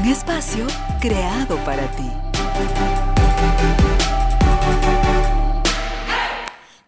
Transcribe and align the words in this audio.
Un 0.00 0.06
espacio 0.06 0.66
creado 0.98 1.56
para 1.62 1.86
ti. 1.90 2.08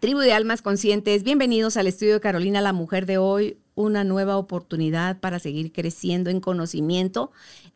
Tribu 0.00 0.20
de 0.20 0.32
Almas 0.32 0.62
Conscientes, 0.62 1.22
bienvenidos 1.22 1.76
al 1.76 1.88
estudio 1.88 2.14
de 2.14 2.20
Carolina, 2.20 2.62
la 2.62 2.72
mujer 2.72 3.04
de 3.04 3.18
hoy, 3.18 3.58
una 3.74 4.02
nueva 4.02 4.38
oportunidad 4.38 5.20
para 5.20 5.40
seguir 5.40 5.72
creciendo 5.72 6.30
en 6.30 6.40
conocimiento 6.40 7.32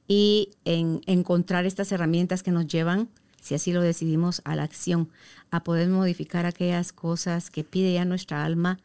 y 0.08 0.52
en 0.64 1.02
encontrar 1.04 1.66
estas 1.66 1.92
herramientas 1.92 2.42
que 2.42 2.50
nos 2.50 2.66
llevan, 2.66 3.10
si 3.38 3.54
así 3.54 3.72
lo 3.72 3.82
decidimos, 3.82 4.40
a 4.46 4.56
la 4.56 4.62
acción, 4.62 5.10
a 5.50 5.62
poder 5.62 5.90
modificar 5.90 6.46
aquellas 6.46 6.94
cosas 6.94 7.50
que 7.50 7.62
pide 7.62 7.92
ya 7.92 8.06
nuestra 8.06 8.42
alma 8.42 8.78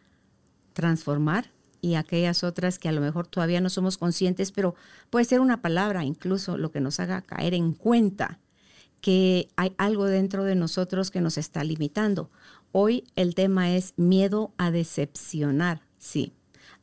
transformar 0.73 1.49
y 1.81 1.95
aquellas 1.95 2.43
otras 2.43 2.77
que 2.77 2.87
a 2.87 2.91
lo 2.91 3.01
mejor 3.01 3.27
todavía 3.27 3.59
no 3.59 3.69
somos 3.69 3.97
conscientes, 3.97 4.51
pero 4.51 4.75
puede 5.11 5.25
ser 5.25 5.41
una 5.41 5.61
palabra 5.61 6.03
incluso 6.03 6.57
lo 6.57 6.71
que 6.71 6.81
nos 6.81 6.99
haga 6.99 7.21
caer 7.21 7.53
en 7.53 7.73
cuenta 7.73 8.39
que 9.01 9.49
hay 9.55 9.75
algo 9.77 10.05
dentro 10.05 10.43
de 10.43 10.55
nosotros 10.55 11.11
que 11.11 11.21
nos 11.21 11.37
está 11.37 11.63
limitando. 11.63 12.31
Hoy 12.71 13.03
el 13.15 13.35
tema 13.35 13.75
es 13.75 13.93
miedo 13.97 14.53
a 14.57 14.71
decepcionar, 14.71 15.81
sí, 15.97 16.33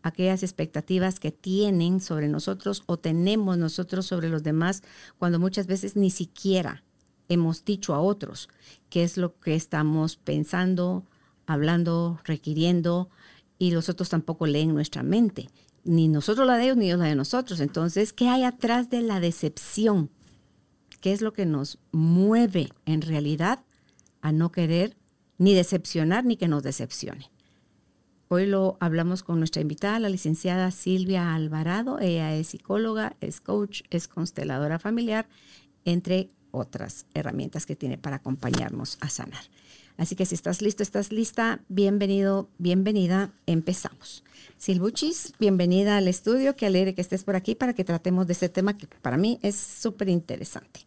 aquellas 0.03 0.43
expectativas 0.43 1.19
que 1.19 1.33
tienen 1.33 2.01
sobre 2.01 2.29
nosotros 2.29 2.83
o 2.87 2.99
tenemos 2.99 3.57
nosotros 3.57 4.07
sobre 4.07 4.29
los 4.29 4.43
demás 4.43 4.83
cuando 5.17 5.39
muchas 5.39 5.67
veces 5.67 5.97
ni 5.97 6.11
siquiera 6.11 6.85
hemos 7.29 7.65
dicho 7.65 7.95
a 7.95 8.01
otros 8.01 8.49
qué 8.91 9.05
es 9.05 9.17
lo 9.17 9.39
que 9.39 9.55
estamos 9.55 10.17
pensando, 10.17 11.05
hablando, 11.47 12.21
requiriendo, 12.25 13.09
y 13.59 13.73
los 13.73 13.89
otros 13.89 14.09
tampoco 14.09 14.47
leen 14.47 14.73
nuestra 14.73 15.03
mente. 15.03 15.49
Ni 15.85 16.09
nosotros 16.09 16.47
la 16.47 16.57
de 16.57 16.65
ellos, 16.65 16.77
ni 16.77 16.87
ellos 16.87 16.99
la 16.99 17.07
de 17.07 17.15
nosotros. 17.15 17.61
Entonces, 17.61 18.13
¿qué 18.13 18.29
hay 18.29 18.45
atrás 18.45 18.91
de 18.91 19.03
la 19.03 19.21
decepción? 19.21 20.11
¿Qué 21.01 21.13
es 21.13 21.23
lo 21.23 21.33
que 21.33 21.47
nos 21.47 21.79
mueve 21.93 22.71
en 22.87 23.03
realidad 23.03 23.65
a 24.21 24.33
no 24.33 24.51
querer 24.51 24.97
ni 25.39 25.55
decepcionar 25.55 26.25
ni 26.25 26.37
que 26.37 26.49
nos 26.49 26.63
decepcione? 26.63 27.31
Hoy 28.31 28.47
lo 28.47 28.77
hablamos 28.81 29.23
con 29.23 29.39
nuestra 29.39 29.63
invitada, 29.63 29.99
la 29.99 30.11
licenciada 30.11 30.71
Silvia 30.71 31.35
Alvarado. 31.35 31.99
Ella 31.99 32.35
es 32.35 32.49
psicóloga, 32.49 33.17
es 33.23 33.41
coach, 33.41 33.83
es 33.89 34.07
consteladora 34.07 34.79
familiar, 34.79 35.27
entre 35.87 36.29
otras 36.51 37.07
herramientas 37.15 37.65
que 37.65 37.77
tiene 37.77 37.97
para 37.97 38.17
acompañarnos 38.17 38.99
a 39.01 39.09
sanar. 39.09 39.45
Así 39.99 40.15
que 40.15 40.25
si 40.27 40.37
estás 40.37 40.63
listo, 40.63 40.85
estás 40.85 41.11
lista, 41.11 41.61
bienvenido, 41.69 42.49
bienvenida, 42.59 43.33
empezamos. 43.47 44.23
Silbuchis, 44.57 45.35
bienvenida 45.41 45.97
al 45.97 46.07
estudio, 46.07 46.55
qué 46.55 46.67
alegre 46.67 46.95
que 46.95 47.01
estés 47.01 47.25
por 47.25 47.35
aquí 47.35 47.57
para 47.57 47.75
que 47.75 47.85
tratemos 47.85 48.29
de 48.29 48.33
este 48.33 48.49
tema 48.49 48.79
que 48.79 48.87
para 48.87 49.17
mí 49.17 49.41
es 49.43 49.57
súper 49.57 50.09
interesante. 50.09 50.87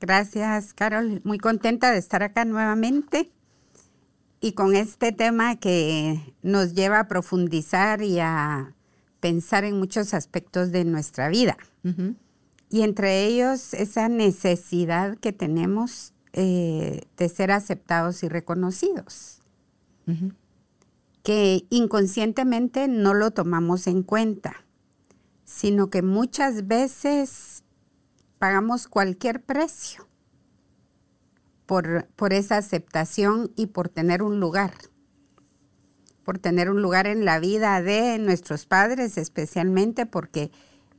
Gracias, 0.00 0.72
Carol. 0.72 1.20
Muy 1.24 1.38
contenta 1.38 1.90
de 1.90 1.98
estar 1.98 2.22
acá 2.22 2.44
nuevamente 2.44 3.28
y 4.40 4.52
con 4.52 4.76
este 4.76 5.10
tema 5.10 5.56
que 5.56 6.34
nos 6.42 6.74
lleva 6.74 7.00
a 7.00 7.08
profundizar 7.08 8.02
y 8.02 8.20
a 8.20 8.72
pensar 9.18 9.64
en 9.64 9.80
muchos 9.80 10.14
aspectos 10.14 10.70
de 10.70 10.84
nuestra 10.84 11.28
vida. 11.28 11.56
Y 12.70 12.82
entre 12.82 13.26
ellos 13.26 13.74
esa 13.74 14.08
necesidad 14.08 15.18
que 15.18 15.32
tenemos 15.32 16.12
eh, 16.32 17.02
de 17.16 17.28
ser 17.28 17.50
aceptados 17.50 18.22
y 18.22 18.28
reconocidos. 18.28 19.40
Que 21.22 21.64
inconscientemente 21.70 22.88
no 22.88 23.14
lo 23.14 23.30
tomamos 23.30 23.86
en 23.86 24.02
cuenta, 24.02 24.64
sino 25.44 25.90
que 25.90 26.02
muchas 26.02 26.66
veces 26.66 27.62
pagamos 28.38 28.88
cualquier 28.88 29.42
precio 29.42 30.08
por, 31.66 32.08
por 32.16 32.32
esa 32.32 32.56
aceptación 32.56 33.52
y 33.54 33.66
por 33.66 33.88
tener 33.88 34.22
un 34.22 34.40
lugar 34.40 34.72
por 36.24 36.38
tener 36.38 36.70
un 36.70 36.82
lugar 36.82 37.06
en 37.06 37.24
la 37.24 37.38
vida 37.38 37.82
de 37.82 38.18
nuestros 38.18 38.66
padres, 38.66 39.18
especialmente 39.18 40.06
porque 40.06 40.50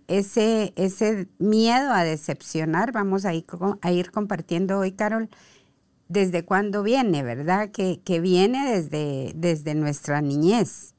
ese, 0.08 0.74
ese 0.75 1.28
miedo 1.40 1.91
a 1.91 2.03
decepcionar, 2.03 2.91
vamos 2.91 3.25
a 3.25 3.34
ir, 3.34 3.46
a 3.81 3.91
ir 3.91 4.12
compartiendo 4.12 4.80
hoy, 4.80 4.91
Carol, 4.91 5.30
desde 6.08 6.46
cuándo 6.46 6.84
viene, 6.84 7.24
¿verdad? 7.24 7.72
Que, 7.72 8.19
viene 8.19 8.72
desde, 8.72 9.34
desde 9.36 9.75
nuestra 9.75 10.22
niñez. 10.22 10.94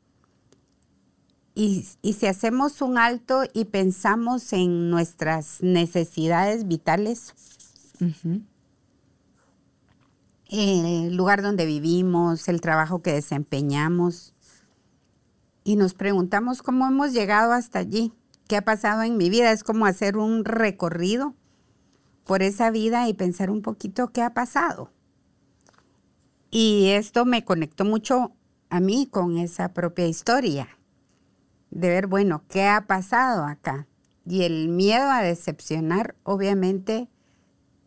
Y, 1.55 1.87
si 2.03 2.27
hacemos 2.27 2.83
un 2.83 2.99
alto 2.99 3.45
y 3.53 3.67
pensamos 3.67 4.53
en 4.53 4.91
nuestras 4.91 5.63
necesidades 5.63 6.67
vitales, 6.67 7.35
el 10.49 11.15
lugar 11.15 11.43
donde 11.43 11.65
vivimos, 11.65 12.49
el 12.49 12.61
trabajo 12.61 13.03
que 13.03 13.13
desempeñamos, 13.13 14.35
y 15.63 15.77
nos 15.77 15.95
preguntamos 15.95 16.63
cómo 16.63 16.87
hemos 16.87 17.13
llegado 17.13 17.53
hasta 17.53 17.79
allí 17.79 18.13
qué 18.49 18.57
ha 18.57 18.63
pasado 18.63 19.03
en 19.03 19.17
mi 19.17 19.31
vida. 19.31 19.53
Es 19.53 19.65
como 19.65 19.87
hacer 19.87 20.17
un 20.17 20.45
recorrido 20.45 21.35
por 22.25 22.43
esa 22.43 22.71
vida 22.71 23.09
y 23.09 23.15
pensar 23.15 23.51
un 23.51 23.63
poquito 23.63 24.09
qué 24.09 24.23
ha 24.23 24.35
pasado. 24.35 24.91
Y 26.51 26.91
esto 26.91 27.25
me 27.25 27.45
conectó 27.45 27.85
mucho 27.85 28.33
a 28.71 28.81
mí 28.81 29.09
con 29.11 29.39
esa 29.39 29.73
propia 29.73 30.07
historia, 30.07 30.69
de 31.71 31.89
ver, 31.89 32.07
bueno, 32.07 32.45
qué 32.49 32.67
ha 32.67 32.87
pasado 32.87 33.45
acá. 33.45 33.87
Y 34.27 34.43
el 34.43 34.69
miedo 34.69 35.11
a 35.11 35.23
decepcionar, 35.23 36.15
obviamente, 36.23 37.09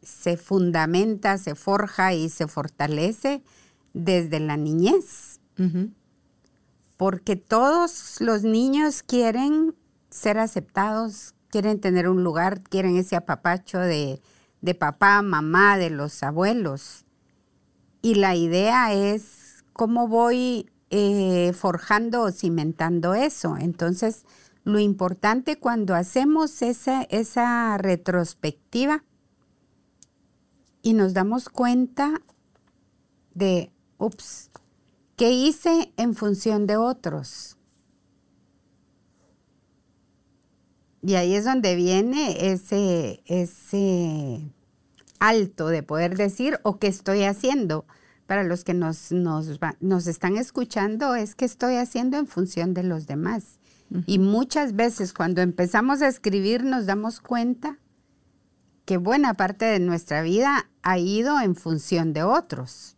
se 0.02 0.38
fundamenta, 0.38 1.38
se 1.38 1.56
forja 1.56 2.14
y 2.14 2.30
se 2.30 2.48
fortalece 2.48 3.42
desde 3.94 4.40
la 4.40 4.58
niñez. 4.58 5.40
Porque 6.98 7.36
todos 7.36 8.18
los 8.20 8.44
niños 8.44 9.02
quieren 9.02 9.76
ser 10.10 10.38
aceptados, 10.38 11.36
quieren 11.50 11.80
tener 11.80 12.08
un 12.08 12.24
lugar, 12.24 12.62
quieren 12.62 12.98
ese 12.98 13.16
apapacho 13.16 13.80
de, 13.80 14.22
papá, 14.80 15.22
mamá, 15.22 15.78
de 15.78 15.90
los 15.90 16.24
abuelos. 16.24 17.06
Y 18.02 18.16
la 18.16 18.36
idea 18.36 18.94
es 18.94 19.64
cómo 19.74 20.08
voy 20.08 20.70
eh, 20.90 21.54
forjando 21.54 22.22
o 22.22 22.32
cimentando 22.32 23.14
eso. 23.14 23.58
Entonces, 23.58 24.26
lo 24.64 24.80
importante 24.80 25.58
cuando 25.58 25.96
hacemos 25.96 26.62
esa, 26.62 27.04
esa 27.04 27.78
retrospectiva 27.78 29.04
y 30.82 30.94
nos 30.94 31.14
damos 31.14 31.50
cuenta 31.50 32.22
de, 33.34 33.72
ups, 33.98 34.50
¿qué 35.16 35.32
hice 35.32 35.94
en 35.98 36.16
función 36.16 36.66
de 36.68 36.78
otros? 36.78 37.57
Y 41.08 41.16
ahí 41.16 41.36
es 41.36 41.46
donde 41.46 41.78
viene 41.78 42.52
ese, 42.52 43.24
ese 43.28 44.42
alto 45.20 45.68
de 45.70 45.82
poder 45.82 46.18
decir, 46.18 46.60
o 46.64 46.80
qué 46.80 46.88
estoy 46.88 47.24
haciendo. 47.24 47.86
Para 48.26 48.44
los 48.44 48.66
que 48.66 48.74
nos, 48.74 49.14
nos, 49.14 49.58
nos 49.80 50.08
están 50.08 50.36
escuchando, 50.36 51.16
es 51.16 51.34
que 51.34 51.46
estoy 51.46 51.76
haciendo 51.76 52.18
en 52.18 52.28
función 52.28 52.74
de 52.74 52.84
los 52.84 53.08
demás. 53.08 53.58
Y 54.06 54.20
muchas 54.20 54.76
veces 54.76 55.14
cuando 55.14 55.40
empezamos 55.42 56.02
a 56.02 56.10
escribir 56.10 56.66
nos 56.66 56.88
damos 56.88 57.22
cuenta 57.22 57.80
que 58.84 58.98
buena 58.98 59.34
parte 59.36 59.64
de 59.64 59.80
nuestra 59.80 60.22
vida 60.24 60.70
ha 60.82 60.98
ido 60.98 61.40
en 61.40 61.56
función 61.56 62.12
de 62.12 62.24
otros. 62.24 62.98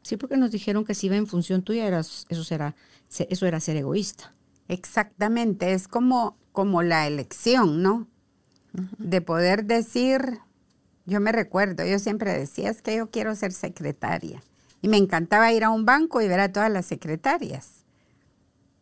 Sí, 0.00 0.16
porque 0.16 0.38
nos 0.38 0.50
dijeron 0.50 0.86
que 0.86 0.94
si 0.94 1.08
iba 1.08 1.16
en 1.16 1.26
función 1.26 1.60
tuya, 1.60 1.86
eso, 1.98 2.42
será, 2.42 2.74
eso 3.10 3.44
era 3.44 3.60
ser 3.60 3.76
egoísta. 3.76 4.32
Exactamente, 4.68 5.72
es 5.72 5.88
como, 5.88 6.36
como 6.52 6.82
la 6.82 7.06
elección, 7.06 7.82
¿no? 7.82 8.06
De 8.98 9.20
poder 9.20 9.64
decir, 9.64 10.38
yo 11.06 11.20
me 11.20 11.32
recuerdo, 11.32 11.84
yo 11.84 11.98
siempre 11.98 12.32
decía, 12.38 12.70
es 12.70 12.82
que 12.82 12.96
yo 12.96 13.10
quiero 13.10 13.34
ser 13.34 13.52
secretaria. 13.52 14.42
Y 14.82 14.88
me 14.88 14.98
encantaba 14.98 15.52
ir 15.52 15.64
a 15.64 15.70
un 15.70 15.84
banco 15.84 16.20
y 16.20 16.28
ver 16.28 16.38
a 16.38 16.52
todas 16.52 16.70
las 16.70 16.86
secretarias, 16.86 17.84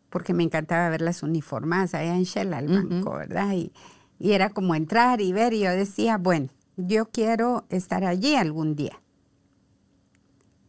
porque 0.09 0.33
me 0.33 0.43
encantaba 0.43 0.89
ver 0.89 1.01
las 1.01 1.23
uniformadas 1.23 1.93
allá 1.95 2.15
en 2.15 2.23
Shell 2.23 2.53
al 2.53 2.67
banco, 2.67 3.13
¿verdad? 3.13 3.53
Y, 3.53 3.71
Y 4.19 4.31
era 4.33 4.49
como 4.49 4.75
entrar 4.75 5.21
y 5.21 5.31
ver 5.31 5.53
y 5.53 5.59
yo 5.61 5.71
decía, 5.71 6.17
bueno, 6.17 6.49
yo 6.75 7.09
quiero 7.09 7.65
estar 7.69 8.03
allí 8.03 8.35
algún 8.35 8.75
día. 8.75 8.99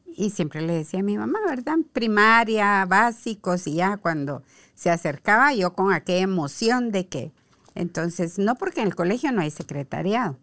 Y 0.07 0.31
siempre 0.31 0.61
le 0.63 0.75
decía 0.75 1.01
a 1.01 1.03
mi 1.05 1.17
mamá, 1.17 1.39
¿verdad? 1.47 1.77
Primaria, 1.93 2.85
básicos 2.87 3.67
y 3.67 3.75
ya 3.75 3.97
cuando 3.97 4.43
se 4.79 4.91
acercaba 4.91 5.53
yo 5.55 5.73
con 5.73 5.93
aquella 5.93 6.23
emoción 6.23 6.93
de 6.93 7.09
que, 7.09 7.33
entonces, 7.75 8.39
no 8.39 8.55
porque 8.55 8.81
en 8.81 8.87
el 8.87 8.95
colegio 8.95 9.33
no 9.33 9.41
hay 9.41 9.51
secretariado. 9.51 10.39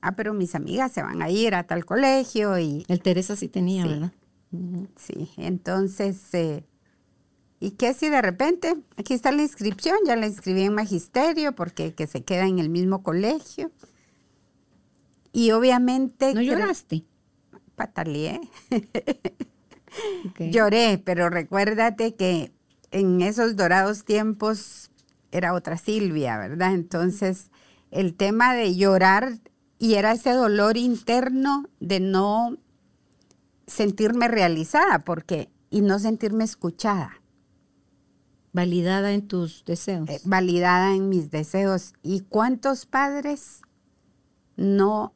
Ah, 0.00 0.16
pero 0.16 0.34
mis 0.34 0.56
amigas 0.56 0.90
se 0.90 1.04
van 1.04 1.22
a 1.22 1.30
ir 1.30 1.54
a 1.54 1.62
tal 1.62 1.84
colegio 1.84 2.58
y... 2.58 2.84
El 2.88 3.00
Teresa 3.00 3.36
sí 3.36 3.46
tenía, 3.46 3.86
¿verdad? 3.86 4.12
Sí, 4.96 5.30
entonces, 5.36 6.34
eh, 6.34 6.64
¿y 7.60 7.70
qué 7.72 7.94
si 7.94 8.08
de 8.08 8.20
repente? 8.22 8.74
Aquí 8.96 9.14
está 9.14 9.30
la 9.30 9.42
inscripción, 9.42 9.98
ya 10.04 10.16
la 10.16 10.26
inscribí 10.26 10.62
en 10.62 10.74
magisterio 10.74 11.54
porque 11.54 11.94
que 11.94 12.08
se 12.08 12.24
queda 12.24 12.48
en 12.48 12.58
el 12.58 12.70
mismo 12.70 13.04
colegio. 13.04 13.70
Y 15.32 15.52
obviamente... 15.52 16.34
¿No 16.34 16.42
lloraste? 16.42 17.04
Pataleé. 17.76 18.40
Lloré, 20.40 20.98
pero 20.98 21.30
recuérdate 21.30 22.16
que 22.16 22.53
en 22.94 23.22
esos 23.22 23.56
dorados 23.56 24.04
tiempos 24.04 24.90
era 25.32 25.52
otra 25.52 25.76
Silvia, 25.76 26.38
¿verdad? 26.38 26.74
Entonces, 26.74 27.50
el 27.90 28.14
tema 28.14 28.54
de 28.54 28.76
llorar 28.76 29.40
y 29.78 29.94
era 29.94 30.12
ese 30.12 30.30
dolor 30.30 30.76
interno 30.76 31.68
de 31.80 31.98
no 31.98 32.56
sentirme 33.66 34.28
realizada 34.28 35.00
porque 35.00 35.50
y 35.70 35.80
no 35.80 35.98
sentirme 35.98 36.44
escuchada. 36.44 37.20
Validada 38.52 39.12
en 39.12 39.26
tus 39.26 39.64
deseos. 39.64 40.08
Eh, 40.08 40.20
validada 40.24 40.94
en 40.94 41.08
mis 41.08 41.32
deseos. 41.32 41.94
¿Y 42.04 42.20
cuántos 42.20 42.86
padres 42.86 43.62
no 44.56 45.12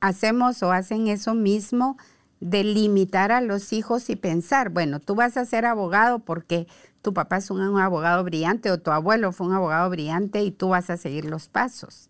hacemos 0.00 0.60
o 0.64 0.72
hacen 0.72 1.06
eso 1.06 1.34
mismo 1.34 1.96
de 2.40 2.64
limitar 2.64 3.32
a 3.32 3.40
los 3.40 3.72
hijos 3.72 4.08
y 4.10 4.16
pensar, 4.16 4.70
bueno, 4.70 4.98
tú 4.98 5.14
vas 5.14 5.36
a 5.36 5.44
ser 5.44 5.66
abogado 5.66 6.20
porque 6.20 6.66
tu 7.02 7.14
papá 7.14 7.36
es 7.38 7.50
un, 7.50 7.78
abogado 7.78 8.24
brillante 8.24 8.70
o 8.70 8.80
tu 8.80 8.90
abuelo 8.90 9.32
fue 9.32 9.46
un 9.46 9.52
abogado 9.52 9.88
brillante 9.90 10.42
y 10.42 10.50
tú 10.50 10.68
vas 10.68 10.90
a 10.90 10.96
seguir 10.96 11.26
los 11.26 11.48
pasos. 11.48 12.08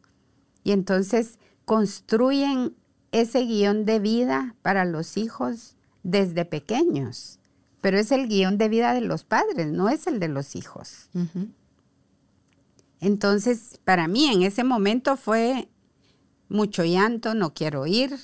Y 0.65 0.73
entonces 0.73 1.38
construyen 1.65 2.75
ese 3.12 3.41
guion 3.44 3.85
de 3.85 3.99
vida 3.99 4.55
para 4.62 4.85
los 4.85 5.17
hijos 5.17 5.77
desde 6.03 6.44
pequeños, 6.44 7.38
pero 7.81 7.99
es 7.99 8.12
el 8.12 8.29
guion 8.29 8.56
de 8.56 8.69
vida 8.69 8.94
de 8.94 9.00
los 9.00 9.25
padres, 9.25 9.69
no 9.69 9.88
es 9.88 10.06
el 10.06 10.21
de 10.21 10.29
los 10.29 10.55
hijos. 10.55 11.11
Entonces, 13.00 13.81
para 13.85 14.06
mí 14.09 14.27
en 14.27 14.43
ese 14.43 14.62
momento 14.62 15.17
fue 15.17 15.69
mucho 16.49 16.85
llanto, 16.85 17.35
no 17.35 17.55
quiero 17.55 17.87
ir. 17.87 18.17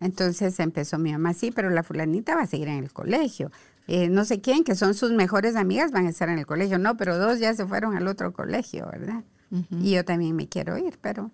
Entonces 0.00 0.58
empezó 0.60 0.98
mi 0.98 1.12
mamá, 1.12 1.32
sí, 1.32 1.50
pero 1.50 1.70
la 1.70 1.82
fulanita 1.82 2.34
va 2.34 2.42
a 2.42 2.46
seguir 2.46 2.68
en 2.68 2.78
el 2.78 2.92
colegio. 2.92 3.50
Eh, 3.86 4.08
no 4.08 4.24
sé 4.24 4.40
quién, 4.40 4.64
que 4.64 4.74
son 4.74 4.94
sus 4.94 5.12
mejores 5.12 5.56
amigas, 5.56 5.92
van 5.92 6.06
a 6.06 6.10
estar 6.10 6.28
en 6.28 6.38
el 6.38 6.46
colegio. 6.46 6.78
No, 6.78 6.96
pero 6.96 7.18
dos 7.18 7.38
ya 7.38 7.54
se 7.54 7.66
fueron 7.66 7.96
al 7.96 8.06
otro 8.08 8.32
colegio, 8.32 8.86
¿verdad? 8.90 9.24
Y 9.70 9.92
yo 9.92 10.04
también 10.04 10.34
me 10.34 10.48
quiero 10.48 10.76
ir, 10.76 10.98
pero, 11.00 11.30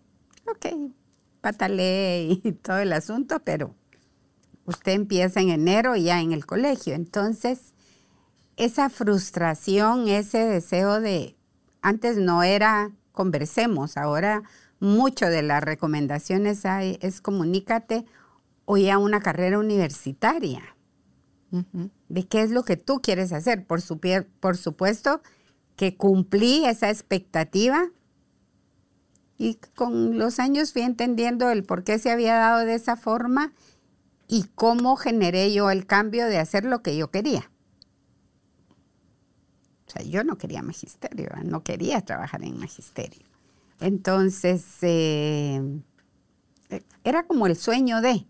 ok, 0.46 0.92
patale 1.40 2.24
y 2.44 2.52
todo 2.62 2.78
el 2.78 2.92
asunto, 2.92 3.40
pero 3.42 3.74
usted 4.66 4.92
empieza 4.92 5.40
en 5.40 5.48
enero 5.48 5.96
ya 5.96 6.20
en 6.20 6.32
el 6.32 6.44
colegio. 6.44 6.94
Entonces, 6.94 7.72
esa 8.56 8.90
frustración, 8.90 10.08
ese 10.08 10.44
deseo 10.44 11.00
de, 11.00 11.36
antes 11.80 12.18
no 12.18 12.42
era 12.42 12.92
conversemos, 13.12 13.96
ahora 13.96 14.42
mucho 14.78 15.26
de 15.26 15.42
las 15.42 15.62
recomendaciones 15.62 16.64
hay, 16.66 16.98
es 17.02 17.20
comunícate 17.20 18.04
o 18.64 18.76
ya 18.76 18.98
una 18.98 19.20
carrera 19.20 19.58
universitaria. 19.58 20.62
De 22.08 22.26
qué 22.26 22.40
es 22.40 22.50
lo 22.50 22.64
que 22.64 22.78
tú 22.78 23.02
quieres 23.02 23.32
hacer. 23.32 23.66
Por, 23.66 23.80
por 24.40 24.56
supuesto 24.56 25.20
que 25.76 25.96
cumplí 25.96 26.64
esa 26.64 26.88
expectativa 26.88 27.90
y 29.36 29.56
con 29.74 30.18
los 30.18 30.38
años 30.38 30.72
fui 30.72 30.82
entendiendo 30.82 31.50
el 31.50 31.64
por 31.64 31.84
qué 31.84 31.98
se 31.98 32.10
había 32.10 32.34
dado 32.34 32.64
de 32.64 32.74
esa 32.74 32.96
forma 32.96 33.52
y 34.28 34.44
cómo 34.54 34.96
generé 34.96 35.52
yo 35.52 35.70
el 35.70 35.84
cambio 35.84 36.26
de 36.26 36.38
hacer 36.38 36.64
lo 36.64 36.82
que 36.82 36.96
yo 36.96 37.10
quería. 37.10 37.50
O 39.86 39.90
sea, 39.90 40.02
yo 40.02 40.24
no 40.24 40.38
quería 40.38 40.62
magisterio, 40.62 41.28
no 41.44 41.62
quería 41.64 42.00
trabajar 42.00 42.42
en 42.44 42.58
magisterio. 42.58 43.26
Entonces, 43.80 44.64
eh, 44.82 45.60
era 47.04 47.26
como 47.26 47.46
el 47.46 47.56
sueño 47.56 48.00
de, 48.00 48.26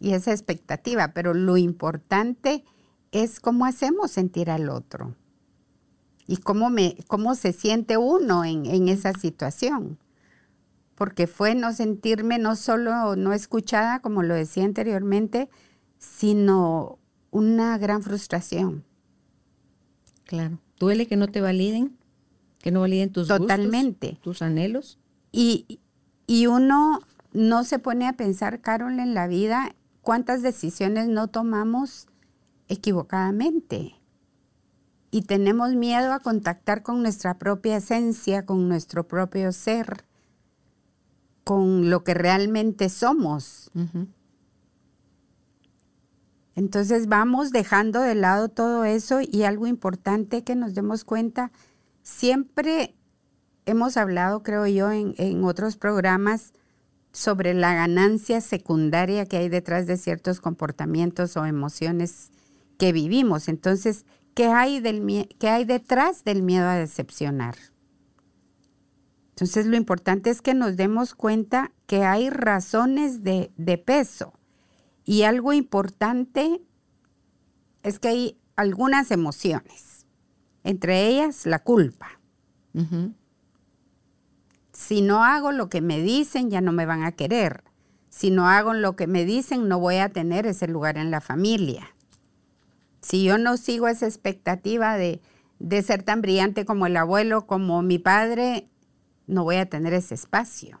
y 0.00 0.12
esa 0.12 0.32
expectativa, 0.32 1.08
pero 1.08 1.34
lo 1.34 1.56
importante 1.56 2.64
es 3.12 3.40
cómo 3.40 3.64
hacemos 3.64 4.10
sentir 4.10 4.50
al 4.50 4.68
otro 4.68 5.14
y 6.26 6.38
cómo, 6.38 6.70
me, 6.70 6.96
cómo 7.06 7.34
se 7.34 7.52
siente 7.52 7.96
uno 7.96 8.44
en, 8.44 8.66
en 8.66 8.88
esa 8.88 9.12
situación. 9.12 9.98
Porque 10.94 11.26
fue 11.26 11.54
no 11.54 11.72
sentirme 11.72 12.38
no 12.38 12.56
solo 12.56 13.14
no 13.14 13.32
escuchada, 13.32 14.00
como 14.00 14.22
lo 14.22 14.34
decía 14.34 14.64
anteriormente, 14.64 15.48
sino 15.98 16.98
una 17.30 17.78
gran 17.78 18.02
frustración. 18.02 18.84
Claro. 20.24 20.58
¿Duele 20.78 21.06
que 21.06 21.16
no 21.16 21.28
te 21.28 21.40
validen? 21.40 21.98
que 22.62 22.70
no 22.70 22.80
validen 22.80 23.10
tus 23.10 23.28
Totalmente. 23.28 24.18
tus 24.20 24.42
anhelos. 24.42 24.98
Y, 25.32 25.80
y 26.26 26.46
uno 26.46 27.00
no 27.32 27.64
se 27.64 27.78
pone 27.78 28.06
a 28.06 28.14
pensar, 28.14 28.60
Carol, 28.60 28.98
en 28.98 29.14
la 29.14 29.26
vida, 29.26 29.74
cuántas 30.08 30.40
decisiones 30.40 31.06
no 31.06 31.28
tomamos 31.28 32.06
equivocadamente. 32.66 34.00
Y 35.10 35.20
tenemos 35.22 35.74
miedo 35.74 36.14
a 36.14 36.20
contactar 36.20 36.82
con 36.82 37.02
nuestra 37.02 37.36
propia 37.36 37.76
esencia, 37.76 38.46
con 38.46 38.70
nuestro 38.70 39.06
propio 39.06 39.52
ser, 39.52 40.06
con 41.44 41.90
lo 41.90 42.04
que 42.04 42.14
realmente 42.14 42.88
somos. 42.88 43.70
Entonces 46.54 47.06
vamos 47.06 47.50
dejando 47.50 48.00
de 48.00 48.14
lado 48.14 48.48
todo 48.48 48.84
eso 48.84 49.20
y 49.20 49.42
algo 49.42 49.66
importante 49.66 50.42
que 50.42 50.56
nos 50.56 50.72
demos 50.72 51.04
cuenta 51.04 51.52
Siempre 52.02 52.96
hemos 53.66 53.98
hablado, 53.98 54.42
creo 54.42 54.66
yo, 54.66 54.90
en, 54.90 55.44
otros 55.44 55.76
programas 55.76 56.54
sobre 57.18 57.52
la 57.54 57.74
ganancia 57.74 58.40
secundaria 58.40 59.26
que 59.26 59.36
hay 59.36 59.48
detrás 59.48 59.86
de 59.86 59.96
ciertos 59.96 60.40
comportamientos 60.40 61.36
o 61.36 61.44
emociones 61.44 62.30
que 62.78 62.92
vivimos. 62.92 63.48
Entonces, 63.48 64.06
¿qué 64.34 64.46
hay, 64.46 64.80
del, 64.80 65.28
qué 65.38 65.48
hay 65.48 65.64
detrás 65.64 66.24
del 66.24 66.42
miedo 66.42 66.68
a 66.68 66.76
decepcionar? 66.76 67.56
Entonces, 69.30 69.66
lo 69.66 69.76
importante 69.76 70.30
es 70.30 70.42
que 70.42 70.54
nos 70.54 70.76
demos 70.76 71.14
cuenta 71.14 71.72
que 71.86 72.04
hay 72.04 72.30
razones 72.30 73.24
de, 73.24 73.50
de 73.56 73.78
peso. 73.78 74.32
Y 75.04 75.22
algo 75.22 75.52
importante 75.52 76.60
es 77.82 77.98
que 77.98 78.08
hay 78.08 78.38
algunas 78.56 79.10
emociones 79.10 79.88
entre 80.68 81.06
ellas 81.06 81.46
la 81.46 81.60
culpa. 81.60 82.20
Si 84.78 85.02
no 85.02 85.24
hago 85.24 85.50
lo 85.50 85.68
que 85.68 85.80
me 85.80 86.00
dicen, 86.00 86.50
ya 86.50 86.60
no 86.60 86.70
me 86.70 86.86
van 86.86 87.02
a 87.02 87.10
querer. 87.10 87.64
Si 88.10 88.30
no 88.30 88.48
hago 88.48 88.74
lo 88.74 88.94
que 88.94 89.08
me 89.08 89.24
dicen, 89.24 89.66
no 89.66 89.80
voy 89.80 89.96
a 89.96 90.10
tener 90.10 90.46
ese 90.46 90.68
lugar 90.68 90.98
en 90.98 91.10
la 91.10 91.20
familia. 91.20 91.96
Si 93.00 93.24
yo 93.24 93.38
no 93.38 93.56
sigo 93.56 93.88
esa 93.88 94.06
expectativa 94.06 94.96
de, 94.96 95.20
de 95.58 95.82
ser 95.82 96.04
tan 96.04 96.22
brillante 96.22 96.64
como 96.64 96.86
el 96.86 96.96
abuelo, 96.96 97.44
como 97.44 97.82
mi 97.82 97.98
padre, 97.98 98.68
no 99.26 99.42
voy 99.42 99.56
a 99.56 99.68
tener 99.68 99.94
ese 99.94 100.14
espacio. 100.14 100.80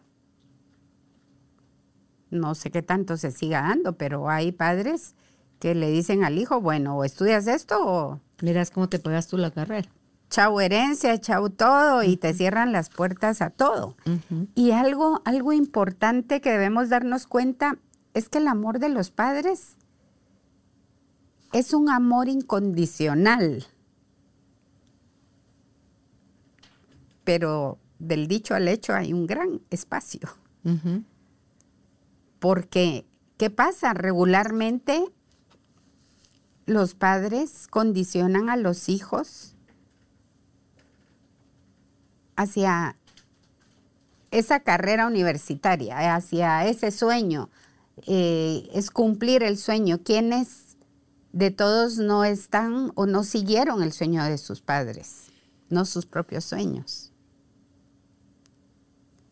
No 2.30 2.54
sé 2.54 2.70
qué 2.70 2.82
tanto 2.82 3.16
se 3.16 3.32
siga 3.32 3.62
dando, 3.62 3.98
pero 3.98 4.30
hay 4.30 4.52
padres 4.52 5.16
que 5.58 5.74
le 5.74 5.90
dicen 5.90 6.22
al 6.22 6.38
hijo, 6.38 6.60
bueno, 6.60 7.02
estudias 7.02 7.48
esto 7.48 7.84
o 7.84 8.20
Miras 8.40 8.70
cómo 8.70 8.88
te 8.88 9.00
pagas 9.00 9.26
tú 9.26 9.36
la 9.38 9.50
carrera. 9.50 9.90
Chau 10.30 10.60
herencia, 10.60 11.18
chau 11.20 11.48
todo, 11.48 12.02
y 12.02 12.16
te 12.16 12.34
cierran 12.34 12.70
las 12.70 12.90
puertas 12.90 13.40
a 13.40 13.50
todo. 13.50 13.96
Y 14.54 14.72
algo, 14.72 15.22
algo 15.24 15.52
importante 15.52 16.40
que 16.40 16.50
debemos 16.50 16.90
darnos 16.90 17.26
cuenta 17.26 17.78
es 18.12 18.28
que 18.28 18.38
el 18.38 18.48
amor 18.48 18.78
de 18.78 18.90
los 18.90 19.10
padres 19.10 19.76
es 21.52 21.72
un 21.72 21.88
amor 21.88 22.28
incondicional. 22.28 23.66
Pero 27.24 27.78
del 27.98 28.28
dicho 28.28 28.54
al 28.54 28.68
hecho 28.68 28.94
hay 28.94 29.12
un 29.12 29.26
gran 29.26 29.62
espacio. 29.70 30.28
Porque, 32.38 33.06
¿qué 33.38 33.48
pasa? 33.48 33.94
Regularmente 33.94 35.04
los 36.66 36.94
padres 36.94 37.66
condicionan 37.68 38.50
a 38.50 38.56
los 38.56 38.90
hijos 38.90 39.54
hacia 42.38 42.96
esa 44.30 44.60
carrera 44.60 45.08
universitaria, 45.08 46.14
hacia 46.14 46.66
ese 46.66 46.92
sueño, 46.92 47.50
eh, 48.06 48.68
es 48.72 48.92
cumplir 48.92 49.42
el 49.42 49.58
sueño. 49.58 49.98
¿Quiénes 50.04 50.76
de 51.32 51.50
todos 51.50 51.98
no 51.98 52.24
están 52.24 52.92
o 52.94 53.06
no 53.06 53.24
siguieron 53.24 53.82
el 53.82 53.92
sueño 53.92 54.22
de 54.22 54.38
sus 54.38 54.60
padres, 54.60 55.26
no 55.68 55.84
sus 55.84 56.06
propios 56.06 56.44
sueños? 56.44 57.12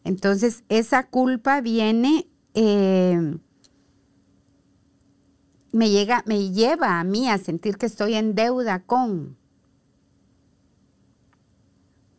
Entonces, 0.02 0.64
esa 0.68 1.06
culpa 1.06 1.60
viene, 1.60 2.26
eh, 2.54 3.38
me, 5.70 5.90
llega, 5.90 6.24
me 6.26 6.50
lleva 6.50 6.98
a 6.98 7.04
mí 7.04 7.28
a 7.28 7.38
sentir 7.38 7.76
que 7.76 7.86
estoy 7.86 8.14
en 8.14 8.34
deuda 8.34 8.82
con, 8.82 9.36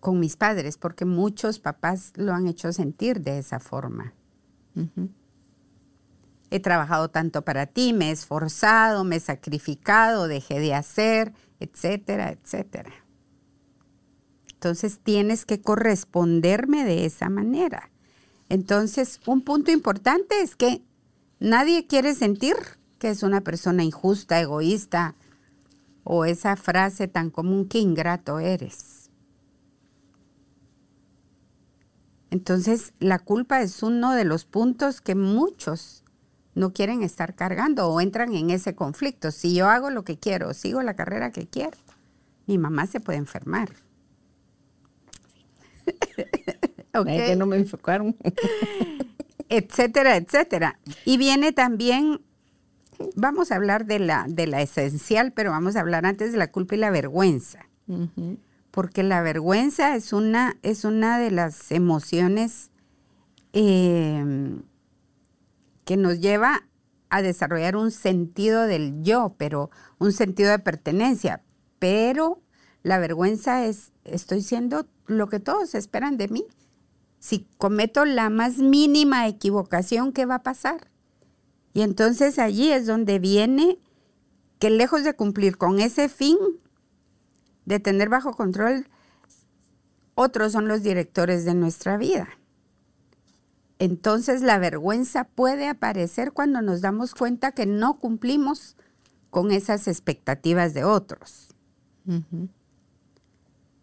con 0.08 0.22
mis 0.22 0.38
padres, 0.38 0.78
porque 0.78 1.04
muchos 1.04 1.60
papás 1.60 2.14
lo 2.16 2.32
han 2.32 2.48
hecho 2.48 2.72
sentir 2.72 3.20
de 3.20 3.40
esa 3.40 3.60
forma. 3.60 4.14
He 6.50 6.62
trabajado 6.62 7.10
tanto 7.10 7.42
para 7.42 7.66
ti, 7.66 7.92
me 7.92 8.08
he 8.08 8.12
esforzado, 8.12 9.04
me 9.04 9.18
he 9.18 9.20
sacrificado, 9.20 10.30
dejé 10.30 10.62
de 10.62 10.74
hacer, 10.74 11.34
etcétera, 11.60 12.32
etcétera. 12.32 12.94
Entonces 14.54 15.02
tienes 15.04 15.44
que 15.44 15.60
corresponderme 15.60 16.86
de 16.86 17.06
esa 17.06 17.28
manera. 17.28 17.90
Entonces, 18.48 19.20
un 19.26 19.42
punto 19.42 19.72
importante 19.72 20.40
es 20.40 20.56
que 20.56 20.82
nadie 21.42 21.86
quiere 21.86 22.16
sentir 22.16 22.56
que 22.98 23.10
es 23.10 23.24
una 23.24 23.42
persona 23.42 23.84
injusta, 23.84 24.40
egoísta, 24.40 25.16
o 26.06 26.24
esa 26.24 26.56
frase 26.56 27.10
tan 27.10 27.30
común 27.30 27.68
que 27.68 27.80
ingrato 27.80 28.40
eres. 28.40 28.97
Entonces, 32.38 32.94
la 33.00 33.18
culpa 33.18 33.64
es 33.64 33.82
uno 33.82 34.14
de 34.14 34.24
los 34.24 34.46
puntos 34.46 35.02
que 35.02 35.16
muchos 35.16 36.04
no 36.54 36.72
quieren 36.72 37.02
estar 37.02 37.34
cargando 37.34 37.88
o 37.88 38.00
entran 38.00 38.36
en 38.36 38.52
ese 38.52 38.76
conflicto. 38.76 39.32
Si 39.32 39.56
yo 39.56 39.68
hago 39.68 39.90
lo 39.90 40.04
que 40.04 40.20
quiero, 40.20 40.54
sigo 40.54 40.84
la 40.84 40.96
carrera 40.96 41.32
que 41.32 41.48
quiero, 41.48 41.76
mi 42.46 42.60
mamá 42.60 42.86
se 42.86 43.00
puede 43.00 43.18
enfermar. 43.18 43.70
okay. 46.94 47.30
que 47.30 47.36
no 47.36 47.48
me 47.48 47.58
enfocaron. 47.58 48.16
etcétera, 49.50 50.16
etcétera. 50.16 50.78
Y 51.06 51.18
viene 51.18 51.54
también, 51.54 52.22
vamos 53.16 53.52
a 53.52 53.56
hablar 53.56 53.88
de 53.88 53.98
la, 53.98 54.28
de 54.30 54.46
la 54.46 54.62
esencial, 54.62 55.34
pero 55.34 55.50
vamos 55.50 55.76
a 55.76 55.80
hablar 55.80 56.06
antes 56.06 56.34
de 56.34 56.38
la 56.38 56.52
culpa 56.52 56.76
y 56.76 56.78
la 56.78 56.92
vergüenza. 56.92 57.66
Porque 58.78 59.02
la 59.02 59.24
vergüenza 59.24 59.96
es 59.96 60.14
una, 60.14 60.60
es 60.62 60.86
una 60.86 61.18
de 61.18 61.32
las 61.32 61.72
emociones 61.72 62.70
em, 63.52 64.62
que 65.84 65.98
nos 65.98 66.20
lleva 66.20 66.70
a 67.10 67.24
desarrollar 67.24 67.76
un 67.76 67.90
sentido 67.90 68.68
del 68.68 69.02
yo, 69.02 69.34
pero 69.40 69.72
un 69.98 70.14
sentido 70.14 70.52
de 70.52 70.60
pertenencia. 70.60 71.42
Pero 71.80 72.44
la 72.84 73.00
vergüenza 73.00 73.66
es, 73.66 73.94
estoy 74.04 74.44
siendo 74.44 74.86
lo 75.08 75.28
que 75.28 75.40
todos 75.40 75.74
esperan 75.74 76.18
de 76.18 76.28
mí. 76.28 76.46
Si 77.18 77.48
cometo 77.58 78.06
la 78.06 78.30
más 78.30 78.60
mínima 78.60 79.28
equivocación, 79.28 80.14
¿qué 80.14 80.28
va 80.28 80.36
a 80.36 80.44
pasar? 80.44 80.92
Y 81.74 81.82
entonces 81.82 82.38
allí 82.38 82.72
es 82.72 82.86
donde 82.86 83.18
viene 83.18 83.80
que 84.60 84.70
lejos 84.70 85.04
de 85.04 85.16
cumplir 85.16 85.58
con 85.58 85.80
ese 85.80 86.10
fin, 86.10 86.38
de 87.68 87.82
tener 87.82 88.08
bajo 88.08 88.32
control, 88.34 88.88
otros 90.16 90.54
son 90.54 90.70
los 90.70 90.84
directores 90.84 91.44
de 91.44 91.54
nuestra 91.54 91.98
vida. 91.98 92.30
Entonces 93.78 94.42
la 94.42 94.58
vergüenza 94.58 95.26
puede 95.26 95.68
aparecer 95.68 96.32
cuando 96.32 96.62
nos 96.62 96.80
damos 96.80 97.14
cuenta 97.14 97.52
que 97.52 97.66
no 97.66 98.00
cumplimos 98.00 98.78
con 99.30 99.52
esas 99.52 99.90
expectativas 99.90 100.74
de 100.74 100.86
otros. 100.86 101.54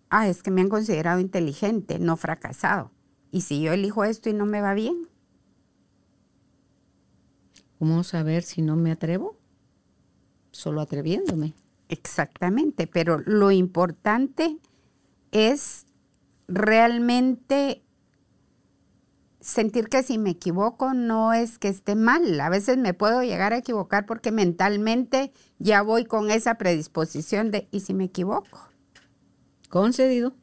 Ah, 0.09 0.29
es 0.29 0.43
que 0.43 0.51
me 0.51 0.63
han 0.63 0.71
considerado 0.71 1.21
inteligente, 1.21 1.99
no 1.99 2.17
fracasado. 2.17 2.91
¿Y 3.31 3.43
si 3.43 3.61
yo 3.61 3.75
elijo 3.75 4.05
esto 4.05 4.31
y 4.31 4.33
no 4.33 4.47
me 4.47 4.63
va 4.63 4.73
bien? 4.73 5.09
¿Cómo 7.79 8.03
saber 8.03 8.45
si 8.45 8.63
no 8.63 8.77
me 8.77 8.93
atrevo? 8.93 9.37
Solo 10.53 10.81
atreviéndome. 10.81 11.53
Exactamente, 11.89 12.87
pero 12.87 13.19
lo 13.19 13.51
importante 13.51 14.59
es 15.33 15.87
realmente 16.49 17.85
sentir 19.41 19.89
que 19.89 20.03
si 20.03 20.17
me 20.17 20.31
equivoco 20.31 20.95
no 20.95 21.35
es 21.35 21.59
que 21.59 21.69
esté 21.69 21.95
mal. 21.95 22.41
A 22.41 22.49
veces 22.49 22.79
me 22.79 22.95
puedo 22.95 23.23
llegar 23.23 23.53
a 23.53 23.59
equivocar 23.59 24.07
porque 24.07 24.33
mentalmente 24.33 25.33
ya 25.59 25.83
voy 25.83 26.07
con 26.07 26.31
esa 26.31 26.55
predisposición 26.55 27.51
de, 27.51 27.69
¿y 27.71 27.81
si 27.81 27.93
me 27.93 28.05
equivoco? 28.05 28.69
Concedido. 29.69 30.35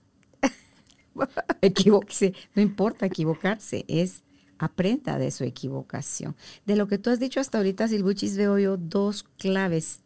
Equivóquese. 1.62 2.34
No 2.56 2.62
importa 2.62 3.08
equivocarse, 3.08 3.86
es 3.88 4.24
aprenda 4.60 5.18
de 5.18 5.32
su 5.32 5.44
equivocación. 5.44 6.36
De 6.68 6.76
lo 6.76 6.88
que 6.88 7.00
tú 7.00 7.10
has 7.10 7.20
dicho 7.20 7.40
hasta 7.40 7.58
ahorita, 7.58 7.88
Silbuchis, 7.88 8.38
veo 8.38 8.60
yo 8.60 8.78
dos 8.78 9.24
claves 9.24 10.02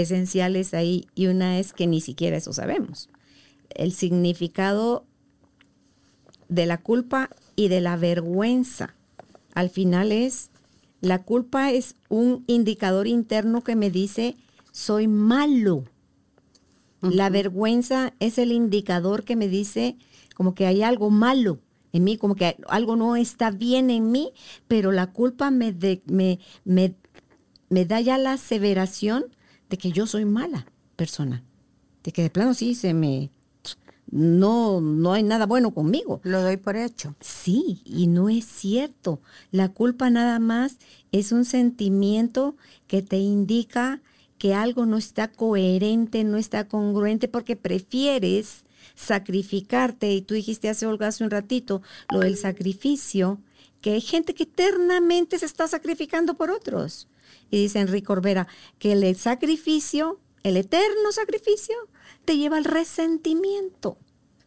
esenciales 0.00 0.74
ahí 0.74 1.06
y 1.14 1.26
una 1.26 1.58
es 1.58 1.72
que 1.72 1.86
ni 1.86 2.00
siquiera 2.00 2.36
eso 2.36 2.52
sabemos. 2.52 3.08
El 3.70 3.92
significado 3.92 5.04
de 6.48 6.66
la 6.66 6.78
culpa 6.78 7.30
y 7.56 7.68
de 7.68 7.80
la 7.80 7.96
vergüenza. 7.96 8.94
Al 9.54 9.70
final 9.70 10.12
es, 10.12 10.50
la 11.00 11.22
culpa 11.22 11.72
es 11.72 11.96
un 12.08 12.44
indicador 12.46 13.06
interno 13.06 13.62
que 13.62 13.76
me 13.76 13.90
dice, 13.90 14.36
soy 14.72 15.08
malo. 15.08 15.84
La 17.00 17.30
vergüenza 17.30 18.12
es 18.18 18.38
el 18.38 18.50
indicador 18.50 19.24
que 19.24 19.36
me 19.36 19.48
dice 19.48 19.96
como 20.34 20.54
que 20.54 20.66
hay 20.66 20.82
algo 20.82 21.10
malo 21.10 21.58
en 21.92 22.04
mí, 22.04 22.16
como 22.16 22.34
que 22.34 22.56
algo 22.68 22.96
no 22.96 23.16
está 23.16 23.50
bien 23.50 23.90
en 23.90 24.10
mí, 24.10 24.32
pero 24.66 24.92
la 24.92 25.08
culpa 25.12 25.50
me, 25.50 25.74
me, 26.06 26.38
me, 26.64 26.94
me 27.70 27.84
da 27.84 28.00
ya 28.00 28.18
la 28.18 28.32
aseveración 28.34 29.26
de 29.68 29.78
que 29.78 29.92
yo 29.92 30.06
soy 30.06 30.24
mala 30.24 30.66
persona, 30.96 31.42
de 32.02 32.12
que 32.12 32.22
de 32.22 32.30
plano 32.30 32.54
sí 32.54 32.74
se 32.74 32.94
me 32.94 33.30
no, 34.10 34.80
no 34.80 35.12
hay 35.12 35.22
nada 35.22 35.46
bueno 35.46 35.72
conmigo. 35.72 36.20
Lo 36.24 36.42
doy 36.42 36.56
por 36.56 36.76
hecho. 36.76 37.14
Sí, 37.20 37.82
y 37.84 38.06
no 38.06 38.28
es 38.28 38.44
cierto. 38.46 39.20
La 39.50 39.68
culpa 39.68 40.08
nada 40.10 40.38
más 40.38 40.78
es 41.12 41.32
un 41.32 41.44
sentimiento 41.44 42.56
que 42.86 43.02
te 43.02 43.18
indica 43.18 44.00
que 44.38 44.54
algo 44.54 44.86
no 44.86 44.96
está 44.96 45.28
coherente, 45.28 46.24
no 46.24 46.36
está 46.36 46.68
congruente, 46.68 47.28
porque 47.28 47.56
prefieres 47.56 48.64
sacrificarte. 48.94 50.12
Y 50.12 50.22
tú 50.22 50.34
dijiste 50.34 50.68
hace, 50.68 50.86
Olga, 50.86 51.08
hace 51.08 51.24
un 51.24 51.30
ratito, 51.30 51.82
lo 52.10 52.20
del 52.20 52.36
sacrificio, 52.36 53.38
que 53.80 53.92
hay 53.92 54.00
gente 54.00 54.34
que 54.34 54.44
eternamente 54.44 55.38
se 55.38 55.46
está 55.46 55.68
sacrificando 55.68 56.34
por 56.34 56.50
otros. 56.50 57.08
Y 57.50 57.62
dice 57.62 57.80
Enrique 57.80 58.12
Orbera 58.12 58.46
que 58.78 58.92
el 58.92 59.16
sacrificio, 59.16 60.20
el 60.42 60.56
eterno 60.56 61.12
sacrificio, 61.12 61.76
te 62.24 62.36
lleva 62.36 62.58
al 62.58 62.64
resentimiento. 62.64 63.98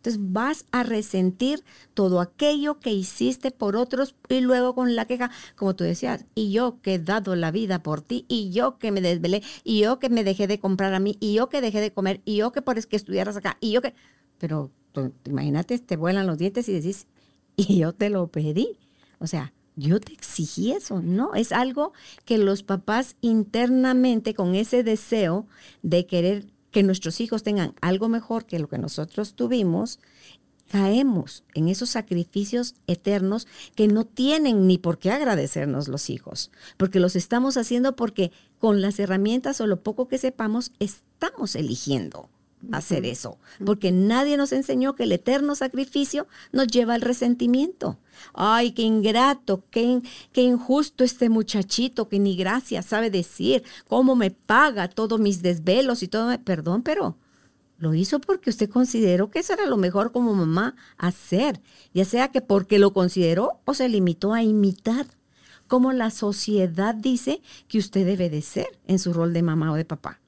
Entonces 0.02 0.20
vas 0.32 0.66
a 0.72 0.82
resentir 0.82 1.64
todo 1.94 2.22
aquello 2.22 2.80
que 2.80 2.92
hiciste 2.92 3.52
por 3.52 3.76
otros 3.76 4.16
y 4.30 4.42
luego 4.42 4.74
con 4.74 4.96
la 4.96 5.06
queja, 5.06 5.30
como 5.56 5.76
tú 5.76 5.84
decías, 5.84 6.26
y 6.34 6.52
yo 6.52 6.82
que 6.82 6.96
he 6.96 7.00
dado 7.00 7.36
la 7.36 7.52
vida 7.52 7.84
por 7.84 8.02
ti, 8.02 8.26
y 8.28 8.50
yo 8.50 8.80
que 8.80 8.92
me 8.92 9.00
desvelé, 9.02 9.44
y 9.64 9.82
yo 9.82 10.00
que 10.00 10.10
me 10.10 10.24
dejé 10.24 10.48
de 10.48 10.60
comprar 10.60 10.96
a 10.96 11.00
mí, 11.00 11.18
y 11.20 11.36
yo 11.36 11.50
que 11.50 11.62
dejé 11.62 11.82
de 11.82 11.94
comer, 11.94 12.20
y 12.26 12.38
yo 12.38 12.52
que 12.52 12.64
por 12.64 12.80
es 12.80 12.88
que 12.88 12.96
estudiaras 12.96 13.38
acá, 13.38 13.58
y 13.62 13.72
yo 13.74 13.82
que... 13.84 13.94
Pero 14.40 14.72
imagínate, 15.26 15.78
te 15.78 15.98
vuelan 15.98 16.26
los 16.26 16.40
dientes 16.40 16.68
y 16.68 16.74
decís, 16.74 17.06
y 17.56 17.78
yo 17.78 17.94
te 17.94 18.10
lo 18.10 18.28
pedí. 18.28 18.80
O 19.20 19.28
sea, 19.28 19.54
yo 19.76 20.00
te 20.00 20.14
exigí 20.14 20.72
eso, 20.72 21.02
¿no? 21.02 21.34
Es 21.34 21.52
algo 21.52 21.94
que 22.26 22.38
los 22.38 22.64
papás 22.64 23.16
internamente 23.22 24.34
con 24.34 24.56
ese 24.56 24.84
deseo 24.84 25.48
de 25.82 26.06
querer 26.06 26.48
que 26.72 26.84
nuestros 26.84 27.22
hijos 27.22 27.44
tengan 27.44 27.74
algo 27.82 28.10
mejor 28.10 28.46
que 28.46 28.60
lo 28.60 28.68
que 28.68 28.78
nosotros 28.78 29.34
tuvimos, 29.34 30.00
caemos 30.72 31.44
en 31.54 31.68
esos 31.68 31.90
sacrificios 31.90 32.76
eternos 32.88 33.46
que 33.76 33.90
no 33.90 34.06
tienen 34.06 34.68
ni 34.68 34.78
por 34.78 35.00
qué 35.00 35.12
agradecernos 35.12 35.90
los 35.90 36.10
hijos, 36.10 36.50
porque 36.78 37.02
los 37.02 37.18
estamos 37.18 37.58
haciendo 37.58 37.98
porque 37.98 38.32
con 38.58 38.82
las 38.82 38.98
herramientas 39.00 39.60
o 39.60 39.68
lo 39.68 39.84
poco 39.84 40.08
que 40.08 40.18
sepamos 40.18 40.72
estamos 40.80 41.56
eligiendo 41.56 42.30
hacer 42.72 43.06
eso, 43.06 43.38
porque 43.66 43.92
nadie 43.92 44.38
nos 44.38 44.52
enseñó 44.52 44.96
que 44.96 45.04
el 45.04 45.12
eterno 45.12 45.56
sacrificio 45.56 46.28
nos 46.52 46.68
lleva 46.68 46.94
al 46.94 47.02
resentimiento. 47.02 47.98
Ay, 48.34 48.72
qué 48.72 48.84
ingrato, 48.84 49.64
qué, 49.72 50.02
qué 50.32 50.42
injusto 50.42 51.04
este 51.04 51.30
muchachito 51.30 52.08
que 52.08 52.20
ni 52.20 52.36
gracias 52.36 52.86
sabe 52.86 53.10
decir, 53.10 53.64
cómo 53.88 54.16
me 54.16 54.32
paga 54.32 54.88
todos 54.88 55.20
mis 55.20 55.42
desvelos 55.42 56.04
y 56.04 56.08
todo. 56.08 56.38
Perdón, 56.44 56.84
pero 56.84 57.18
Lo 57.78 57.96
hizo 57.96 58.22
porque 58.22 58.52
usted 58.52 58.70
consideró 58.70 59.32
que 59.32 59.40
eso 59.40 59.54
era 59.54 59.66
lo 59.66 59.76
mejor 59.78 60.12
como 60.12 60.36
mamá 60.36 60.76
hacer, 60.98 61.62
ya 61.94 62.06
sea 62.06 62.28
que 62.28 62.42
porque 62.42 62.78
lo 62.78 62.94
consideró 62.94 63.60
o 63.66 63.74
se 63.74 63.90
limitó 63.90 64.34
a 64.34 64.44
imitar 64.44 65.08
como 65.72 65.94
la 65.94 66.12
sociedad 66.12 66.94
dice 66.94 67.42
que 67.70 67.78
usted 67.78 68.06
debe 68.06 68.30
de 68.30 68.42
ser 68.42 68.68
en 68.88 69.00
su 69.00 69.14
rol 69.14 69.32
de 69.32 69.42
mamá 69.42 69.72
o 69.72 69.76
de 69.76 69.86
papá. 69.86 70.20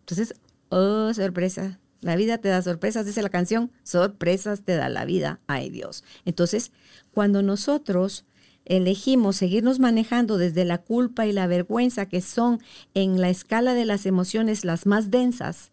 Entonces, 0.00 0.34
oh, 0.70 1.12
sorpresa, 1.14 1.78
la 2.00 2.16
vida 2.16 2.38
te 2.38 2.48
da 2.48 2.62
sorpresas, 2.62 3.06
dice 3.06 3.22
la 3.22 3.28
canción, 3.28 3.72
sorpresas 3.82 4.62
te 4.62 4.76
da 4.76 4.88
la 4.88 5.04
vida, 5.04 5.40
ay 5.46 5.70
Dios. 5.70 6.04
Entonces, 6.24 6.72
cuando 7.12 7.42
nosotros 7.42 8.24
elegimos 8.64 9.36
seguirnos 9.36 9.80
manejando 9.80 10.38
desde 10.38 10.64
la 10.64 10.78
culpa 10.78 11.26
y 11.26 11.32
la 11.32 11.46
vergüenza, 11.46 12.06
que 12.06 12.20
son 12.20 12.60
en 12.94 13.20
la 13.20 13.30
escala 13.30 13.74
de 13.74 13.84
las 13.84 14.06
emociones 14.06 14.64
las 14.64 14.86
más 14.86 15.10
densas, 15.10 15.72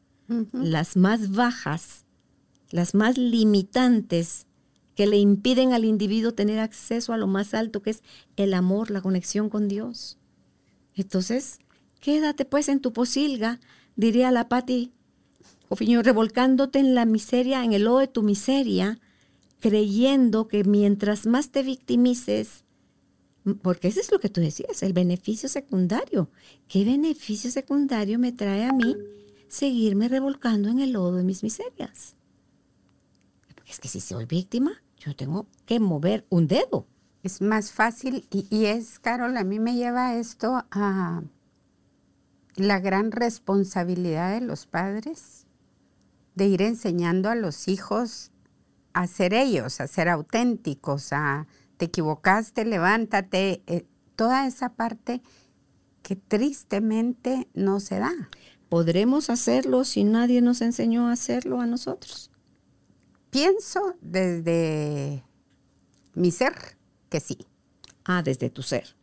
las 0.54 0.96
más 0.96 1.32
bajas, 1.32 2.06
las 2.72 2.96
más 2.96 3.18
limitantes, 3.18 4.48
que 4.96 5.08
le 5.08 5.18
impiden 5.18 5.74
al 5.74 5.84
individuo 5.84 6.34
tener 6.34 6.60
acceso 6.60 7.14
a 7.14 7.18
lo 7.18 7.28
más 7.28 7.54
alto, 7.54 7.82
que 7.82 7.92
es 7.92 8.02
el 8.38 8.54
amor, 8.54 8.90
la 8.90 9.02
conexión 9.02 9.50
con 9.50 9.68
Dios. 9.68 10.18
Entonces, 10.96 11.60
quédate 12.00 12.46
pues 12.46 12.70
en 12.70 12.80
tu 12.80 12.94
posilga, 12.94 13.60
diría 13.96 14.32
la 14.32 14.50
Pati 14.50 14.92
Ofiño, 15.68 16.04
revolcándote 16.04 16.80
en 16.80 16.94
la 16.94 17.06
miseria, 17.06 17.64
en 17.64 17.74
el 17.74 17.86
lodo 17.86 18.00
de 18.00 18.08
tu 18.08 18.22
miseria, 18.22 19.00
creyendo 19.60 20.48
que 20.48 20.64
mientras 20.64 21.26
más 21.26 21.50
te 21.50 21.64
victimices, 21.64 22.64
porque 23.62 23.88
eso 23.88 24.00
es 24.00 24.12
lo 24.12 24.20
que 24.20 24.30
tú 24.30 24.42
decías, 24.42 24.84
el 24.84 24.94
beneficio 24.94 25.50
secundario. 25.50 26.30
¿Qué 26.68 26.86
beneficio 26.86 27.50
secundario 27.50 28.20
me 28.20 28.32
trae 28.32 28.66
a 28.66 28.74
mí 28.74 28.96
seguirme 29.48 30.08
revolcando 30.08 30.70
en 30.70 30.80
el 30.80 30.92
lodo 30.92 31.16
de 31.16 31.24
mis 31.24 31.42
miserias? 31.42 32.16
Porque 33.56 33.72
es 33.72 33.80
que 33.80 33.88
si 33.88 34.00
soy 34.00 34.26
víctima, 34.26 34.84
yo 35.00 35.16
tengo 35.16 35.48
que 35.66 35.80
mover 35.80 36.26
un 36.30 36.48
dedo. 36.48 36.86
Es 37.24 37.42
más 37.42 37.72
fácil 37.72 38.28
y 38.30 38.66
es, 38.66 39.00
Carol, 39.00 39.36
a 39.36 39.44
mí 39.44 39.60
me 39.60 39.76
lleva 39.76 40.16
esto 40.16 40.64
a 40.70 41.24
la 42.56 42.80
gran 42.80 43.12
responsabilidad 43.12 44.34
de 44.34 44.46
los 44.46 44.66
padres 44.66 45.46
de 46.36 46.48
ir 46.48 46.62
enseñando 46.62 47.30
a 47.30 47.36
los 47.36 47.68
hijos 47.68 48.32
a 48.94 49.08
ser 49.08 49.34
ellos, 49.34 49.82
a 49.82 49.88
ser 49.88 50.10
auténticos, 50.10 51.12
a 51.12 51.48
te 51.78 51.86
equivocaste, 51.86 52.64
levántate, 52.66 53.62
eh, 53.68 53.86
toda 54.16 54.48
esa 54.48 54.70
parte 54.74 55.22
que 56.02 56.16
tristemente 56.16 57.50
no 57.54 57.80
se 57.80 58.00
da. 58.00 58.14
¿Podremos 58.70 59.30
hacerlo 59.30 59.84
si 59.84 60.04
nadie 60.04 60.42
nos 60.42 60.62
enseñó 60.62 61.08
a 61.08 61.14
hacerlo 61.14 61.60
a 61.60 61.66
nosotros? 61.66 62.32
Pienso 63.30 63.96
desde 64.02 65.24
mi 66.14 66.32
ser 66.32 66.78
que 67.10 67.20
sí. 67.20 67.46
Ah, 68.06 68.22
desde 68.24 68.50
tu 68.50 68.62
ser. 68.62 68.96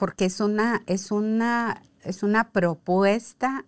Porque 0.00 0.24
es 0.24 0.40
una, 0.40 0.82
es 0.86 1.10
una, 1.10 1.82
es 2.02 2.22
una 2.22 2.52
propuesta 2.52 3.66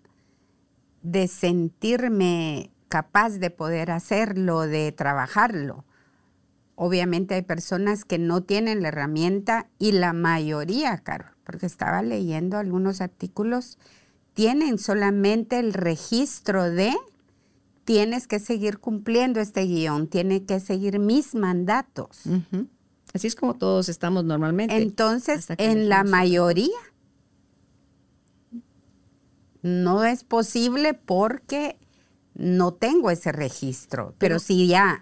de 1.03 1.29
sentirme 1.29 2.71
capaz 2.89 3.35
de 3.35 3.51
poder 3.51 3.91
hacerlo, 3.91 4.61
de 4.63 4.93
trabajarlo. 4.93 5.85
Obviamente 6.75 7.35
hay 7.35 7.43
personas 7.43 8.07
que 8.07 8.17
no 8.17 8.43
tienen 8.45 8.81
la 8.81 8.89
herramienta 8.89 9.69
y 9.79 9.93
la 9.93 10.15
mayoría, 10.15 10.97
Carol, 10.97 11.37
porque 11.45 11.67
estaba 11.67 12.01
leyendo 12.01 12.57
algunos 12.57 13.03
artículos, 13.03 13.79
tienen 14.33 14.79
solamente 14.79 15.59
el 15.59 15.75
registro 15.75 16.71
de 16.71 16.95
tienes 17.85 18.27
que 18.27 18.39
seguir 18.39 18.79
cumpliendo 18.79 19.39
este 19.39 19.67
guion, 19.67 20.09
tiene 20.09 20.45
que 20.45 20.61
seguir 20.61 20.99
mis 20.99 21.35
mandatos. 21.35 22.23
Así 23.15 23.27
es 23.27 23.35
como 23.35 23.55
todos 23.55 23.89
estamos 23.89 24.25
normalmente. 24.25 24.77
Entonces, 24.77 25.49
en 25.59 25.89
la 25.89 26.03
mayoría 26.05 26.79
no 29.63 30.05
es 30.05 30.25
posible 30.25 30.95
porque 30.95 31.79
no 32.35 32.73
tengo 32.73 33.11
ese 33.11 33.33
registro. 33.33 34.15
Pero, 34.19 34.39
si 34.39 34.67
ya, 34.67 35.01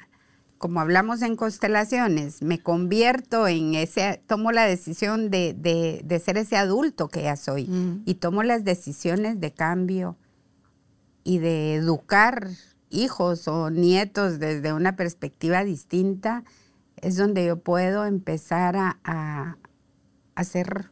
como 0.59 0.81
hablamos 0.81 1.23
en 1.23 1.37
constelaciones, 1.37 2.43
me 2.43 2.61
convierto 2.61 3.47
en 3.47 3.75
ese, 3.75 4.23
tomo 4.27 4.53
la 4.53 4.67
decisión 4.67 5.31
de, 5.31 6.21
ser 6.25 6.37
ese 6.37 6.57
adulto 6.57 7.09
que 7.09 7.23
ya 7.23 7.37
soy 7.37 7.69
y 8.05 8.15
tomo 8.15 8.43
las 8.43 8.65
decisiones 8.65 9.41
de 9.41 9.53
cambio 9.53 10.17
y 11.23 11.39
de 11.39 11.77
educar 11.77 12.49
hijos 12.91 13.47
o 13.47 13.71
nietos 13.71 14.41
desde 14.41 14.73
una 14.73 14.97
perspectiva 14.97 15.65
distinta, 15.65 16.45
es 17.03 17.17
donde 17.17 17.47
yo 17.47 17.59
puedo 17.59 18.05
empezar 18.05 18.77
a, 18.77 18.99
a 19.05 19.57
hacer 20.35 20.91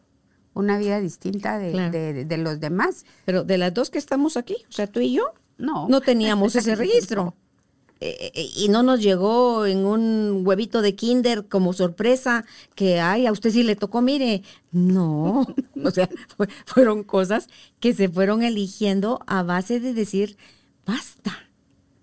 una 0.59 0.77
vida 0.77 1.01
distinta 1.01 1.59
de, 1.59 2.37
los 2.39 2.61
demás. 2.61 3.07
Pero 3.25 3.45
de 3.45 3.59
las 3.59 3.73
dos 3.73 3.91
que 3.91 3.99
estamos 3.99 4.37
aquí, 4.37 4.57
o 4.69 4.73
sea, 4.73 4.89
tú 4.89 5.01
y 5.01 5.13
yo, 5.13 5.33
no, 5.57 5.89
no 5.89 6.01
teníamos 6.01 6.57
ese 6.57 6.75
registro. 6.75 7.35
Eh, 8.01 8.31
eh, 8.35 8.51
y 8.57 8.69
no 8.69 8.85
nos 8.85 9.01
llegó 9.01 9.67
en 9.67 9.85
un 9.85 10.43
huevito 10.45 10.83
de 10.83 10.95
kinder 10.95 11.47
como 11.47 11.73
sorpresa 11.73 12.45
que, 12.77 13.01
ay, 13.01 13.27
a 13.27 13.33
usted 13.33 13.51
sí 13.51 13.65
le 13.65 13.75
tocó, 13.75 14.03
mire, 14.03 14.43
no, 14.71 15.47
o 15.85 15.91
sea, 15.91 16.09
fueron 16.65 17.03
cosas 17.03 17.49
que 17.81 17.95
se 17.95 18.09
fueron 18.09 18.43
eligiendo 18.43 19.21
a 19.27 19.43
base 19.43 19.81
de 19.81 19.95
decir, 19.95 20.37
basta, 20.87 21.33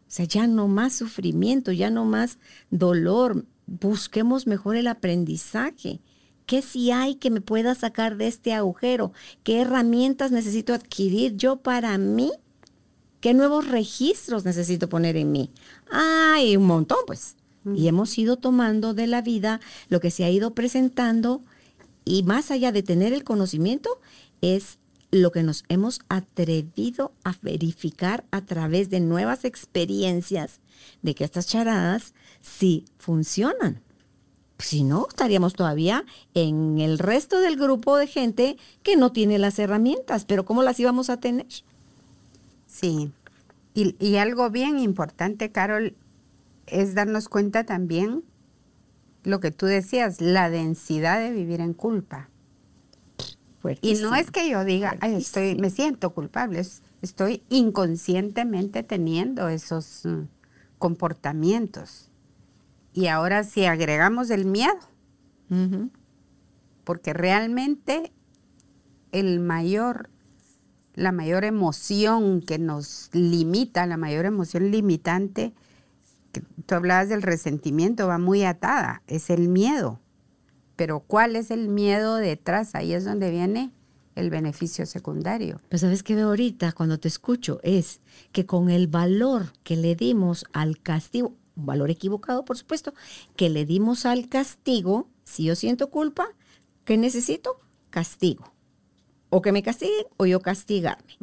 o 0.08 0.12
sea, 0.16 0.26
ya 0.26 0.48
no 0.48 0.68
más 0.68 0.94
sufrimiento, 0.94 1.72
ya 1.72 1.90
no 1.90 2.04
más 2.04 2.40
dolor, 2.70 3.46
busquemos 3.68 4.48
mejor 4.48 4.76
el 4.76 4.88
aprendizaje. 4.88 6.02
¿Qué 6.46 6.62
si 6.62 6.92
hay 6.92 7.16
que 7.16 7.32
me 7.32 7.42
pueda 7.42 7.74
sacar 7.76 8.18
de 8.18 8.28
este 8.28 8.54
agujero? 8.54 9.14
¿Qué 9.44 9.62
herramientas 9.62 10.32
necesito 10.32 10.74
adquirir 10.74 11.36
yo 11.36 11.58
para 11.58 11.98
mí? 11.98 12.32
¿Qué 13.20 13.34
nuevos 13.34 13.68
registros 13.68 14.46
necesito 14.46 14.88
poner 14.88 15.18
en 15.18 15.32
mí? 15.32 15.52
Hay 15.90 16.56
un 16.56 16.66
montón, 16.66 17.00
pues. 17.08 17.36
Y 17.74 17.88
hemos 17.88 18.16
ido 18.20 18.38
tomando 18.38 18.94
de 18.94 19.08
la 19.08 19.24
vida 19.24 19.60
lo 19.90 20.00
que 20.00 20.12
se 20.12 20.24
ha 20.24 20.30
ido 20.30 20.54
presentando 20.54 21.44
y 22.06 22.22
más 22.22 22.52
allá 22.52 22.72
de 22.72 22.84
tener 22.84 23.12
el 23.12 23.24
conocimiento, 23.24 24.00
es 24.42 24.78
lo 25.12 25.32
que 25.32 25.44
nos 25.44 25.64
hemos 25.70 26.02
atrevido 26.08 27.14
a 27.24 27.36
verificar 27.42 28.26
a 28.32 28.46
través 28.46 28.90
de 28.90 29.00
nuevas 29.00 29.44
experiencias 29.44 30.60
de 31.02 31.16
que 31.16 31.24
estas 31.24 31.48
charadas 31.48 32.14
sí 32.46 32.86
funcionan. 32.98 33.82
Si 34.58 34.84
no, 34.84 35.08
estaríamos 35.10 35.54
todavía 35.54 36.06
en 36.34 36.80
el 36.80 36.98
resto 36.98 37.42
del 37.42 37.58
grupo 37.58 37.98
de 37.98 38.08
gente 38.08 38.58
que 38.84 38.96
no 38.96 39.12
tiene 39.12 39.38
las 39.38 39.60
herramientas, 39.60 40.24
pero 40.24 40.46
¿cómo 40.46 40.64
las 40.64 40.80
íbamos 40.80 41.10
a 41.10 41.20
tener? 41.20 41.48
Sí, 42.68 43.12
y, 43.74 44.16
algo 44.16 44.50
bien 44.50 44.80
importante, 44.80 45.52
Carol, 45.52 45.96
es 46.68 46.96
darnos 46.96 47.28
cuenta 47.28 47.66
también 47.66 48.24
lo 49.24 49.42
que 49.42 49.52
tú 49.52 49.66
decías, 49.66 50.22
la 50.22 50.50
densidad 50.50 51.20
de 51.20 51.32
vivir 51.32 51.60
en 51.60 51.74
culpa. 51.74 52.30
Y 53.82 53.96
no 53.96 54.16
es 54.16 54.32
que 54.32 54.50
yo 54.50 54.64
diga, 54.64 54.96
Ay, 55.02 55.16
estoy, 55.16 55.56
me 55.56 55.72
siento 55.72 56.12
culpable, 56.12 56.64
estoy 57.02 57.44
inconscientemente 57.50 58.84
teniendo 58.84 59.50
esos 59.50 60.06
mm, 60.06 60.22
comportamientos. 60.78 62.12
Y 62.96 63.08
ahora 63.08 63.44
si 63.44 63.66
agregamos 63.66 64.30
el 64.30 64.46
miedo, 64.46 64.80
porque 66.86 67.12
realmente 67.12 68.14
el 69.12 69.42
mayor, 69.42 70.10
la 70.94 71.12
mayor 71.12 71.44
emoción 71.44 72.40
que 72.40 72.58
nos 72.58 73.10
limita, 73.12 73.86
la 73.86 73.98
mayor 73.98 74.26
emoción 74.26 74.72
limitante, 74.72 75.54
que 76.32 76.42
tú 76.66 76.76
hablabas 76.76 77.10
del 77.10 77.22
resentimiento, 77.22 78.08
va 78.08 78.18
muy 78.18 78.46
atada, 78.46 79.02
es 79.08 79.30
el 79.30 79.50
miedo. 79.50 80.00
Pero 80.78 81.02
¿cuál 81.02 81.36
es 81.36 81.52
el 81.52 81.68
miedo 81.68 82.16
detrás? 82.16 82.76
Ahí 82.76 82.94
es 82.94 83.04
donde 83.04 83.30
viene 83.30 83.74
el 84.16 84.30
beneficio 84.30 84.86
secundario. 84.86 85.60
Pues 85.68 85.82
sabes 85.82 86.02
que 86.02 86.16
veo 86.16 86.30
ahorita 86.30 86.72
cuando 86.72 86.98
te 86.98 87.10
escucho 87.10 87.60
es 87.62 88.00
que 88.32 88.46
con 88.46 88.70
el 88.70 88.88
valor 88.88 89.52
que 89.64 89.76
le 89.76 89.98
dimos 89.98 90.46
al 90.54 90.80
castigo, 90.82 91.36
un 91.56 91.66
valor 91.66 91.90
equivocado, 91.90 92.46
por 92.46 92.58
supuesto, 92.58 92.94
que 93.36 93.50
le 93.50 93.66
dimos 93.66 94.06
al 94.06 94.28
castigo, 94.30 95.08
si 95.24 95.46
yo 95.46 95.56
siento 95.56 95.90
culpa, 95.90 96.28
¿qué 96.84 96.98
necesito? 96.98 97.60
Castigo. 97.90 98.52
O 99.30 99.42
que 99.42 99.52
me 99.52 99.64
castiguen 99.64 100.06
o 100.18 100.26
yo 100.26 100.40
castigarme. 100.40 101.18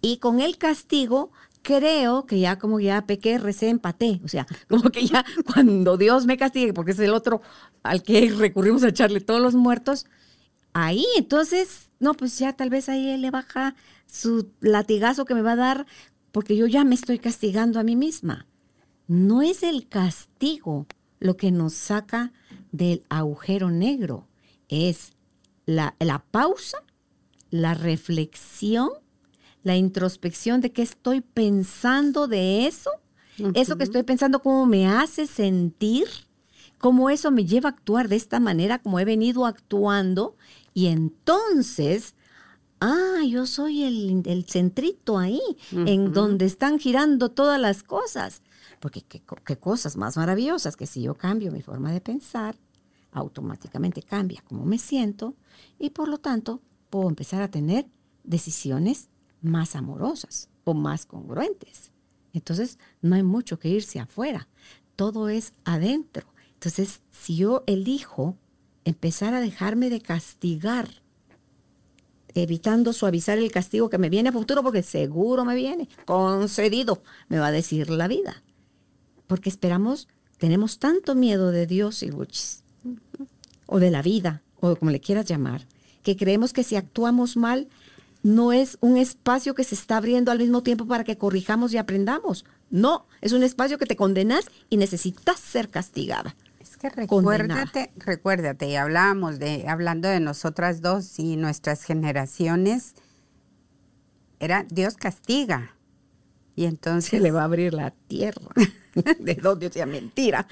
Y 0.00 0.18
con 0.18 0.40
el 0.40 0.58
castigo 0.58 1.30
creo 1.62 2.26
que 2.26 2.40
ya 2.40 2.58
como 2.58 2.80
ya 2.80 3.06
pequé, 3.06 3.38
recé, 3.38 3.68
empaté. 3.68 4.20
O 4.24 4.28
sea, 4.28 4.46
como 4.68 4.90
que 4.90 5.06
ya 5.06 5.24
cuando 5.52 5.96
Dios 5.96 6.26
me 6.26 6.36
castigue, 6.36 6.72
porque 6.72 6.92
es 6.92 6.98
el 6.98 7.14
otro 7.14 7.42
al 7.82 8.02
que 8.02 8.30
recurrimos 8.30 8.82
a 8.82 8.88
echarle 8.88 9.20
todos 9.20 9.40
los 9.40 9.54
muertos, 9.54 10.06
ahí 10.72 11.06
entonces, 11.16 11.90
no, 11.98 12.14
pues 12.14 12.38
ya 12.38 12.52
tal 12.52 12.70
vez 12.70 12.88
ahí 12.88 13.16
le 13.16 13.30
baja 13.30 13.74
su 14.06 14.50
latigazo 14.60 15.24
que 15.24 15.34
me 15.34 15.42
va 15.42 15.52
a 15.52 15.56
dar 15.56 15.86
porque 16.32 16.56
yo 16.56 16.66
ya 16.66 16.84
me 16.84 16.94
estoy 16.94 17.18
castigando 17.18 17.80
a 17.80 17.82
mí 17.82 17.96
misma. 17.96 18.46
No 19.10 19.42
es 19.42 19.64
el 19.64 19.88
castigo 19.88 20.86
lo 21.18 21.36
que 21.36 21.50
nos 21.50 21.74
saca 21.74 22.32
del 22.70 23.02
agujero 23.08 23.68
negro, 23.68 24.28
es 24.68 25.14
la, 25.66 25.96
la 25.98 26.20
pausa, 26.30 26.84
la 27.50 27.74
reflexión, 27.74 28.90
la 29.64 29.76
introspección 29.76 30.60
de 30.60 30.70
qué 30.70 30.82
estoy 30.82 31.22
pensando 31.22 32.28
de 32.28 32.68
eso, 32.68 32.92
eso 33.54 33.76
que 33.76 33.82
estoy 33.82 34.04
pensando, 34.04 34.42
cómo 34.42 34.64
me 34.64 34.86
hace 34.86 35.26
sentir, 35.26 36.06
cómo 36.78 37.10
eso 37.10 37.32
me 37.32 37.44
lleva 37.44 37.70
a 37.70 37.72
actuar 37.72 38.08
de 38.08 38.14
esta 38.14 38.38
manera, 38.38 38.78
como 38.78 39.00
he 39.00 39.04
venido 39.04 39.44
actuando, 39.44 40.36
y 40.72 40.86
entonces 40.86 42.14
ah, 42.80 43.22
yo 43.26 43.46
soy 43.46 43.82
el, 43.82 44.44
centrito 44.46 45.18
ahí, 45.18 45.42
en 45.72 46.12
donde 46.12 46.46
están 46.46 46.78
girando 46.78 47.30
todas 47.30 47.60
las 47.60 47.82
cosas. 47.82 48.42
Porque 48.80 49.02
qué, 49.02 49.22
cosas 49.56 49.96
más 49.96 50.16
maravillosas 50.16 50.76
que 50.76 50.86
si 50.86 51.02
yo 51.02 51.14
cambio 51.14 51.52
mi 51.52 51.62
forma 51.62 51.92
de 51.92 52.00
pensar, 52.00 52.56
automáticamente 53.12 54.02
cambia 54.02 54.42
cómo 54.48 54.64
me 54.64 54.78
siento 54.78 55.36
y 55.78 55.90
por 55.90 56.08
lo 56.08 56.18
tanto 56.18 56.62
puedo 56.88 57.08
empezar 57.08 57.42
a 57.42 57.50
tener 57.50 57.86
decisiones 58.24 59.08
más 59.42 59.76
amorosas 59.76 60.48
o 60.64 60.74
más 60.74 61.06
congruentes. 61.06 61.92
Entonces 62.32 62.78
no 63.02 63.14
hay 63.16 63.22
mucho 63.22 63.58
que 63.58 63.68
irse 63.68 64.00
afuera, 64.00 64.48
todo 64.96 65.28
es 65.28 65.52
adentro. 65.64 66.26
Entonces 66.54 67.02
si 67.10 67.36
yo 67.36 67.62
elijo 67.66 68.36
empezar 68.84 69.34
a 69.34 69.40
dejarme 69.40 69.90
de 69.90 70.00
castigar 70.00 70.88
evitando 72.34 72.92
suavizar 72.92 73.38
el 73.38 73.50
castigo 73.50 73.90
que 73.90 73.98
me 73.98 74.08
viene 74.08 74.28
a 74.28 74.32
futuro, 74.32 74.62
porque 74.62 74.82
seguro 74.82 75.44
me 75.44 75.54
viene, 75.54 75.88
concedido, 76.04 77.02
me 77.28 77.38
va 77.38 77.48
a 77.48 77.52
decir 77.52 77.90
la 77.90 78.08
vida. 78.08 78.42
Porque 79.30 79.48
esperamos, 79.48 80.08
tenemos 80.38 80.80
tanto 80.80 81.14
miedo 81.14 81.52
de 81.52 81.68
Dios 81.68 82.02
y 82.02 82.10
o 83.66 83.78
de 83.78 83.90
la 83.92 84.02
vida, 84.02 84.42
o 84.58 84.74
como 84.74 84.90
le 84.90 84.98
quieras 84.98 85.26
llamar, 85.26 85.68
que 86.02 86.16
creemos 86.16 86.52
que 86.52 86.64
si 86.64 86.74
actuamos 86.74 87.36
mal, 87.36 87.68
no 88.24 88.52
es 88.52 88.76
un 88.80 88.96
espacio 88.96 89.54
que 89.54 89.62
se 89.62 89.76
está 89.76 89.98
abriendo 89.98 90.32
al 90.32 90.40
mismo 90.40 90.64
tiempo 90.64 90.86
para 90.86 91.04
que 91.04 91.16
corrijamos 91.16 91.72
y 91.72 91.78
aprendamos. 91.78 92.44
No, 92.70 93.06
es 93.20 93.30
un 93.30 93.44
espacio 93.44 93.78
que 93.78 93.86
te 93.86 93.94
condenas 93.94 94.46
y 94.68 94.76
necesitas 94.78 95.38
ser 95.38 95.68
castigada 95.68 96.34
que 96.80 96.88
recuérdate, 96.88 97.92
recuérdate, 97.96 98.66
y 98.68 98.76
hablábamos 98.76 99.38
de, 99.38 99.66
hablando 99.68 100.08
de 100.08 100.18
nosotras 100.18 100.80
dos 100.80 101.18
y 101.18 101.36
nuestras 101.36 101.84
generaciones, 101.84 102.94
era 104.40 104.64
Dios 104.68 104.94
castiga. 104.94 105.76
Y 106.56 106.64
entonces. 106.64 107.10
Se 107.10 107.20
le 107.20 107.30
va 107.30 107.42
a 107.42 107.44
abrir 107.44 107.74
la 107.74 107.90
tierra. 107.90 108.48
de 109.18 109.34
donde 109.34 109.70
sea 109.70 109.86
mentira. 109.86 110.46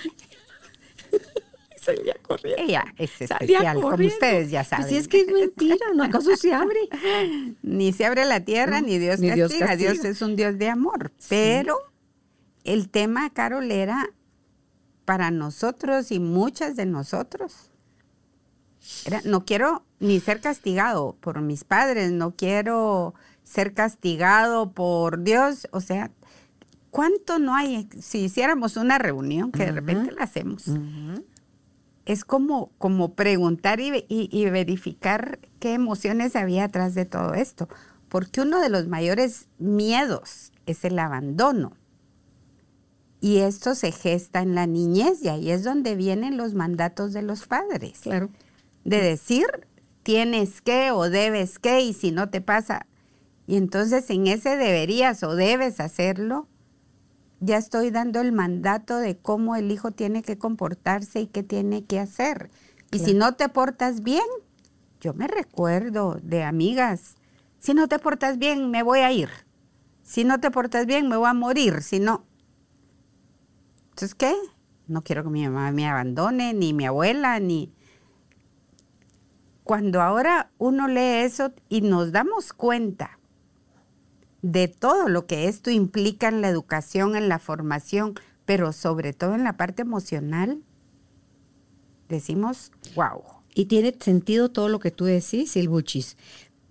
Salía 1.80 2.16
corriendo. 2.20 2.62
Ella 2.62 2.84
es 2.98 3.20
especial, 3.20 3.80
como 3.80 3.94
ustedes 3.94 4.50
ya 4.50 4.64
saben. 4.64 4.88
si 4.88 4.96
es 4.96 5.08
que 5.08 5.20
es 5.20 5.28
mentira, 5.28 5.86
¿no 5.94 6.02
acaso 6.04 6.36
se 6.36 6.52
abre? 6.52 6.80
ni 7.62 7.92
se 7.92 8.04
abre 8.04 8.24
la 8.24 8.44
tierra, 8.44 8.80
ni, 8.80 8.98
Dios, 8.98 9.20
ni 9.20 9.30
Dios 9.30 9.52
castiga. 9.52 9.76
Dios 9.76 10.04
es 10.04 10.20
un 10.20 10.36
Dios 10.36 10.58
de 10.58 10.68
amor. 10.68 11.12
Pero 11.28 11.78
el 12.64 12.90
tema, 12.90 13.30
Carol, 13.30 13.70
era 13.70 14.10
para 15.04 15.30
nosotros 15.30 16.12
y 16.12 16.20
muchas 16.20 16.76
de 16.76 16.84
nosotros. 16.84 17.70
no 19.24 19.46
quiero 19.46 19.84
ni 20.00 20.20
ser 20.20 20.40
castigado 20.40 21.16
por 21.20 21.40
mis 21.40 21.64
padres, 21.64 22.12
no 22.12 22.32
quiero 22.36 23.14
ser 23.42 23.72
castigado 23.72 24.72
por 24.72 25.22
Dios. 25.22 25.66
O 25.72 25.80
sea, 25.80 26.10
¿cuánto 26.98 27.38
no 27.38 27.54
hay? 27.54 27.88
Si 28.00 28.24
hiciéramos 28.24 28.76
una 28.76 28.98
reunión, 28.98 29.52
que 29.52 29.66
de 29.66 29.70
repente 29.70 30.10
la 30.10 30.24
hacemos, 30.24 30.64
es 32.06 32.24
como, 32.24 32.72
como 32.76 33.14
preguntar 33.14 33.78
y, 33.78 34.50
verificar 34.50 35.38
qué 35.60 35.74
emociones 35.74 36.34
había 36.34 36.64
atrás 36.64 36.96
de 36.96 37.04
todo 37.04 37.34
esto. 37.34 37.68
Porque 38.08 38.40
uno 38.40 38.60
de 38.60 38.68
los 38.68 38.88
mayores 38.88 39.46
miedos 39.60 40.50
es 40.66 40.84
el 40.84 40.98
abandono. 40.98 41.76
Y 43.20 43.38
esto 43.38 43.76
se 43.76 43.92
gesta 43.92 44.42
en 44.42 44.56
la 44.56 44.66
niñez 44.66 45.22
y 45.22 45.28
ahí 45.28 45.52
es 45.52 45.62
donde 45.62 45.94
vienen 45.94 46.36
los 46.36 46.54
mandatos 46.54 47.12
de 47.12 47.22
los 47.22 47.46
padres. 47.46 48.00
Claro. 48.00 48.28
De 48.82 49.00
decir, 49.00 49.46
tienes 50.02 50.62
que 50.62 50.90
o 50.90 51.08
debes 51.08 51.60
que 51.60 51.80
y 51.80 51.92
si 51.92 52.10
no 52.10 52.28
te 52.28 52.40
pasa. 52.40 52.88
Y 53.46 53.54
entonces 53.54 54.10
en 54.10 54.26
ese 54.26 54.56
deberías 54.56 55.22
o 55.22 55.36
debes 55.36 55.78
hacerlo, 55.78 56.48
ya 57.40 57.56
estoy 57.56 57.90
dando 57.90 58.20
el 58.20 58.32
mandato 58.32 58.96
de 58.98 59.16
cómo 59.16 59.56
el 59.56 59.70
hijo 59.70 59.90
tiene 59.90 60.22
que 60.22 60.38
comportarse 60.38 61.20
y 61.20 61.26
qué 61.26 61.42
tiene 61.42 61.84
que 61.84 62.00
hacer. 62.00 62.50
Y 62.90 62.98
si 63.00 63.14
no 63.14 63.34
te 63.34 63.48
portas 63.48 64.02
bien, 64.02 64.24
yo 65.00 65.14
me 65.14 65.28
recuerdo 65.28 66.18
de 66.22 66.42
amigas, 66.42 67.16
si 67.58 67.74
no 67.74 67.88
te 67.88 67.98
portas 67.98 68.38
bien, 68.38 68.70
me 68.70 68.82
voy 68.82 69.00
a 69.00 69.12
ir. 69.12 69.28
Si 70.02 70.24
no 70.24 70.40
te 70.40 70.50
portas 70.50 70.86
bien, 70.86 71.08
me 71.08 71.16
voy 71.16 71.28
a 71.28 71.34
morir. 71.34 71.82
Si 71.82 72.00
no, 72.00 72.24
entonces, 73.98 74.14
¿qué? 74.14 74.32
No 74.86 75.02
quiero 75.02 75.24
que 75.24 75.30
mi 75.30 75.44
mamá 75.48 75.72
me 75.72 75.88
abandone, 75.88 76.54
ni 76.54 76.72
mi 76.72 76.86
abuela, 76.86 77.40
ni... 77.40 77.72
Cuando 79.64 80.00
ahora 80.00 80.52
uno 80.56 80.86
lee 80.86 81.24
eso 81.24 81.52
y 81.68 81.80
nos 81.80 82.12
damos 82.12 82.52
cuenta 82.52 83.17
de 84.42 84.68
todo 84.68 85.08
lo 85.08 85.26
que 85.26 85.48
esto 85.48 85.70
implica 85.70 86.28
en 86.28 86.40
la 86.40 86.48
educación, 86.48 87.16
en 87.16 87.28
la 87.28 87.38
formación, 87.38 88.14
pero 88.44 88.72
sobre 88.72 89.12
todo 89.12 89.34
en 89.34 89.44
la 89.44 89.56
parte 89.56 89.82
emocional, 89.82 90.62
decimos, 92.08 92.72
wow. 92.94 93.22
Y 93.54 93.66
tiene 93.66 93.96
sentido 93.98 94.50
todo 94.50 94.68
lo 94.68 94.78
que 94.78 94.90
tú 94.90 95.04
decís, 95.04 95.52
Silbuchis. 95.52 96.16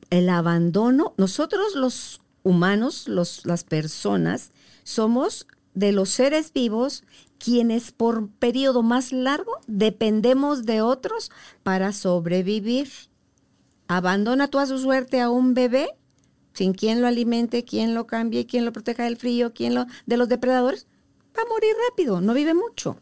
El 0.10 0.30
abandono, 0.30 1.14
nosotros 1.18 1.76
los 1.76 2.22
humanos, 2.44 3.08
los, 3.08 3.46
las 3.46 3.64
personas, 3.64 4.52
somos 4.84 5.48
de 5.74 5.92
los 5.92 6.10
seres 6.10 6.54
vivos 6.54 7.04
quienes 7.38 7.92
por 7.92 8.30
periodo 8.30 8.82
más 8.82 9.12
largo 9.12 9.52
dependemos 9.68 10.66
de 10.66 10.82
otros 10.82 11.30
para 11.64 11.92
sobrevivir. 11.92 12.90
Abandona 13.88 14.48
tú 14.48 14.60
a 14.60 14.66
su 14.66 14.80
suerte 14.80 15.22
a 15.22 15.30
un 15.30 15.54
bebé 15.54 15.90
sin 16.58 16.74
quien 16.74 17.02
lo 17.02 17.08
alimente, 17.08 17.64
quien 17.64 17.94
lo 17.94 18.08
cambie, 18.08 18.48
quien 18.48 18.66
lo 18.66 18.74
proteja 18.74 19.04
del 19.04 19.16
frío, 19.16 19.54
quien 19.54 19.76
lo 19.76 19.86
de 20.08 20.18
los 20.18 20.28
depredadores, 20.28 20.88
va 21.38 21.44
a 21.44 21.46
morir 21.46 21.76
rápido, 21.88 22.20
no 22.20 22.34
vive 22.34 22.56
mucho. 22.56 22.98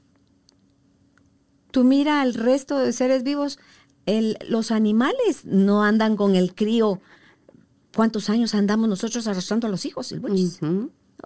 Tú 1.72 1.86
mira 1.86 2.22
al 2.22 2.34
resto 2.34 2.78
de 2.78 2.92
seres 2.92 3.24
vivos, 3.24 3.58
los 4.50 4.72
animales 4.72 5.46
no 5.46 5.84
andan 5.84 6.18
con 6.18 6.36
el 6.36 6.54
crío. 6.54 7.00
¿Cuántos 7.96 8.30
años 8.30 8.54
andamos 8.56 8.90
nosotros 8.90 9.26
arrastrando 9.26 9.68
a 9.68 9.70
los 9.70 9.86
hijos? 9.86 10.14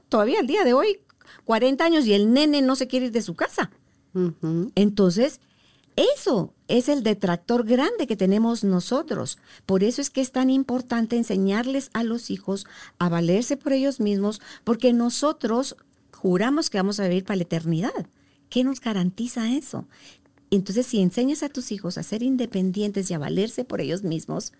Todavía 0.07 0.39
el 0.39 0.45
día 0.45 0.63
de 0.63 0.73
hoy 0.73 0.99
40 1.45 1.83
años 1.83 2.05
y 2.05 2.13
el 2.13 2.31
nene 2.31 2.61
no 2.61 2.75
se 2.75 2.87
quiere 2.87 3.07
ir 3.07 3.11
de 3.11 3.23
su 3.23 3.33
casa. 3.33 3.71
Entonces, 4.75 5.41
eso 5.99 6.53
es 6.69 6.87
el 6.87 7.03
detractor 7.03 7.65
grande 7.65 8.07
que 8.07 8.15
tenemos 8.15 8.63
nosotros. 8.63 9.37
Por 9.65 9.83
eso 9.83 10.01
es 10.01 10.09
que 10.09 10.21
es 10.21 10.31
tan 10.31 10.49
importante 10.49 11.17
enseñarles 11.17 11.89
a 11.93 12.03
los 12.03 12.29
hijos 12.29 12.65
a 12.99 13.09
valerse 13.09 13.57
por 13.57 13.73
ellos 13.73 13.99
mismos, 13.99 14.41
porque 14.63 14.93
nosotros 14.93 15.75
juramos 16.13 16.69
que 16.69 16.77
vamos 16.77 16.99
a 16.99 17.07
vivir 17.07 17.25
para 17.25 17.37
la 17.37 17.43
eternidad. 17.43 18.07
¿Qué 18.49 18.63
nos 18.63 18.79
garantiza 18.79 19.51
eso? 19.51 19.87
Entonces, 20.51 20.87
si 20.87 21.01
enseñas 21.01 21.43
a 21.43 21.49
tus 21.49 21.71
hijos 21.71 21.97
a 21.97 22.03
ser 22.03 22.23
independientes 22.23 23.11
y 23.11 23.13
a 23.13 23.19
valerse 23.19 23.65
por 23.65 23.81
ellos 23.81 24.03
mismos, 24.03 24.53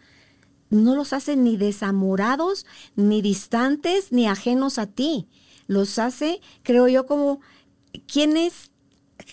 no 0.70 0.96
los 0.96 1.14
hacen 1.14 1.44
ni 1.44 1.58
desamorados, 1.58 2.66
ni 2.96 3.22
distantes, 3.22 4.12
ni 4.12 4.28
ajenos 4.28 4.78
a 4.78 4.88
ti 4.88 5.28
los 5.68 6.00
hace, 6.00 6.42
creo 6.64 6.88
yo, 6.88 7.06
como 7.06 7.42
quienes 8.08 8.72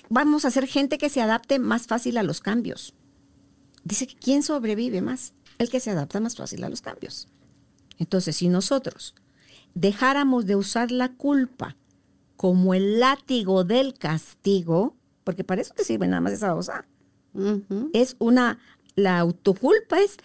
vamos 0.08 0.44
a 0.44 0.50
ser 0.50 0.66
gente 0.66 0.98
que 0.98 1.08
se 1.08 1.20
adapte 1.20 1.58
más 1.58 1.86
fácil 1.86 2.18
a 2.18 2.22
los 2.22 2.40
cambios. 2.40 2.94
Dice 3.84 4.06
que 4.06 4.16
quién 4.16 4.42
sobrevive 4.42 5.00
más, 5.00 5.34
el 5.58 5.70
que 5.70 5.80
se 5.80 5.90
adapta 5.90 6.20
más 6.20 6.36
fácil 6.36 6.64
a 6.64 6.68
los 6.68 6.80
cambios. 6.80 7.28
Entonces, 7.98 8.36
si 8.36 8.48
nosotros 8.48 9.14
dejáramos 9.74 10.46
de 10.46 10.56
usar 10.56 10.90
la 10.90 11.14
culpa 11.14 11.76
como 12.36 12.74
el 12.74 13.00
látigo 13.00 13.64
del 13.64 13.94
castigo, 13.94 14.96
porque 15.24 15.44
para 15.44 15.62
eso 15.62 15.74
te 15.74 15.84
sirve 15.84 16.06
nada 16.06 16.20
más 16.20 16.32
esa 16.32 16.52
cosa, 16.52 16.86
es 17.92 18.16
una, 18.18 18.58
la 18.94 19.18
autoculpa 19.18 20.00
es, 20.00 20.16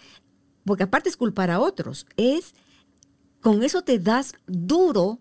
porque 0.64 0.84
aparte 0.84 1.08
es 1.08 1.16
culpar 1.16 1.50
a 1.50 1.60
otros, 1.60 2.06
es, 2.16 2.54
con 3.40 3.62
eso 3.62 3.82
te 3.82 3.98
das 3.98 4.34
duro 4.46 5.20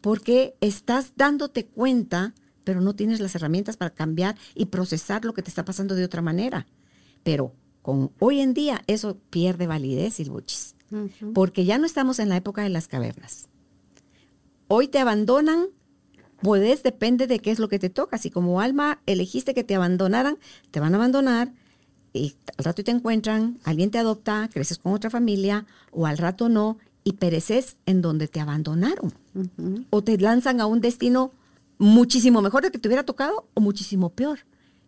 porque 0.00 0.56
estás 0.60 1.12
dándote 1.16 1.66
cuenta, 1.66 2.34
pero 2.64 2.80
no 2.80 2.94
tienes 2.94 3.20
las 3.20 3.34
herramientas 3.34 3.76
para 3.76 3.90
cambiar 3.90 4.36
y 4.54 4.66
procesar 4.66 5.24
lo 5.24 5.34
que 5.34 5.42
te 5.42 5.50
está 5.50 5.64
pasando 5.64 5.94
de 5.94 6.04
otra 6.04 6.22
manera. 6.22 6.66
Pero 7.22 7.52
con 7.82 8.12
hoy 8.18 8.40
en 8.40 8.54
día 8.54 8.82
eso 8.86 9.18
pierde 9.30 9.66
validez, 9.66 10.14
Silbuchis. 10.14 10.74
porque 11.34 11.64
ya 11.64 11.78
no 11.78 11.86
estamos 11.86 12.18
en 12.18 12.28
la 12.28 12.36
época 12.36 12.62
de 12.62 12.68
las 12.68 12.88
cavernas. 12.88 13.48
Hoy 14.68 14.88
te 14.88 14.98
abandonan, 14.98 15.66
puedes, 16.42 16.82
depende 16.82 17.26
de 17.26 17.38
qué 17.38 17.50
es 17.50 17.58
lo 17.58 17.68
que 17.68 17.78
te 17.78 17.90
toca. 17.90 18.18
Si 18.18 18.30
como 18.30 18.60
alma 18.60 19.00
elegiste 19.06 19.54
que 19.54 19.64
te 19.64 19.74
abandonaran, 19.74 20.38
te 20.70 20.80
van 20.80 20.94
a 20.94 20.96
abandonar 20.96 21.52
y 22.12 22.34
al 22.56 22.64
rato 22.64 22.82
te 22.82 22.90
encuentran, 22.90 23.58
alguien 23.64 23.90
te 23.90 23.98
adopta, 23.98 24.48
creces 24.52 24.78
con 24.78 24.92
otra 24.92 25.10
familia 25.10 25.66
o 25.92 26.06
al 26.06 26.18
rato 26.18 26.48
no 26.48 26.78
y 27.04 27.14
pereces 27.14 27.76
en 27.86 28.02
donde 28.02 28.28
te 28.28 28.40
abandonaron. 28.40 29.12
O 29.90 30.02
te 30.02 30.18
lanzan 30.18 30.60
a 30.60 30.66
un 30.66 30.80
destino 30.80 31.32
muchísimo 31.80 32.42
mejor 32.42 32.62
del 32.62 32.72
que 32.72 32.78
te 32.78 32.88
hubiera 32.88 33.04
tocado 33.04 33.48
o 33.54 33.60
muchísimo 33.60 34.10
peor 34.10 34.40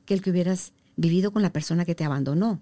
que 0.05 0.13
el 0.13 0.21
que 0.21 0.31
hubieras 0.31 0.75
vivido 0.95 1.33
con 1.33 1.41
la 1.41 1.51
persona 1.51 1.87
que 1.87 1.95
te 1.95 2.05
abandonó. 2.05 2.61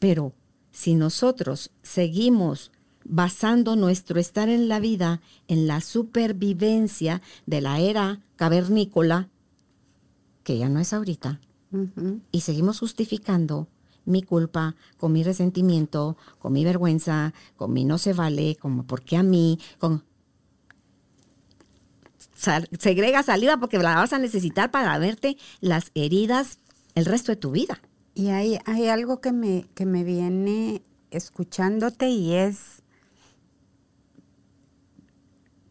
Pero 0.00 0.34
si 0.72 0.96
nosotros 0.96 1.70
seguimos 1.80 2.72
basando 3.04 3.76
nuestro 3.76 4.18
estar 4.18 4.48
en 4.48 4.66
la 4.66 4.80
vida 4.80 5.20
en 5.46 5.68
la 5.68 5.80
supervivencia 5.80 7.22
de 7.46 7.60
la 7.60 7.78
era 7.78 8.20
cavernícola, 8.34 9.28
que 10.42 10.58
ya 10.58 10.68
no 10.68 10.80
es 10.80 10.92
ahorita, 10.92 11.40
y 12.32 12.40
seguimos 12.40 12.80
justificando 12.80 13.68
mi 14.04 14.22
culpa, 14.22 14.74
con 14.96 15.12
mi 15.12 15.22
resentimiento, 15.22 16.16
con 16.40 16.52
mi 16.52 16.64
vergüenza, 16.64 17.32
con 17.56 17.72
mi 17.72 17.84
no 17.84 17.98
se 17.98 18.12
vale, 18.12 18.56
como 18.56 18.84
por 18.84 19.02
qué 19.02 19.16
a 19.16 19.22
mí, 19.22 19.60
con 19.78 20.02
segrega 22.78 23.22
saliva 23.22 23.56
porque 23.58 23.78
la 23.78 23.96
vas 23.96 24.12
a 24.12 24.18
necesitar 24.18 24.70
para 24.70 24.98
verte 24.98 25.36
las 25.60 25.90
heridas 25.94 26.58
el 26.94 27.06
resto 27.06 27.32
de 27.32 27.36
tu 27.36 27.50
vida. 27.52 27.80
Y 28.14 28.28
hay, 28.28 28.58
hay 28.66 28.88
algo 28.88 29.20
que 29.20 29.32
me, 29.32 29.66
que 29.74 29.86
me 29.86 30.04
viene 30.04 30.82
escuchándote 31.10 32.08
y 32.08 32.34
es 32.34 32.82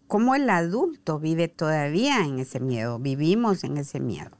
cómo 0.08 0.36
el 0.36 0.50
adulto 0.50 1.20
vive 1.20 1.48
todavía 1.48 2.26
en 2.26 2.40
ese 2.40 2.60
miedo, 2.60 3.00
vivimos 3.00 3.64
en 3.64 3.78
ese 3.78 4.00
miedo. 4.00 4.32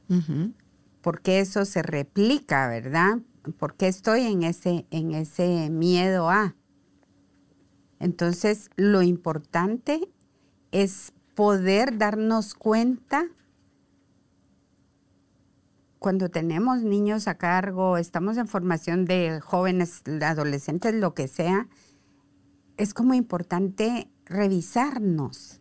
Porque 1.00 1.40
eso 1.40 1.64
se 1.64 1.82
replica, 1.82 2.68
¿verdad? 2.68 3.18
Porque 3.58 3.88
estoy 3.88 4.22
en 4.22 4.42
ese, 4.42 4.86
en 4.90 5.12
ese 5.12 5.70
miedo 5.70 6.28
a. 6.28 6.54
Entonces, 7.98 8.68
lo 8.76 9.02
importante 9.02 10.00
es 10.72 11.12
poder 11.34 11.98
darnos 11.98 12.54
cuenta 12.54 13.26
cuando 16.02 16.28
tenemos 16.28 16.82
niños 16.82 17.28
a 17.28 17.36
cargo, 17.36 17.96
estamos 17.96 18.36
en 18.36 18.48
formación 18.48 19.04
de 19.04 19.40
jóvenes, 19.40 20.02
adolescentes, 20.20 20.94
lo 20.94 21.14
que 21.14 21.28
sea, 21.28 21.68
es 22.76 22.92
como 22.92 23.14
importante 23.14 24.10
revisarnos 24.26 25.60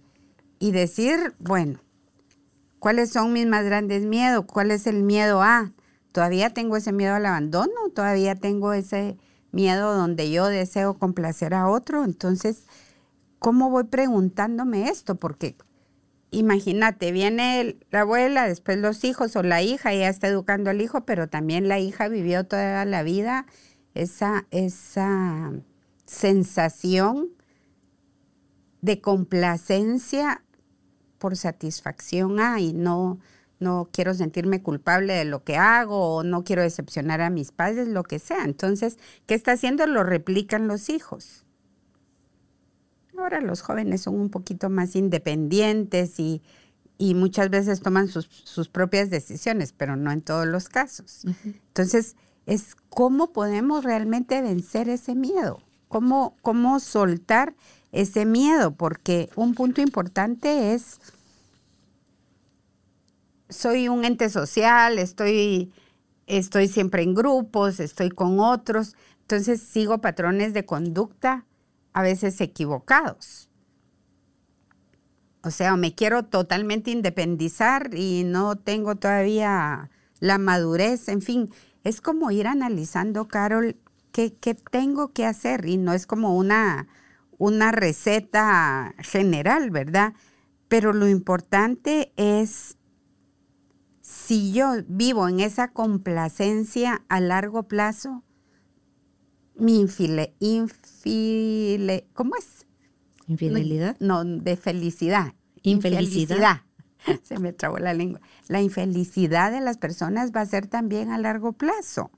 y 0.57 0.71
decir, 0.71 1.35
bueno, 1.37 1.79
¿cuáles 2.79 3.11
son 3.11 3.33
mis 3.33 3.45
más 3.45 3.63
grandes 3.65 4.05
miedos? 4.05 4.45
¿Cuál 4.45 4.71
es 4.71 4.87
el 4.87 5.03
miedo 5.03 5.43
a? 5.43 5.73
¿Todavía 6.11 6.49
tengo 6.49 6.75
ese 6.75 6.91
miedo 6.91 7.13
al 7.13 7.25
abandono? 7.27 7.89
¿Todavía 7.93 8.35
tengo 8.35 8.73
ese 8.73 9.17
miedo 9.51 9.95
donde 9.95 10.31
yo 10.31 10.47
deseo 10.47 10.95
complacer 10.97 11.53
a 11.53 11.69
otro? 11.69 12.03
Entonces, 12.03 12.65
¿cómo 13.41 13.71
voy 13.71 13.85
preguntándome 13.85 14.87
esto? 14.87 15.15
Porque 15.15 15.57
imagínate, 16.29 17.11
viene 17.11 17.79
la 17.89 18.01
abuela, 18.01 18.47
después 18.47 18.77
los 18.77 19.03
hijos 19.03 19.35
o 19.35 19.41
la 19.41 19.63
hija, 19.63 19.91
ya 19.95 20.09
está 20.09 20.27
educando 20.27 20.69
al 20.69 20.79
hijo, 20.79 21.05
pero 21.05 21.27
también 21.27 21.67
la 21.67 21.79
hija 21.79 22.07
vivió 22.07 22.45
toda 22.45 22.85
la 22.85 23.01
vida 23.01 23.47
esa, 23.95 24.45
esa 24.51 25.51
sensación 26.05 27.29
de 28.81 29.01
complacencia 29.01 30.43
por 31.17 31.35
satisfacción 31.35 32.39
ah, 32.39 32.59
y 32.59 32.73
no, 32.73 33.19
no 33.59 33.89
quiero 33.91 34.13
sentirme 34.13 34.61
culpable 34.61 35.13
de 35.13 35.25
lo 35.25 35.43
que 35.43 35.57
hago 35.57 36.17
o 36.17 36.23
no 36.23 36.43
quiero 36.43 36.61
decepcionar 36.61 37.21
a 37.21 37.31
mis 37.31 37.51
padres, 37.51 37.87
lo 37.87 38.03
que 38.03 38.19
sea. 38.19 38.43
Entonces, 38.43 38.99
¿qué 39.25 39.33
está 39.33 39.53
haciendo? 39.53 39.87
Lo 39.87 40.03
replican 40.03 40.67
los 40.67 40.89
hijos. 40.89 41.43
Ahora 43.21 43.39
los 43.39 43.61
jóvenes 43.61 44.01
son 44.01 44.19
un 44.19 44.29
poquito 44.29 44.69
más 44.69 44.95
independientes 44.95 46.19
y, 46.19 46.41
muchas 46.99 47.49
veces 47.49 47.81
toman 47.81 48.07
sus, 48.07 48.69
propias 48.69 49.09
decisiones, 49.09 49.73
pero 49.73 49.95
no 49.95 50.11
en 50.11 50.21
todos 50.21 50.47
los 50.47 50.69
casos. 50.69 51.25
Entonces, 51.43 52.15
es 52.45 52.75
cómo 52.89 53.31
podemos 53.31 53.83
realmente 53.83 54.41
vencer 54.41 54.89
ese 54.89 55.15
miedo, 55.15 55.61
cómo, 55.87 56.35
cómo 56.41 56.79
soltar 56.79 57.55
ese 57.91 58.25
miedo, 58.25 58.71
porque 58.71 59.29
un 59.35 59.53
punto 59.53 59.81
importante 59.81 60.73
es, 60.73 60.99
soy 63.49 63.87
un 63.87 64.05
ente 64.05 64.29
social, 64.29 64.97
estoy, 64.97 65.71
estoy 66.27 66.67
siempre 66.67 67.03
en 67.03 67.13
grupos, 67.13 67.79
estoy 67.79 68.09
con 68.09 68.39
otros, 68.39 68.95
entonces 69.21 69.61
sigo 69.61 70.01
patrones 70.01 70.53
de 70.53 70.65
conducta 70.65 71.45
a 71.93 72.01
veces 72.01 72.39
equivocados. 72.41 73.49
O 75.43 75.49
sea, 75.49 75.75
me 75.75 75.95
quiero 75.95 76.23
totalmente 76.23 76.91
independizar 76.91 77.95
y 77.95 78.23
no 78.23 78.57
tengo 78.57 78.95
todavía 78.95 79.89
la 80.19 80.37
madurez, 80.37 81.07
en 81.07 81.21
fin, 81.21 81.49
es 81.83 81.99
como 81.99 82.29
ir 82.29 82.47
analizando, 82.47 83.27
Carol, 83.27 83.75
qué, 84.11 84.31
tengo 84.69 85.13
que 85.13 85.25
hacer 85.25 85.65
y 85.65 85.77
no 85.77 85.93
es 85.93 86.05
como 86.05 86.37
una, 86.37 86.87
una 87.37 87.71
receta 87.71 88.93
general, 88.99 89.71
¿verdad? 89.71 90.13
Pero 90.67 90.93
lo 90.93 91.07
importante 91.07 92.13
es 92.17 92.77
si 94.01 94.51
yo 94.51 94.73
vivo 94.87 95.27
en 95.27 95.39
esa 95.39 95.69
complacencia 95.69 97.03
a 97.09 97.19
largo 97.19 97.63
plazo, 97.63 98.23
infile, 99.69 100.33
infile, 100.39 102.07
¿cómo 102.13 102.35
es? 102.35 102.65
Infidelidad. 103.27 103.95
No, 103.99 104.23
de 104.23 104.55
felicidad. 104.55 105.33
Infelicidad. 105.63 106.61
Se 107.23 107.39
me 107.39 107.53
trabó 107.53 107.77
la 107.77 107.93
lengua. 107.93 108.21
La 108.47 108.61
infelicidad 108.61 109.51
de 109.51 109.61
las 109.61 109.77
personas 109.77 110.31
va 110.35 110.41
a 110.41 110.45
ser 110.45 110.67
también 110.67 111.09
a 111.09 111.17
largo 111.17 111.53
plazo, 111.53 112.11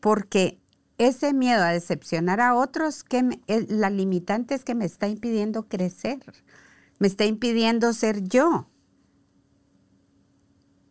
porque 0.00 0.60
ese 0.98 1.34
miedo 1.34 1.62
a 1.62 1.70
decepcionar 1.70 2.40
a 2.40 2.54
otros, 2.54 3.04
que 3.04 3.40
la 3.68 3.90
limitante 3.90 4.54
es 4.54 4.64
que 4.64 4.74
me 4.74 4.84
está 4.84 5.08
impidiendo 5.08 5.68
crecer, 5.68 6.20
me 6.98 7.06
está 7.06 7.24
impidiendo 7.24 7.92
ser 7.92 8.22
yo. 8.24 8.68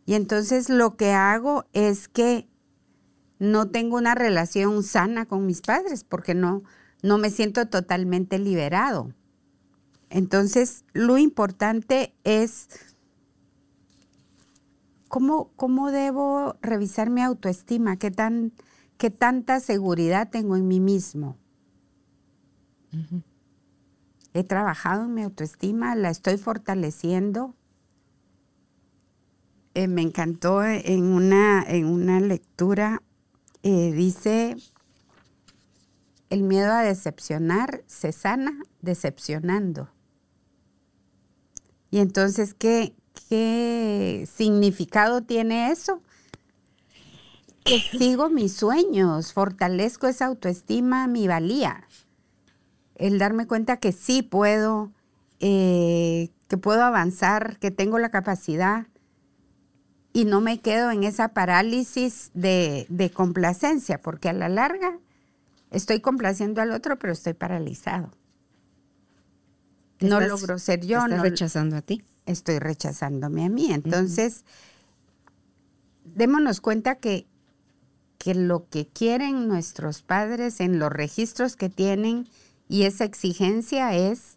Y 0.04 0.14
entonces 0.14 0.68
lo 0.68 0.96
que 0.96 1.10
hago 1.10 1.64
es 1.72 2.06
que 2.08 2.48
no 3.38 3.68
tengo 3.68 3.96
una 3.96 4.14
relación 4.14 4.82
sana 4.82 5.26
con 5.26 5.46
mis 5.46 5.60
padres 5.60 6.04
porque 6.04 6.34
no, 6.34 6.62
no 7.02 7.18
me 7.18 7.30
siento 7.30 7.66
totalmente 7.66 8.38
liberado. 8.38 9.12
Entonces, 10.08 10.84
lo 10.92 11.18
importante 11.18 12.14
es 12.24 12.68
cómo, 15.08 15.50
cómo 15.56 15.90
debo 15.90 16.56
revisar 16.62 17.10
mi 17.10 17.22
autoestima, 17.22 17.96
qué, 17.96 18.10
tan, 18.10 18.52
qué 18.98 19.10
tanta 19.10 19.60
seguridad 19.60 20.30
tengo 20.30 20.56
en 20.56 20.68
mí 20.68 20.80
mismo. 20.80 21.36
He 24.32 24.44
trabajado 24.44 25.04
en 25.04 25.14
mi 25.14 25.22
autoestima, 25.22 25.94
la 25.96 26.10
estoy 26.10 26.38
fortaleciendo. 26.38 27.54
Eh, 29.74 29.88
me 29.88 30.00
encantó 30.00 30.64
en 30.64 31.04
una, 31.04 31.62
en 31.62 31.86
una 31.86 32.20
lectura 32.20 33.02
eh, 33.68 33.90
dice, 33.90 34.56
el 36.30 36.44
miedo 36.44 36.70
a 36.70 36.82
decepcionar 36.82 37.82
se 37.88 38.12
sana 38.12 38.62
decepcionando. 38.80 39.90
Y 41.90 41.98
entonces, 41.98 42.54
¿qué, 42.54 42.94
qué 43.28 44.28
significado 44.32 45.24
tiene 45.24 45.72
eso? 45.72 46.00
Que 47.64 47.80
sigo 47.98 48.30
mis 48.30 48.52
sueños, 48.54 49.32
fortalezco 49.32 50.06
esa 50.06 50.26
autoestima, 50.26 51.08
mi 51.08 51.26
valía. 51.26 51.88
El 52.94 53.18
darme 53.18 53.48
cuenta 53.48 53.78
que 53.78 53.90
sí 53.90 54.22
puedo, 54.22 54.92
eh, 55.40 56.30
que 56.46 56.56
puedo 56.56 56.84
avanzar, 56.84 57.58
que 57.58 57.72
tengo 57.72 57.98
la 57.98 58.12
capacidad 58.12 58.86
y 60.16 60.24
no 60.24 60.40
me 60.40 60.60
quedo 60.60 60.90
en 60.90 61.04
esa 61.04 61.34
parálisis 61.34 62.30
de, 62.32 63.12
complacencia, 63.12 64.00
porque 64.00 64.30
a 64.30 64.32
la 64.32 64.48
larga 64.48 64.98
estoy 65.70 66.00
complaciendo 66.00 66.62
al 66.62 66.70
otro, 66.70 66.98
pero 66.98 67.12
estoy 67.12 67.34
paralizado. 67.34 68.10
No 70.00 70.22
logro 70.22 70.58
ser 70.58 70.86
yo. 70.86 71.00
Estás 71.00 71.18
no 71.18 71.22
rechazando 71.22 71.76
a 71.76 71.82
ti. 71.82 72.02
Estoy 72.24 72.60
rechazándome 72.60 73.44
a 73.44 73.50
mí. 73.50 73.70
Entonces, 73.70 74.46
démonos 76.02 76.62
cuenta 76.62 76.94
que, 76.94 77.26
que 78.16 78.34
lo 78.34 78.70
que 78.70 78.86
quieren 78.86 79.48
nuestros 79.48 80.00
padres 80.00 80.60
en 80.60 80.78
los 80.78 80.90
registros 80.90 81.56
que 81.56 81.68
tienen 81.68 82.26
Y 82.70 82.84
esa 82.84 83.04
exigencia 83.04 83.94
es 83.94 84.35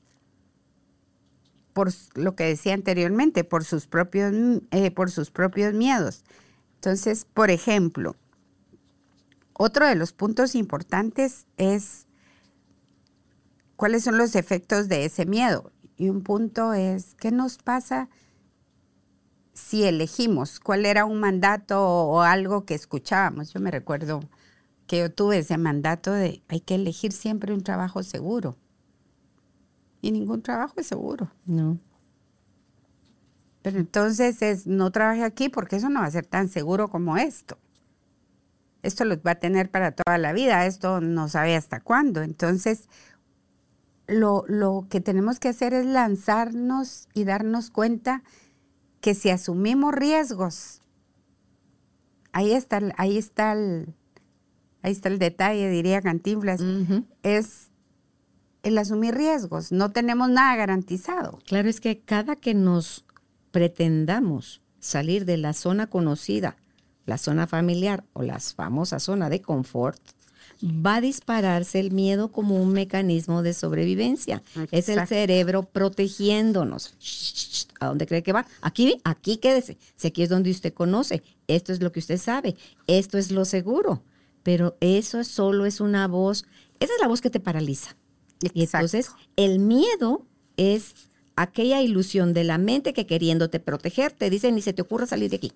por 1.79 1.93
lo 2.15 2.35
que 2.35 2.43
decía 2.43 2.73
anteriormente, 2.73 3.45
por 3.45 3.63
sus 3.63 3.87
propios, 3.87 4.33
eh, 4.71 4.91
por 4.91 5.09
sus 5.09 5.31
propios 5.31 5.73
miedos. 5.73 6.25
Entonces, 6.75 7.23
por 7.23 7.51
ejemplo, 7.51 8.17
otro 9.53 9.87
de 9.87 9.95
los 9.95 10.11
puntos 10.11 10.55
importantes 10.55 11.47
es 11.55 12.05
cuáles 13.77 14.03
son 14.03 14.17
los 14.17 14.35
efectos 14.35 14.89
de 14.89 15.05
ese 15.05 15.25
miedo. 15.25 15.71
Y 15.95 16.09
un 16.09 16.21
punto 16.21 16.73
es, 16.73 17.15
¿qué 17.15 17.31
nos 17.31 17.57
pasa 17.59 18.09
si 19.53 19.85
elegimos? 19.85 20.59
¿Cuál 20.59 20.85
era 20.85 21.05
un 21.05 21.21
mandato 21.21 21.81
o 21.81 22.19
algo 22.23 22.65
que 22.65 22.75
escuchábamos? 22.75 23.53
Yo 23.53 23.61
me 23.61 23.71
recuerdo 23.71 24.19
que 24.85 24.99
yo 24.99 25.13
tuve 25.13 25.37
ese 25.37 25.57
mandato 25.57 26.11
de 26.11 26.43
hay 26.49 26.59
que 26.59 26.75
elegir 26.75 27.13
siempre 27.13 27.53
un 27.53 27.63
trabajo 27.63 28.03
seguro. 28.03 28.57
Y 30.01 30.11
ningún 30.11 30.41
trabajo 30.41 30.73
es 30.77 30.87
seguro. 30.87 31.29
No. 31.45 31.79
Pero 33.61 33.79
entonces 33.79 34.41
es, 34.41 34.67
no 34.67 34.91
trabaje 34.91 35.23
aquí 35.23 35.49
porque 35.49 35.75
eso 35.75 35.89
no 35.89 35.99
va 35.99 36.05
a 36.05 36.11
ser 36.11 36.25
tan 36.25 36.47
seguro 36.47 36.87
como 36.89 37.17
esto. 37.17 37.57
Esto 38.81 39.03
los 39.03 39.17
va 39.17 39.31
a 39.31 39.39
tener 39.39 39.69
para 39.69 39.91
toda 39.91 40.17
la 40.17 40.31
vida, 40.31 40.65
esto 40.65 41.01
no 41.01 41.27
sabe 41.27 41.55
hasta 41.55 41.81
cuándo. 41.81 42.21
Entonces, 42.21 42.87
lo, 44.07 44.45
lo 44.47 44.87
que 44.89 45.01
tenemos 45.01 45.39
que 45.39 45.49
hacer 45.49 45.73
es 45.73 45.85
lanzarnos 45.85 47.09
y 47.13 47.25
darnos 47.25 47.71
cuenta 47.71 48.23
que 49.01 49.13
si 49.13 49.29
asumimos 49.29 49.93
riesgos, 49.93 50.81
ahí 52.31 52.53
está, 52.53 52.81
ahí 52.97 53.17
está 53.17 53.53
el, 53.53 53.93
ahí 54.81 54.91
está 54.91 55.09
el 55.09 55.19
detalle, 55.19 55.69
diría 55.69 56.01
Cantinflas, 56.01 56.61
es 57.23 57.68
el 58.63 58.77
asumir 58.77 59.15
riesgos. 59.15 59.71
No 59.71 59.91
tenemos 59.91 60.29
nada 60.29 60.55
garantizado. 60.55 61.39
Claro, 61.45 61.69
es 61.69 61.79
que 61.79 61.99
cada 61.99 62.35
que 62.35 62.53
nos 62.53 63.05
pretendamos 63.51 64.61
salir 64.79 65.25
de 65.25 65.37
la 65.37 65.53
zona 65.53 65.87
conocida, 65.87 66.57
la 67.05 67.17
zona 67.17 67.47
familiar 67.47 68.03
o 68.13 68.21
la 68.21 68.39
famosa 68.39 68.99
zona 68.99 69.29
de 69.29 69.41
confort, 69.41 69.99
va 70.63 70.95
a 70.95 71.01
dispararse 71.01 71.79
el 71.79 71.91
miedo 71.91 72.31
como 72.31 72.61
un 72.61 72.73
mecanismo 72.73 73.43
de 73.43 73.53
sobrevivencia. 73.53 74.43
Es 74.71 74.89
el 74.89 75.07
cerebro 75.07 75.63
protegiéndonos. 75.63 76.95
¿A 77.79 77.87
dónde 77.87 78.05
cree 78.05 78.23
que 78.23 78.33
va? 78.33 78.45
Aquí, 78.61 78.99
aquí 79.05 79.37
quédese. 79.37 79.77
Si 79.95 80.07
aquí 80.07 80.21
es 80.23 80.29
donde 80.29 80.51
usted 80.51 80.73
conoce, 80.73 81.23
esto 81.47 81.71
es 81.71 81.81
lo 81.81 81.91
que 81.91 81.99
usted 81.99 82.17
sabe, 82.17 82.55
esto 82.87 83.17
es 83.17 83.31
lo 83.31 83.45
seguro 83.45 84.03
pero 84.43 84.77
eso 84.79 85.23
solo 85.23 85.65
es 85.65 85.79
una 85.79 86.07
voz, 86.07 86.45
esa 86.79 86.93
es 86.93 87.01
la 87.01 87.07
voz 87.07 87.21
que 87.21 87.29
te 87.29 87.39
paraliza. 87.39 87.95
Y 88.41 88.63
entonces 88.63 89.11
el 89.35 89.59
miedo 89.59 90.25
es 90.57 90.95
aquella 91.35 91.81
ilusión 91.81 92.33
de 92.33 92.43
la 92.43 92.57
mente 92.57 92.93
que 92.93 93.05
queriéndote 93.05 93.59
proteger 93.59 94.11
te 94.11 94.29
dice 94.29 94.51
ni 94.51 94.61
se 94.61 94.73
te 94.73 94.81
ocurra 94.81 95.05
salir 95.05 95.29
de 95.29 95.37
aquí. 95.37 95.51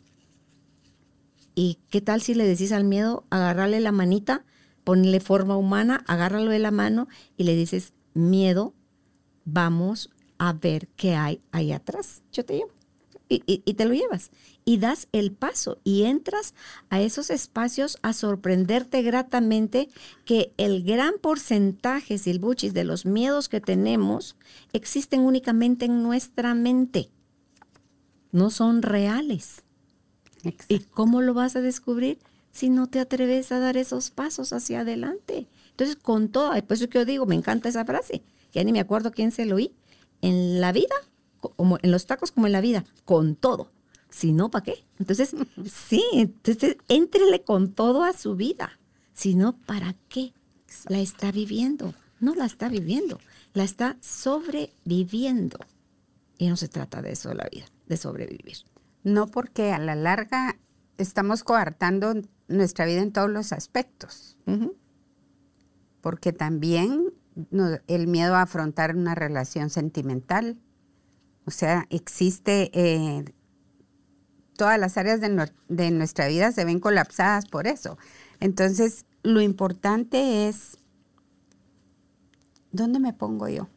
¿Y 1.55 1.79
qué 1.89 2.01
tal 2.01 2.21
si 2.21 2.33
le 2.33 2.45
decís 2.45 2.71
al 2.71 2.83
miedo 2.83 3.25
agarrarle 3.29 3.79
la 3.79 3.91
manita, 3.91 4.43
ponle 4.83 5.19
forma 5.19 5.55
humana, 5.55 6.03
agárralo 6.07 6.51
de 6.51 6.59
la 6.59 6.71
mano 6.71 7.07
y 7.37 7.43
le 7.43 7.55
dices, 7.55 7.93
miedo, 8.13 8.73
vamos 9.45 10.09
a 10.37 10.53
ver 10.53 10.87
qué 10.95 11.15
hay 11.15 11.41
ahí 11.51 11.71
atrás. 11.71 12.23
Yo 12.31 12.43
te 12.43 12.57
llevo 12.57 12.71
y, 13.45 13.73
te 13.73 13.85
lo 13.85 13.93
llevas. 13.93 14.31
Y 14.65 14.77
das 14.77 15.07
el 15.11 15.31
paso 15.31 15.79
y 15.83 16.03
entras 16.03 16.53
a 16.89 17.01
esos 17.01 17.29
espacios 17.29 17.97
a 18.01 18.13
sorprenderte 18.13 19.01
gratamente 19.01 19.89
que 20.25 20.53
el 20.57 20.83
gran 20.83 21.15
porcentaje, 21.21 22.17
silbuchis, 22.17 22.73
de 22.73 22.83
los 22.83 23.05
miedos 23.05 23.49
que 23.49 23.61
tenemos 23.61 24.35
existen 24.71 25.21
únicamente 25.21 25.85
en 25.85 26.03
nuestra 26.03 26.53
mente. 26.55 27.09
No 28.31 28.49
son 28.49 28.81
reales. 28.81 29.63
¿Y 30.67 30.79
cómo 30.79 31.21
lo 31.21 31.33
vas 31.33 31.55
a 31.55 31.61
descubrir 31.61 32.19
si 32.51 32.69
no 32.69 32.87
te 32.87 32.99
atreves 32.99 33.51
a 33.51 33.59
dar 33.59 33.77
esos 33.77 34.11
pasos 34.11 34.53
hacia 34.53 34.81
adelante? 34.81 35.47
Entonces, 35.71 35.95
con 35.95 36.29
todo, 36.29 36.51
por 36.63 36.77
eso 36.77 36.89
que 36.89 36.99
yo 36.99 37.05
digo, 37.05 37.25
me 37.25 37.35
encanta 37.35 37.69
esa 37.69 37.85
frase, 37.85 38.23
ya 38.51 38.63
ni 38.63 38.71
me 38.71 38.79
acuerdo 38.79 39.11
quién 39.11 39.31
se 39.31 39.45
lo 39.45 39.55
oí. 39.55 39.73
En 40.21 40.61
la 40.61 40.71
vida 40.71 40.95
como 41.49 41.77
en 41.81 41.91
los 41.91 42.05
tacos 42.05 42.31
como 42.31 42.47
en 42.47 42.53
la 42.53 42.61
vida, 42.61 42.85
con 43.05 43.35
todo. 43.35 43.71
Si 44.09 44.31
no, 44.31 44.49
¿para 44.49 44.63
qué? 44.63 44.85
Entonces, 44.99 45.35
sí, 45.65 46.03
entonces 46.13 46.77
entrele 46.87 47.43
con 47.43 47.73
todo 47.73 48.03
a 48.03 48.13
su 48.13 48.35
vida. 48.35 48.79
Si 49.13 49.35
no, 49.35 49.57
¿para 49.57 49.95
qué? 50.09 50.33
La 50.87 50.99
está 50.99 51.31
viviendo. 51.31 51.93
No 52.19 52.35
la 52.35 52.45
está 52.45 52.69
viviendo, 52.69 53.19
la 53.53 53.63
está 53.63 53.97
sobreviviendo. 53.99 55.59
Y 56.37 56.47
no 56.47 56.55
se 56.55 56.69
trata 56.69 57.01
de 57.01 57.11
eso 57.11 57.29
de 57.29 57.35
la 57.35 57.49
vida, 57.51 57.65
de 57.87 57.97
sobrevivir. 57.97 58.57
No 59.03 59.27
porque 59.27 59.73
a 59.73 59.79
la 59.79 59.95
larga 59.95 60.57
estamos 60.97 61.43
coartando 61.43 62.13
nuestra 62.47 62.85
vida 62.85 63.01
en 63.01 63.11
todos 63.11 63.29
los 63.29 63.51
aspectos. 63.51 64.37
Porque 65.99 66.31
también 66.31 67.13
el 67.87 68.07
miedo 68.07 68.35
a 68.35 68.43
afrontar 68.43 68.95
una 68.95 69.15
relación 69.15 69.69
sentimental, 69.69 70.57
o 71.45 71.51
sea, 71.51 71.87
existe, 71.89 72.71
eh, 72.73 73.25
todas 74.55 74.79
las 74.79 74.97
áreas 74.97 75.19
de, 75.19 75.91
nuestra 75.91 76.27
vida 76.27 76.51
se 76.51 76.65
ven 76.65 76.79
colapsadas 76.79 77.45
por 77.45 77.67
eso. 77.67 77.97
Entonces, 78.39 79.05
lo 79.23 79.41
importante 79.41 80.47
es, 80.47 80.77
¿dónde 82.71 82.99
me 82.99 83.13
pongo 83.13 83.47
yo? 83.47 83.67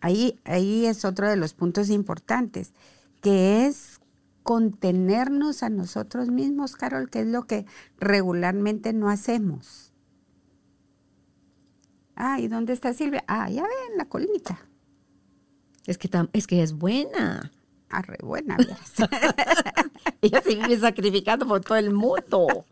ahí, 0.00 0.38
ahí 0.44 0.84
es 0.84 1.04
otro 1.06 1.28
de 1.28 1.36
los 1.36 1.54
puntos 1.54 1.88
importantes, 1.88 2.74
que 3.22 3.66
es 3.66 4.00
contenernos 4.42 5.62
a 5.62 5.70
nosotros 5.70 6.28
mismos, 6.28 6.76
Carol, 6.76 7.08
que 7.08 7.20
es 7.20 7.26
lo 7.26 7.46
que 7.46 7.66
regularmente 7.98 8.92
no 8.92 9.08
hacemos. 9.08 9.89
Ah, 12.22 12.38
¿y 12.38 12.48
dónde 12.48 12.74
está 12.74 12.92
Silvia? 12.92 13.24
Ah, 13.26 13.48
ya 13.48 13.62
ven, 13.62 13.96
la 13.96 14.04
colita. 14.04 14.60
Es 15.86 15.96
que, 15.96 16.10
es 16.34 16.46
que 16.46 16.62
es 16.62 16.74
buena. 16.74 17.50
Ah, 17.88 18.02
re 18.02 18.18
buena. 18.22 18.58
Ella 20.20 20.42
se 20.42 20.54
vive 20.54 20.78
sacrificando 20.78 21.46
por 21.46 21.62
todo 21.62 21.78
el 21.78 21.94
mundo. 21.94 22.66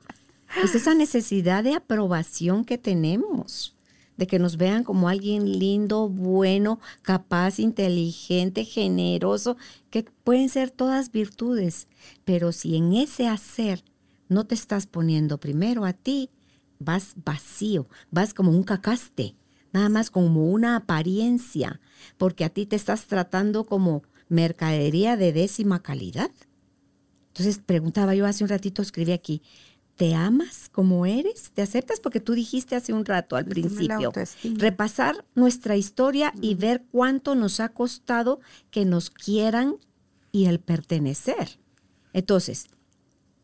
Es 0.62 0.74
esa 0.74 0.94
necesidad 0.94 1.64
de 1.64 1.74
aprobación 1.74 2.66
que 2.66 2.76
tenemos, 2.76 3.74
de 4.18 4.26
que 4.26 4.38
nos 4.38 4.58
vean 4.58 4.84
como 4.84 5.08
alguien 5.08 5.58
lindo, 5.58 6.10
bueno, 6.10 6.78
capaz, 7.00 7.58
inteligente, 7.58 8.66
generoso, 8.66 9.56
que 9.88 10.02
pueden 10.24 10.50
ser 10.50 10.70
todas 10.70 11.10
virtudes. 11.10 11.88
Pero 12.26 12.52
si 12.52 12.76
en 12.76 12.92
ese 12.92 13.28
hacer 13.28 13.82
no 14.28 14.44
te 14.44 14.54
estás 14.54 14.86
poniendo 14.86 15.38
primero 15.38 15.86
a 15.86 15.94
ti, 15.94 16.28
vas 16.78 17.14
vacío, 17.24 17.88
vas 18.10 18.34
como 18.34 18.50
un 18.50 18.62
cacaste, 18.62 19.34
nada 19.72 19.88
más 19.88 20.10
como 20.10 20.46
una 20.46 20.76
apariencia, 20.76 21.80
porque 22.16 22.44
a 22.44 22.50
ti 22.50 22.66
te 22.66 22.76
estás 22.76 23.06
tratando 23.06 23.64
como 23.64 24.02
mercadería 24.28 25.16
de 25.16 25.32
décima 25.32 25.82
calidad. 25.82 26.30
Entonces 27.28 27.60
preguntaba 27.64 28.14
yo 28.14 28.26
hace 28.26 28.44
un 28.44 28.50
ratito, 28.50 28.82
escribí 28.82 29.12
aquí, 29.12 29.42
¿te 29.96 30.14
amas 30.14 30.68
como 30.68 31.06
eres? 31.06 31.50
¿Te 31.52 31.62
aceptas? 31.62 32.00
Porque 32.00 32.20
tú 32.20 32.34
dijiste 32.34 32.76
hace 32.76 32.92
un 32.92 33.04
rato 33.04 33.36
al 33.36 33.46
principio, 33.46 34.12
repasar 34.56 35.24
nuestra 35.34 35.76
historia 35.76 36.32
y 36.40 36.54
ver 36.54 36.84
cuánto 36.90 37.34
nos 37.34 37.60
ha 37.60 37.70
costado 37.70 38.40
que 38.70 38.84
nos 38.84 39.10
quieran 39.10 39.76
y 40.32 40.46
el 40.46 40.60
pertenecer. 40.60 41.58
Entonces, 42.12 42.68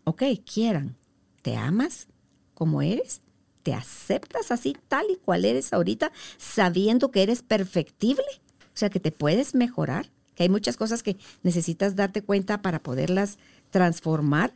ok, 0.05 0.23
quieran, 0.45 0.97
¿te 1.43 1.57
amas 1.57 2.09
como 2.55 2.83
eres? 2.83 3.21
¿Te 3.65 3.73
aceptas 3.73 4.53
así 4.53 4.77
tal 4.89 5.07
y 5.11 5.17
cual 5.17 5.45
eres 5.47 5.73
ahorita, 5.73 6.13
sabiendo 6.37 7.11
que 7.11 7.23
eres 7.23 7.43
perfectible? 7.43 8.25
O 8.67 8.77
sea, 8.77 8.91
que 8.91 9.01
te 9.01 9.11
puedes 9.11 9.55
mejorar, 9.55 10.11
que 10.35 10.43
hay 10.43 10.49
muchas 10.51 10.77
cosas 10.77 11.03
que 11.03 11.17
necesitas 11.43 11.97
darte 11.97 12.23
cuenta 12.23 12.61
para 12.61 12.83
poderlas 12.83 13.39
transformar. 13.71 14.53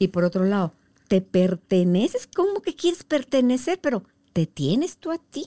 Y 0.00 0.08
por 0.08 0.24
otro 0.24 0.44
lado, 0.44 0.72
te 1.06 1.20
perteneces, 1.20 2.26
¿cómo 2.26 2.60
que 2.60 2.74
quieres 2.74 3.04
pertenecer? 3.04 3.78
Pero 3.80 4.02
te 4.32 4.46
tienes 4.46 4.96
tú 4.96 5.12
a 5.12 5.18
ti, 5.18 5.46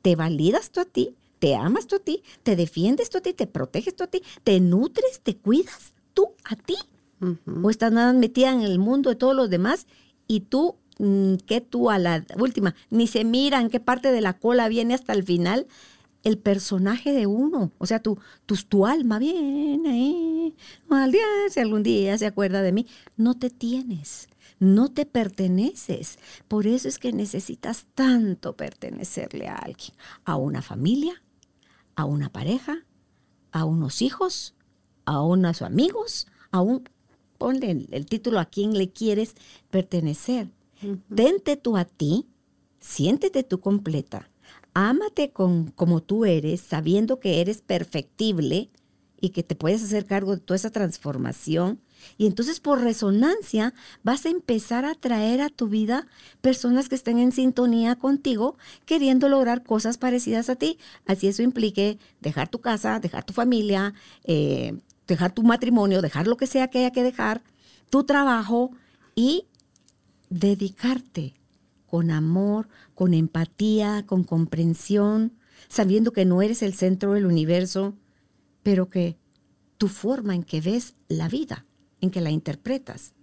te 0.00 0.16
validas 0.16 0.70
tú 0.70 0.80
a 0.80 0.86
ti, 0.86 1.14
te 1.38 1.54
amas 1.54 1.86
tú 1.86 1.96
a 1.96 1.98
ti, 2.00 2.22
te 2.42 2.56
defiendes 2.56 3.10
tú 3.10 3.18
a 3.18 3.20
ti, 3.20 3.34
te 3.34 3.46
proteges 3.46 3.94
tú 3.94 4.04
a 4.04 4.06
ti, 4.06 4.22
te 4.44 4.60
nutres, 4.60 5.20
te 5.22 5.36
cuidas 5.36 5.92
tú 6.14 6.28
a 6.44 6.56
ti. 6.56 6.76
O 7.62 7.70
estás 7.70 7.92
nada 7.92 8.12
metida 8.14 8.50
en 8.52 8.62
el 8.62 8.78
mundo 8.78 9.10
de 9.10 9.16
todos 9.16 9.34
los 9.36 9.50
demás 9.50 9.86
y 10.26 10.40
tú 10.40 10.76
que 11.46 11.60
tú 11.60 11.90
a 11.90 11.98
la 11.98 12.24
última, 12.38 12.74
ni 12.90 13.06
se 13.06 13.24
mira 13.24 13.60
en 13.60 13.68
qué 13.68 13.80
parte 13.80 14.12
de 14.12 14.20
la 14.20 14.38
cola 14.38 14.68
viene 14.68 14.94
hasta 14.94 15.12
el 15.12 15.24
final 15.24 15.66
el 16.22 16.38
personaje 16.38 17.12
de 17.12 17.26
uno. 17.26 17.70
O 17.78 17.86
sea, 17.86 18.00
tu, 18.00 18.18
tu, 18.46 18.56
tu 18.56 18.86
alma 18.86 19.18
viene 19.18 19.90
ahí. 19.90 20.56
Al 20.90 21.12
día, 21.12 21.22
si 21.50 21.60
algún 21.60 21.82
día 21.82 22.16
se 22.18 22.26
acuerda 22.26 22.62
de 22.62 22.72
mí, 22.72 22.86
no 23.16 23.34
te 23.34 23.50
tienes. 23.50 24.28
no 24.58 24.88
te 24.88 25.04
perteneces. 25.04 26.18
Por 26.48 26.66
eso 26.66 26.88
es 26.88 26.98
que 26.98 27.12
necesitas 27.12 27.86
tanto 27.94 28.56
pertenecerle 28.56 29.48
a 29.48 29.56
alguien, 29.56 29.92
a 30.24 30.36
una 30.36 30.62
familia, 30.62 31.22
a 31.96 32.04
una 32.04 32.30
pareja, 32.30 32.84
a 33.52 33.64
unos 33.64 34.00
hijos, 34.00 34.54
a 35.04 35.22
unos 35.22 35.60
amigos, 35.60 36.26
a 36.50 36.60
un, 36.60 36.88
ponle 37.36 37.70
el, 37.72 37.88
el 37.90 38.06
título 38.06 38.40
a 38.40 38.46
quien 38.46 38.76
le 38.78 38.90
quieres 38.90 39.34
pertenecer. 39.70 40.48
Dente 41.08 41.56
tú 41.56 41.76
a 41.76 41.84
ti, 41.84 42.26
siéntete 42.80 43.42
tú 43.42 43.60
completa, 43.60 44.30
ámate 44.74 45.30
con, 45.30 45.70
como 45.70 46.02
tú 46.02 46.24
eres, 46.24 46.60
sabiendo 46.60 47.20
que 47.20 47.40
eres 47.40 47.62
perfectible 47.62 48.70
y 49.20 49.30
que 49.30 49.42
te 49.42 49.54
puedes 49.54 49.82
hacer 49.82 50.04
cargo 50.04 50.34
de 50.36 50.42
toda 50.42 50.56
esa 50.56 50.70
transformación. 50.70 51.80
Y 52.18 52.26
entonces 52.26 52.60
por 52.60 52.82
resonancia 52.82 53.72
vas 54.02 54.26
a 54.26 54.28
empezar 54.28 54.84
a 54.84 54.94
traer 54.94 55.40
a 55.40 55.48
tu 55.48 55.68
vida 55.68 56.06
personas 56.42 56.90
que 56.90 56.94
estén 56.94 57.18
en 57.18 57.32
sintonía 57.32 57.96
contigo, 57.96 58.58
queriendo 58.84 59.30
lograr 59.30 59.62
cosas 59.62 59.96
parecidas 59.96 60.50
a 60.50 60.56
ti. 60.56 60.78
Así 61.06 61.28
eso 61.28 61.42
implique 61.42 61.98
dejar 62.20 62.48
tu 62.48 62.60
casa, 62.60 63.00
dejar 63.00 63.24
tu 63.24 63.32
familia, 63.32 63.94
eh, 64.24 64.78
dejar 65.06 65.32
tu 65.32 65.42
matrimonio, 65.42 66.02
dejar 66.02 66.26
lo 66.26 66.36
que 66.36 66.46
sea 66.46 66.68
que 66.68 66.80
haya 66.80 66.90
que 66.90 67.02
dejar, 67.02 67.42
tu 67.88 68.04
trabajo 68.04 68.72
y 69.14 69.46
dedicarte 70.34 71.34
con 71.86 72.10
amor, 72.10 72.68
con 72.94 73.14
empatía, 73.14 74.04
con 74.04 74.24
comprensión, 74.24 75.32
sabiendo 75.68 76.12
que 76.12 76.24
no 76.24 76.42
eres 76.42 76.62
el 76.62 76.74
centro 76.74 77.12
del 77.12 77.26
universo, 77.26 77.94
pero 78.64 78.90
que 78.90 79.16
tu 79.78 79.86
forma 79.86 80.34
en 80.34 80.42
que 80.42 80.60
ves 80.60 80.96
la 81.08 81.28
vida, 81.28 81.66
en 82.00 82.10
que 82.10 82.20
la 82.20 82.30
interpretas, 82.30 83.14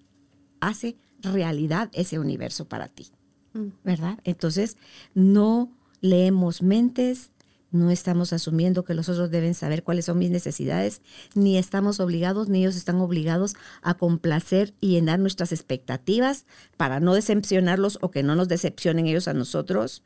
hace 0.61 0.95
realidad 1.19 1.89
ese 1.93 2.17
universo 2.17 2.69
para 2.69 2.87
ti. 2.87 3.07
Mm. 3.53 3.67
¿Verdad? 3.83 4.19
Entonces, 4.23 4.77
no 5.13 5.69
leemos 5.99 6.61
mentes, 6.61 7.31
no 7.71 7.89
estamos 7.89 8.33
asumiendo 8.33 8.83
que 8.83 8.93
los 8.93 9.07
otros 9.09 9.31
deben 9.31 9.53
saber 9.53 9.83
cuáles 9.83 10.05
son 10.05 10.19
mis 10.19 10.29
necesidades, 10.29 11.01
ni 11.35 11.57
estamos 11.57 11.99
obligados, 11.99 12.49
ni 12.49 12.59
ellos 12.59 12.75
están 12.75 12.97
obligados 12.97 13.55
a 13.81 13.93
complacer 13.93 14.73
y 14.81 14.89
llenar 14.89 15.19
nuestras 15.19 15.51
expectativas 15.51 16.45
para 16.77 16.99
no 16.99 17.13
decepcionarlos 17.13 17.97
o 18.01 18.11
que 18.11 18.23
no 18.23 18.35
nos 18.35 18.49
decepcionen 18.49 19.07
ellos 19.07 19.27
a 19.27 19.33
nosotros. 19.33 20.03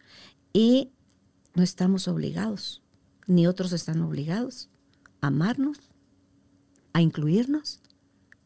Y 0.54 0.92
no 1.56 1.64
estamos 1.64 2.08
obligados, 2.08 2.84
ni 3.28 3.48
otros 3.48 3.74
están 3.74 4.02
obligados 4.02 4.70
a 5.22 5.28
amarnos, 5.28 5.80
a 6.94 7.02
incluirnos. 7.02 7.82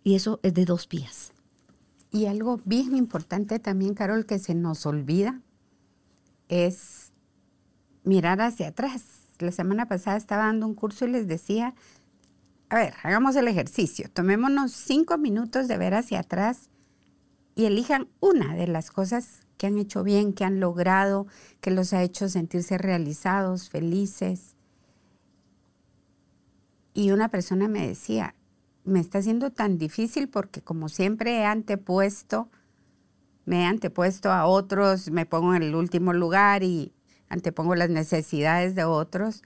Y 0.04 0.16
eso 0.16 0.40
es 0.44 0.54
de 0.54 0.66
dos 0.66 0.88
vías. 0.88 1.34
Y 2.12 2.26
algo 2.26 2.62
bien 2.66 2.96
importante 2.96 3.60
también, 3.60 3.94
Carol, 3.94 4.26
que 4.26 4.40
se 4.40 4.56
nos 4.56 4.86
olvida, 4.86 5.42
es 6.48 7.09
mirar 8.10 8.42
hacia 8.42 8.70
atrás. 8.70 9.04
La 9.38 9.52
semana 9.52 9.86
pasada 9.88 10.18
estaba 10.18 10.46
dando 10.46 10.66
un 10.66 10.74
curso 10.74 11.06
y 11.06 11.12
les 11.12 11.28
decía, 11.28 11.76
a 12.68 12.76
ver, 12.76 12.94
hagamos 13.04 13.36
el 13.36 13.48
ejercicio, 13.48 14.10
tomémonos 14.12 14.72
cinco 14.72 15.18
minutos 15.18 15.68
de 15.68 15.78
ver 15.78 15.94
hacia 15.94 16.20
atrás 16.20 16.70
y 17.56 17.66
elijan 17.66 18.10
una 18.20 18.56
de 18.56 18.68
las 18.68 18.90
cosas 18.90 19.42
que 19.58 19.68
han 19.68 19.78
hecho 19.78 20.04
bien, 20.04 20.34
que 20.34 20.44
han 20.44 20.60
logrado, 20.60 21.28
que 21.62 21.72
los 21.72 21.94
ha 21.94 22.02
hecho 22.02 22.28
sentirse 22.30 22.78
realizados, 22.78 23.70
felices. 23.70 24.56
Y 26.94 27.12
una 27.12 27.30
persona 27.30 27.68
me 27.68 27.88
decía, 27.88 28.34
me 28.86 29.00
está 29.00 29.20
haciendo 29.20 29.52
tan 29.52 29.78
difícil 29.78 30.30
porque 30.30 30.62
como 30.62 30.90
siempre 30.90 31.38
he 31.38 31.46
antepuesto, 31.46 32.50
me 33.46 33.62
he 33.62 33.66
antepuesto 33.66 34.32
a 34.32 34.46
otros, 34.46 35.12
me 35.12 35.26
pongo 35.26 35.54
en 35.54 35.64
el 35.64 35.76
último 35.76 36.14
lugar 36.14 36.64
y 36.64 36.94
antepongo 37.30 37.76
las 37.76 37.90
necesidades 37.90 38.76
de 38.76 38.84
otros, 38.84 39.44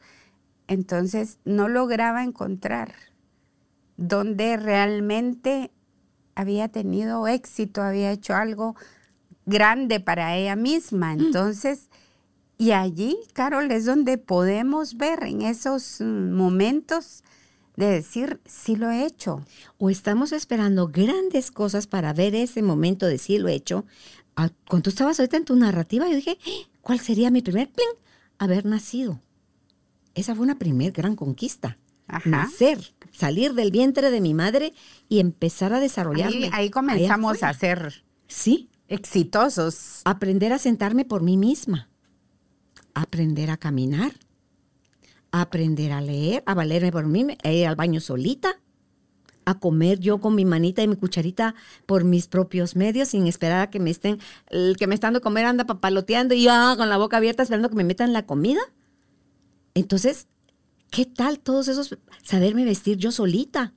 entonces 0.67 1.37
no 1.45 1.67
lograba 1.67 2.23
encontrar 2.23 2.93
dónde 3.97 4.57
realmente 4.57 5.71
había 6.35 6.69
tenido 6.69 7.27
éxito, 7.27 7.81
había 7.81 8.11
hecho 8.11 8.33
algo 8.33 8.75
grande 9.45 9.99
para 9.99 10.35
ella 10.35 10.55
misma. 10.55 11.15
Mm. 11.15 11.19
Entonces, 11.19 11.89
y 12.57 12.71
allí, 12.71 13.17
Carol, 13.33 13.71
es 13.71 13.85
donde 13.85 14.17
podemos 14.17 14.97
ver 14.97 15.23
en 15.23 15.41
esos 15.41 15.99
mm, 15.99 16.31
momentos 16.31 17.23
de 17.75 17.87
decir, 17.87 18.39
sí 18.45 18.75
lo 18.75 18.91
he 18.91 19.05
hecho. 19.05 19.43
O 19.77 19.89
estamos 19.89 20.31
esperando 20.31 20.87
grandes 20.87 21.51
cosas 21.51 21.87
para 21.87 22.13
ver 22.13 22.35
ese 22.35 22.61
momento 22.61 23.05
de 23.07 23.17
sí 23.17 23.37
lo 23.37 23.47
he 23.47 23.55
hecho. 23.55 23.85
Ah, 24.35 24.49
cuando 24.67 24.83
tú 24.83 24.89
estabas 24.91 25.19
ahorita 25.19 25.37
en 25.37 25.45
tu 25.45 25.55
narrativa, 25.55 26.07
yo 26.07 26.15
dije, 26.15 26.37
¿Cuál 26.83 26.99
sería 26.99 27.31
mi 27.31 27.41
primer 27.41 27.71
pling? 27.71 27.87
Haber 28.37 28.65
nacido. 28.65 29.21
Esa 30.15 30.35
fue 30.35 30.43
una 30.43 30.59
primer 30.59 30.91
gran 30.91 31.15
conquista. 31.15 31.77
Nacer, 32.25 32.93
salir 33.11 33.53
del 33.53 33.71
vientre 33.71 34.11
de 34.11 34.19
mi 34.19 34.33
madre 34.33 34.73
y 35.07 35.19
empezar 35.19 35.73
a 35.73 35.79
desarrollarme. 35.79 36.47
Ahí, 36.47 36.49
ahí 36.51 36.69
comenzamos 36.69 37.41
a 37.41 37.53
ser 37.53 38.03
sí. 38.27 38.69
exitosos. 38.89 40.01
Aprender 40.03 40.51
a 40.51 40.59
sentarme 40.59 41.05
por 41.05 41.23
mí 41.23 41.37
misma. 41.37 41.89
Aprender 42.93 43.49
a 43.49 43.57
caminar. 43.57 44.11
Aprender 45.31 45.93
a 45.93 46.01
leer, 46.01 46.43
a 46.45 46.53
valerme 46.53 46.91
por 46.91 47.07
mí, 47.07 47.25
a 47.43 47.49
ir 47.49 47.65
al 47.65 47.77
baño 47.77 48.01
solita 48.01 48.59
a 49.45 49.59
comer 49.59 49.99
yo 49.99 50.19
con 50.19 50.35
mi 50.35 50.45
manita 50.45 50.81
y 50.81 50.87
mi 50.87 50.95
cucharita 50.95 51.55
por 51.85 52.03
mis 52.03 52.27
propios 52.27 52.75
medios 52.75 53.09
sin 53.09 53.27
esperar 53.27 53.61
a 53.61 53.69
que 53.69 53.79
me 53.79 53.89
estén, 53.89 54.19
el 54.49 54.75
que 54.77 54.87
me 54.87 54.95
están 54.95 55.13
de 55.13 55.21
comer 55.21 55.45
anda 55.45 55.65
papaloteando 55.65 56.33
y 56.33 56.43
ya 56.43 56.75
con 56.77 56.89
la 56.89 56.97
boca 56.97 57.17
abierta 57.17 57.43
esperando 57.43 57.69
que 57.69 57.75
me 57.75 57.83
metan 57.83 58.13
la 58.13 58.25
comida. 58.25 58.61
Entonces, 59.73 60.27
¿qué 60.91 61.05
tal 61.05 61.39
todos 61.39 61.67
esos, 61.67 61.97
saberme 62.23 62.65
vestir 62.65 62.97
yo 62.97 63.11
solita? 63.11 63.73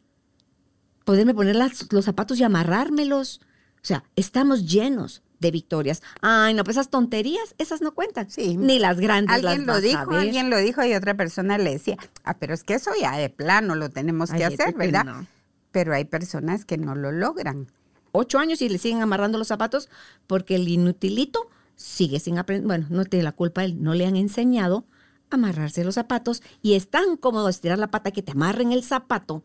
Poderme 1.05 1.35
poner 1.35 1.57
los 1.57 2.05
zapatos 2.05 2.39
y 2.39 2.45
amarrármelos. 2.45 3.41
O 3.77 3.87
sea, 3.87 4.05
estamos 4.17 4.67
llenos 4.67 5.23
de 5.39 5.51
victorias. 5.51 6.03
Ay, 6.21 6.55
no, 6.55 6.64
pues 6.64 6.77
esas 6.77 6.91
tonterías, 6.91 7.55
esas 7.59 7.81
no 7.81 7.95
cuentan. 7.95 8.31
Sí. 8.31 8.57
Ni 8.57 8.79
las 8.79 8.99
grandes. 8.99 9.37
Alguien 9.37 9.67
lo 9.67 9.81
dijo, 9.81 10.11
alguien 10.11 10.51
lo 10.51 10.59
dijo 10.59 10.85
y 10.85 10.95
otra 10.95 11.17
persona 11.17 11.59
le 11.59 11.73
decía, 11.73 11.97
ah, 12.25 12.37
pero 12.39 12.55
es 12.55 12.64
que 12.64 12.75
eso 12.75 12.91
ya 13.01 13.17
de 13.17 13.31
plano 13.31 13.75
lo 13.75 13.91
tenemos 13.91 14.31
que 14.31 14.45
hacer, 14.45 14.75
¿verdad? 14.75 15.27
Pero 15.77 15.93
hay 15.93 16.07
personas 16.07 16.64
que 16.64 16.79
no 16.79 16.95
lo 16.95 17.12
logran. 17.12 17.66
Ocho 18.11 18.39
años 18.39 18.62
y 18.62 18.70
le 18.70 18.79
siguen 18.79 19.03
amarrando 19.03 19.37
los 19.37 19.49
zapatos 19.49 19.91
porque 20.27 20.55
el 20.55 20.66
inutilito 20.68 21.51
sigue 21.74 22.18
sin 22.18 22.39
aprender, 22.39 22.66
bueno, 22.66 22.87
no 22.89 23.05
tiene 23.05 23.24
la 23.24 23.33
culpa 23.33 23.62
él, 23.62 23.83
no 23.83 23.93
le 23.93 24.07
han 24.07 24.16
enseñado 24.16 24.87
a 25.29 25.35
amarrarse 25.35 25.85
los 25.85 25.97
zapatos 25.97 26.43
y 26.62 26.77
es 26.77 26.89
tan 26.89 27.18
cómodo 27.18 27.51
estirar 27.51 27.79
la 27.79 27.91
pata 27.91 28.11
que 28.11 28.22
te 28.22 28.33
amarren 28.33 28.72
el 28.72 28.85
zapato 28.85 29.45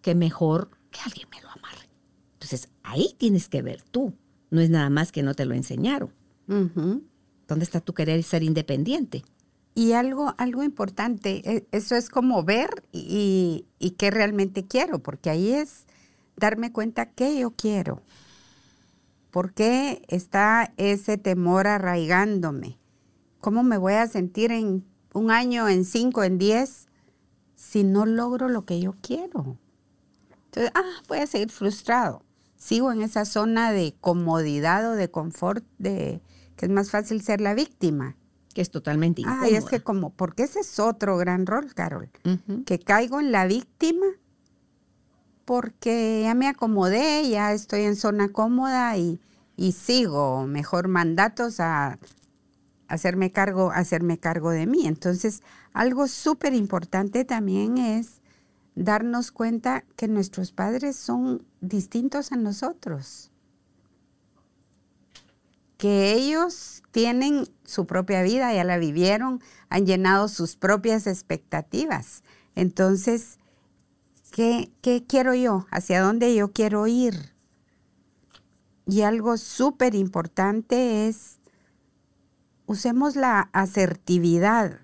que 0.00 0.14
mejor 0.14 0.70
que 0.92 1.00
alguien 1.04 1.26
me 1.28 1.42
lo 1.42 1.48
amarre. 1.48 1.88
Entonces 2.34 2.68
ahí 2.84 3.16
tienes 3.18 3.48
que 3.48 3.60
ver 3.60 3.82
tú, 3.82 4.14
no 4.50 4.60
es 4.60 4.70
nada 4.70 4.90
más 4.90 5.10
que 5.10 5.24
no 5.24 5.34
te 5.34 5.44
lo 5.44 5.54
enseñaron. 5.54 6.12
¿Dónde 6.46 7.64
está 7.64 7.80
tu 7.80 7.94
querer 7.94 8.22
ser 8.22 8.44
independiente? 8.44 9.24
Y 9.78 9.92
algo, 9.92 10.34
algo 10.38 10.64
importante, 10.64 11.40
e, 11.48 11.68
eso 11.70 11.94
es 11.94 12.10
como 12.10 12.42
ver 12.42 12.82
y, 12.90 13.64
qué 13.96 14.10
realmente 14.10 14.66
quiero, 14.66 14.98
porque 14.98 15.30
ahí 15.30 15.52
es 15.52 15.86
darme 16.36 16.72
cuenta 16.72 17.06
qué 17.06 17.38
yo 17.38 17.52
quiero. 17.52 18.02
¿Por 19.30 19.52
qué 19.52 20.02
está 20.08 20.72
ese 20.78 21.16
temor 21.16 21.68
arraigándome? 21.68 22.76
¿Cómo 23.40 23.62
me 23.62 23.78
voy 23.78 23.92
a 23.92 24.08
sentir 24.08 24.50
en 24.50 24.84
un 25.14 25.30
año, 25.30 25.68
en 25.68 25.84
cinco, 25.84 26.24
en 26.24 26.38
diez, 26.38 26.88
si 27.54 27.84
no 27.84 28.04
logro 28.04 28.48
lo 28.48 28.64
que 28.64 28.80
yo 28.80 28.96
quiero? 29.00 29.58
Entonces, 30.46 30.72
ah, 30.74 31.02
voy 31.06 31.18
a 31.18 31.28
seguir 31.28 31.52
frustrado. 31.52 32.24
Sigo 32.56 32.90
en 32.90 33.00
esa 33.00 33.24
zona 33.24 33.70
de 33.70 33.94
comodidad 34.00 34.90
o 34.90 34.96
de 34.96 35.08
confort, 35.08 35.64
de 35.78 36.20
que 36.56 36.66
es 36.66 36.72
más 36.72 36.90
fácil 36.90 37.22
ser 37.22 37.40
la 37.40 37.54
víctima 37.54 38.16
que 38.58 38.62
es 38.62 38.72
totalmente 38.72 39.20
incómoda. 39.20 39.44
Ay, 39.44 39.54
es 39.54 39.66
que 39.66 39.78
como, 39.78 40.10
porque 40.10 40.42
ese 40.42 40.58
es 40.58 40.80
otro 40.80 41.16
gran 41.16 41.46
rol, 41.46 41.72
Carol, 41.74 42.10
que 42.66 42.80
caigo 42.80 43.20
en 43.20 43.30
la 43.30 43.46
víctima 43.46 44.04
porque 45.44 46.22
ya 46.24 46.34
me 46.34 46.48
acomodé, 46.48 47.28
ya 47.28 47.52
estoy 47.52 47.82
en 47.82 47.94
zona 47.94 48.30
cómoda 48.30 48.96
y, 48.96 49.20
y 49.54 49.70
sigo 49.70 50.48
mejor 50.48 50.88
mandatos 50.88 51.60
a 51.60 52.00
hacerme 52.88 53.30
cargo, 53.30 53.70
hacerme 53.70 54.18
cargo 54.18 54.50
de 54.50 54.66
mí. 54.66 54.88
Entonces, 54.88 55.44
algo 55.72 56.08
súper 56.08 56.52
importante 56.52 57.24
también 57.24 57.78
es 57.78 58.20
darnos 58.74 59.30
cuenta 59.30 59.84
que 59.94 60.08
nuestros 60.08 60.50
padres 60.50 60.96
son 60.96 61.44
distintos 61.60 62.32
a 62.32 62.36
nosotros 62.36 63.30
que 65.78 66.12
ellos 66.12 66.82
tienen 66.90 67.48
su 67.64 67.86
propia 67.86 68.22
vida, 68.22 68.52
ya 68.52 68.64
la 68.64 68.78
vivieron, 68.78 69.40
han 69.70 69.86
llenado 69.86 70.28
sus 70.28 70.56
propias 70.56 71.06
expectativas. 71.06 72.24
Entonces, 72.56 73.38
¿qué, 74.32 74.72
quiero 75.08 75.34
yo? 75.34 75.66
¿Hacia 75.70 76.02
dónde 76.02 76.34
yo 76.34 76.52
quiero 76.52 76.88
ir? 76.88 77.32
Y 78.86 79.02
algo 79.02 79.36
súper 79.36 79.94
importante 79.94 81.06
es, 81.06 81.38
usemos 82.66 83.14
la 83.14 83.48
asertividad 83.52 84.80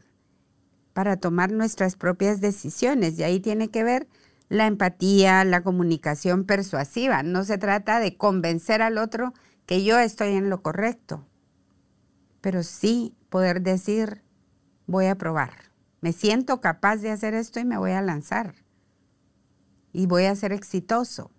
para 0.92 1.16
tomar 1.16 1.50
nuestras 1.50 1.96
propias 1.96 2.40
decisiones. 2.40 3.18
Y 3.18 3.24
ahí 3.24 3.40
tiene 3.40 3.68
que 3.68 3.82
ver 3.82 4.06
la 4.48 4.68
empatía, 4.68 5.44
la 5.44 5.64
comunicación 5.64 6.44
persuasiva. 6.44 7.24
No 7.24 7.42
se 7.42 7.58
trata 7.58 7.98
de 7.98 8.16
convencer 8.16 8.80
al 8.80 8.98
otro 8.98 9.32
que 9.66 9.84
yo 9.84 9.98
estoy 9.98 10.34
en 10.34 10.50
lo 10.50 10.62
correcto, 10.62 11.26
pero 12.40 12.62
sí 12.62 13.14
poder 13.30 13.62
decir, 13.62 14.22
voy 14.86 15.06
a 15.06 15.16
probar. 15.16 15.72
Me 16.00 16.12
siento 16.12 16.60
capaz 16.60 16.96
de 16.98 17.10
hacer 17.10 17.34
esto 17.34 17.60
y 17.60 17.64
me 17.64 17.78
voy 17.78 17.92
a 17.92 18.02
lanzar. 18.02 18.54
Y 19.92 20.06
voy 20.06 20.24
a 20.24 20.36
ser 20.36 20.52
exitoso. 20.52 21.30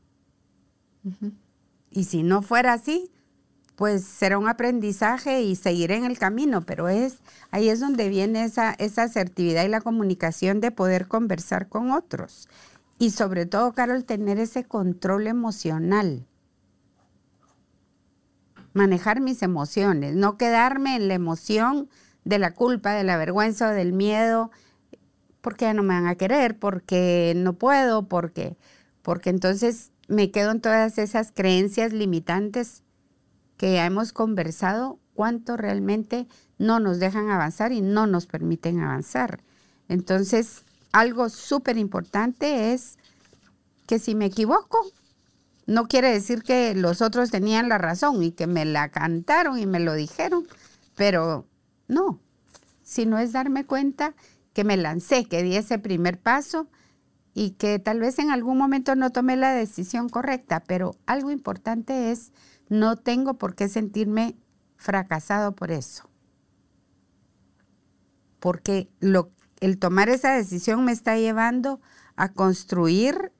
Y 1.91 2.05
si 2.05 2.23
no 2.23 2.41
fuera 2.41 2.73
así, 2.73 3.11
pues 3.76 4.03
será 4.03 4.38
un 4.38 4.47
aprendizaje 4.47 5.43
y 5.43 5.55
seguiré 5.55 5.97
en 5.97 6.05
el 6.05 6.17
camino, 6.17 6.61
pero 6.65 6.88
es 6.88 7.19
ahí 7.51 7.69
es 7.69 7.80
donde 7.80 8.09
viene 8.09 8.43
esa, 8.43 8.71
esa 8.73 9.03
asertividad 9.03 9.65
y 9.65 9.69
la 9.69 9.82
comunicación 9.82 10.61
de 10.61 10.71
poder 10.71 11.07
conversar 11.07 11.69
con 11.69 11.91
otros. 11.91 12.47
Y 12.97 13.11
sobre 13.11 13.45
todo, 13.45 13.73
Carol, 13.73 14.05
tener 14.05 14.39
ese 14.39 14.63
control 14.63 15.28
emocional. 15.28 16.26
Manejar 18.76 19.21
mis 19.21 19.41
emociones, 19.41 20.15
no 20.15 20.38
quedarme 20.38 20.95
en 20.95 21.07
la 21.07 21.15
emoción 21.15 21.89
de 22.26 22.38
la 22.38 22.53
culpa, 22.53 22.93
de 22.93 23.03
la 23.03 23.17
vergüenza 23.17 23.71
del 23.71 23.93
miedo, 23.93 24.51
porque 25.41 25.65
ya 25.65 25.73
no 25.73 25.82
me 25.82 25.95
van 25.95 26.07
a 26.07 26.15
querer, 26.15 26.59
porque 26.59 27.34
no 27.36 27.53
puedo, 27.53 28.07
porque, 28.07 28.57
porque 29.01 29.32
entonces 29.32 29.91
me 30.07 30.30
quedo 30.30 30.51
en 30.51 30.61
todas 30.61 30.97
esas 30.97 31.32
creencias 31.32 31.93
limitantes 31.93 32.84
que 33.57 33.73
ya 33.73 33.86
hemos 33.86 34.13
conversado, 34.13 34.99
cuánto 35.13 35.57
realmente 35.57 36.28
no 36.57 36.80
nos 36.80 36.99
dejan 36.99 37.30
avanzar 37.30 37.71
y 37.71 37.82
no 37.82 38.05
nos 38.05 38.28
permiten 38.28 38.82
avanzar. 38.82 39.41
Entonces, 39.88 40.65
algo 40.91 41.30
súper 41.30 41.78
importante 41.78 42.73
es 42.73 42.97
que 43.88 43.99
si 43.99 44.15
me 44.15 44.26
equivoco, 44.26 44.80
no 45.66 45.88
quiere 45.88 46.11
decir 46.11 46.43
que 46.43 46.76
los 46.76 47.01
otros 47.01 47.32
tenían 47.32 47.70
la 47.70 47.78
razón 47.78 48.22
y 48.24 48.32
que 48.32 48.47
me 48.47 48.66
la 48.66 48.89
cantaron 48.89 49.57
y 49.57 49.66
me 49.66 49.80
lo 49.80 49.93
dijeron, 49.93 50.47
pero 50.95 51.47
no, 51.88 52.20
sino 52.84 53.18
es 53.18 53.32
darme 53.32 53.66
cuenta 53.66 54.16
que 54.53 54.63
me 54.63 54.78
lancé, 54.78 55.26
que 55.26 55.43
di 55.43 55.55
ese 55.55 55.80
primer 55.80 56.20
paso 56.20 56.70
y 57.34 57.51
que 57.51 57.80
tal 57.80 57.99
vez 57.99 58.20
en 58.20 58.32
algún 58.32 58.57
momento 58.57 58.95
no 58.95 59.11
tomé 59.11 59.36
la 59.36 59.53
decisión 59.53 60.07
correcta, 60.07 60.63
pero 60.66 60.95
algo 61.05 61.32
importante 61.32 62.11
es 62.11 62.32
no 62.70 62.95
tengo 62.95 63.38
por 63.38 63.55
qué 63.55 63.68
sentirme 63.68 64.38
fracasado 64.78 65.55
por 65.55 65.72
eso. 65.72 66.09
Porque 68.39 68.89
el 69.59 69.80
tomar 69.80 70.09
esa 70.09 70.34
decisión 70.34 70.86
me 70.86 70.91
está 70.91 71.18
llevando 71.18 71.82
a 72.16 72.32
construir 72.32 73.34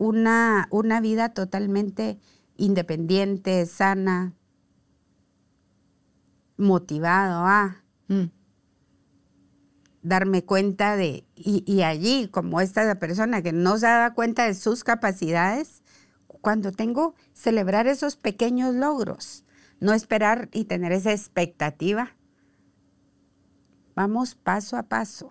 una, 0.00 0.66
una 0.70 1.00
vida 1.00 1.28
totalmente 1.28 2.18
independiente, 2.56 3.66
sana, 3.66 4.34
motivado 6.56 7.46
a 7.46 7.82
mm. 8.08 8.24
darme 10.02 10.44
cuenta 10.44 10.96
de, 10.96 11.24
y, 11.36 11.62
y, 11.64 11.82
allí, 11.82 12.28
como 12.28 12.60
esta 12.60 12.98
persona 12.98 13.42
que 13.42 13.52
no 13.52 13.78
se 13.78 13.86
da 13.86 14.14
cuenta 14.14 14.46
de 14.46 14.54
sus 14.54 14.82
capacidades, 14.82 15.82
cuando 16.26 16.72
tengo 16.72 17.14
celebrar 17.32 17.86
esos 17.86 18.16
pequeños 18.16 18.74
logros, 18.74 19.44
no 19.78 19.92
esperar 19.92 20.48
y 20.52 20.64
tener 20.64 20.92
esa 20.92 21.12
expectativa 21.12 22.16
Vamos 24.00 24.34
paso 24.34 24.78
a 24.78 24.84
paso. 24.84 25.30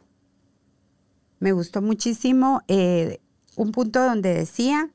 Me 1.39 1.53
gustó 1.53 1.81
muchísimo 1.81 2.61
eh, 2.67 3.19
un 3.55 3.71
punto 3.71 4.03
donde 4.03 4.33
decía 4.33 4.89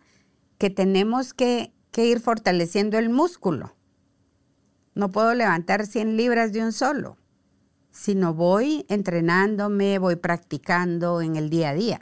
que 0.58 0.70
tenemos 0.70 1.34
que, 1.34 1.72
que 1.90 2.06
ir 2.06 2.20
fortaleciendo 2.20 2.98
el 2.98 3.10
músculo. 3.10 3.74
No 4.94 5.10
puedo 5.10 5.34
levantar 5.34 5.86
100 5.86 6.16
libras 6.16 6.52
de 6.52 6.62
un 6.62 6.72
solo, 6.72 7.16
sino 7.90 8.34
voy 8.34 8.86
entrenándome, 8.88 9.98
voy 9.98 10.16
practicando 10.16 11.20
en 11.20 11.36
el 11.36 11.50
día 11.50 11.70
a 11.70 11.74
día. 11.74 12.00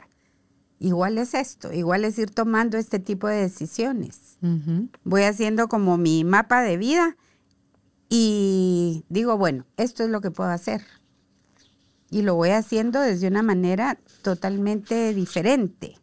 Igual 0.79 1.17
es 1.17 1.33
esto, 1.33 1.71
igual 1.71 2.03
es 2.03 2.17
ir 2.19 2.29
tomando 2.29 2.77
este 2.77 2.99
tipo 2.99 3.27
de 3.27 3.37
decisiones. 3.37 4.37
Voy 5.05 5.23
haciendo 5.23 5.69
como 5.69 5.97
mi 5.97 6.25
mapa 6.25 6.61
de 6.61 6.75
vida 6.75 7.15
y 8.09 9.05
digo, 9.07 9.37
bueno, 9.37 9.65
esto 9.77 10.03
es 10.03 10.09
lo 10.09 10.19
que 10.19 10.29
puedo 10.29 10.49
hacer 10.49 10.81
y 12.13 12.21
lo 12.21 12.35
voy 12.35 12.49
haciendo 12.49 13.01
desde 13.01 13.27
una 13.27 13.41
manera 13.41 13.97
totalmente 14.21 15.15
diferente. 15.15 15.97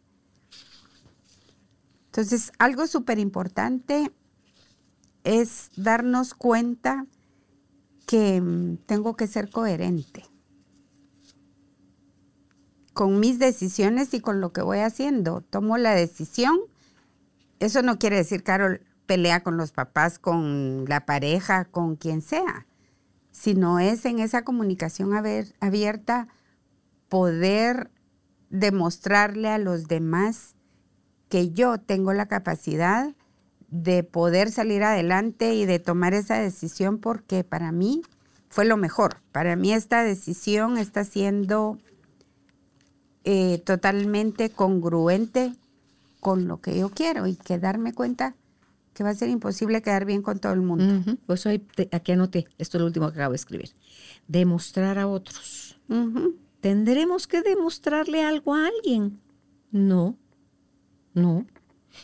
Entonces, 2.11 2.51
algo 2.59 2.87
súper 2.87 3.19
importante 3.19 4.11
es 5.23 5.71
darnos 5.77 6.33
cuenta 6.33 7.05
que 8.05 8.41
mm, 8.41 8.77
tengo 8.85 9.15
que 9.15 9.27
ser 9.27 9.49
coherente 9.49 10.25
con 12.93 13.19
mis 13.19 13.39
decisiones 13.39 14.13
y 14.13 14.19
con 14.19 14.41
lo 14.41 14.51
que 14.51 14.61
voy 14.61 14.79
haciendo. 14.79 15.41
Tomo 15.41 15.77
la 15.77 15.95
decisión. 15.95 16.59
Eso 17.59 17.81
no 17.81 17.97
quiere 17.97 18.17
decir, 18.17 18.43
Carol, 18.43 18.81
pelea 19.05 19.41
con 19.41 19.55
los 19.55 19.71
papás, 19.71 20.19
con 20.19 20.85
la 20.87 21.05
pareja, 21.05 21.65
con 21.65 21.95
quien 21.95 22.21
sea 22.21 22.65
sino 23.31 23.79
es 23.79 24.05
en 24.05 24.19
esa 24.19 24.43
comunicación 24.43 25.13
abierta 25.59 26.27
poder 27.09 27.89
demostrarle 28.49 29.49
a 29.49 29.57
los 29.57 29.87
demás 29.87 30.55
que 31.31 31.51
yo 31.51 31.79
tengo 31.79 32.11
la 32.11 32.27
capacidad 32.27 33.15
de 33.69 34.03
poder 34.03 34.51
salir 34.51 34.83
adelante 34.83 35.55
y 35.55 35.65
de 35.65 35.79
tomar 35.79 36.13
esa 36.13 36.35
decisión 36.35 36.99
porque 36.99 37.45
para 37.45 37.71
mí 37.71 38.01
fue 38.49 38.65
lo 38.65 38.75
mejor. 38.75 39.21
Para 39.31 39.55
mí 39.55 39.71
esta 39.71 40.03
decisión 40.03 40.77
está 40.77 41.05
siendo 41.05 41.77
eh, 43.23 43.59
totalmente 43.65 44.49
congruente 44.49 45.53
con 46.19 46.49
lo 46.49 46.59
que 46.59 46.77
yo 46.77 46.89
quiero 46.89 47.27
y 47.27 47.37
que 47.37 47.57
darme 47.59 47.93
cuenta 47.93 48.35
que 48.93 49.05
va 49.05 49.11
a 49.11 49.15
ser 49.15 49.29
imposible 49.29 49.81
quedar 49.81 50.03
bien 50.03 50.21
con 50.21 50.37
todo 50.39 50.51
el 50.51 50.61
mundo. 50.61 51.15
Pues 51.25 51.47
aquí 51.47 52.11
anoté, 52.11 52.45
esto 52.57 52.77
es 52.77 52.81
lo 52.81 52.87
último 52.87 53.09
que 53.09 53.19
acabo 53.19 53.31
de 53.31 53.37
escribir. 53.37 53.71
Demostrar 54.27 54.99
a 54.99 55.07
otros. 55.07 55.79
¿Tendremos 56.59 57.25
que 57.25 57.41
demostrarle 57.41 58.21
algo 58.21 58.53
a 58.53 58.67
alguien? 58.67 59.21
No, 59.71 60.17
no. 61.13 61.45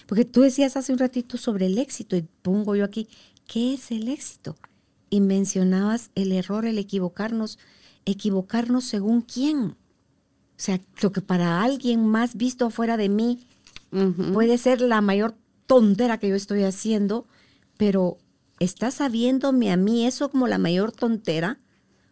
Porque 0.06 0.26
tú 0.26 0.42
decías 0.42 0.78
hace 0.78 0.92
un 0.92 1.00
ratito 1.00 1.38
sobre 1.38 1.68
el 1.68 1.78
éxito 1.78 2.16
y 2.16 2.26
pongo 2.42 2.76
yo 2.76 2.84
aquí, 2.84 3.08
¿qué 3.48 3.74
es 3.74 3.92
el 3.92 4.10
éxito? 4.10 4.58
Y 5.10 5.22
mencionabas 5.22 6.12
el 6.16 6.32
error, 6.32 6.66
el 6.66 6.78
equivocarnos, 6.78 7.58
equivocarnos 8.06 8.84
según 8.84 9.22
quién. 9.22 9.76
O 10.58 10.60
sea, 10.60 10.82
lo 11.02 11.12
que 11.12 11.22
para 11.22 11.62
alguien 11.62 12.06
más 12.06 12.36
visto 12.36 12.70
fuera 12.70 12.98
de 12.98 13.10
mí 13.10 13.48
puede 14.34 14.58
ser 14.58 14.82
la 14.82 15.02
mayor 15.02 15.36
tontera 15.66 16.18
que 16.18 16.30
yo 16.30 16.36
estoy 16.36 16.64
haciendo, 16.64 17.26
pero 17.78 18.18
¿está 18.60 18.92
sabiéndome 18.92 19.72
a 19.72 19.78
mí 19.78 20.06
eso 20.06 20.30
como 20.30 20.48
la 20.48 20.58
mayor 20.58 20.92
tontera? 20.92 21.60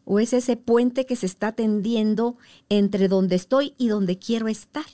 ¿O 0.05 0.19
es 0.19 0.33
ese 0.33 0.55
puente 0.55 1.05
que 1.05 1.15
se 1.15 1.25
está 1.25 1.51
tendiendo 1.51 2.37
entre 2.69 3.07
donde 3.07 3.35
estoy 3.35 3.73
y 3.77 3.87
donde 3.87 4.19
quiero 4.19 4.47
estar? 4.47 4.85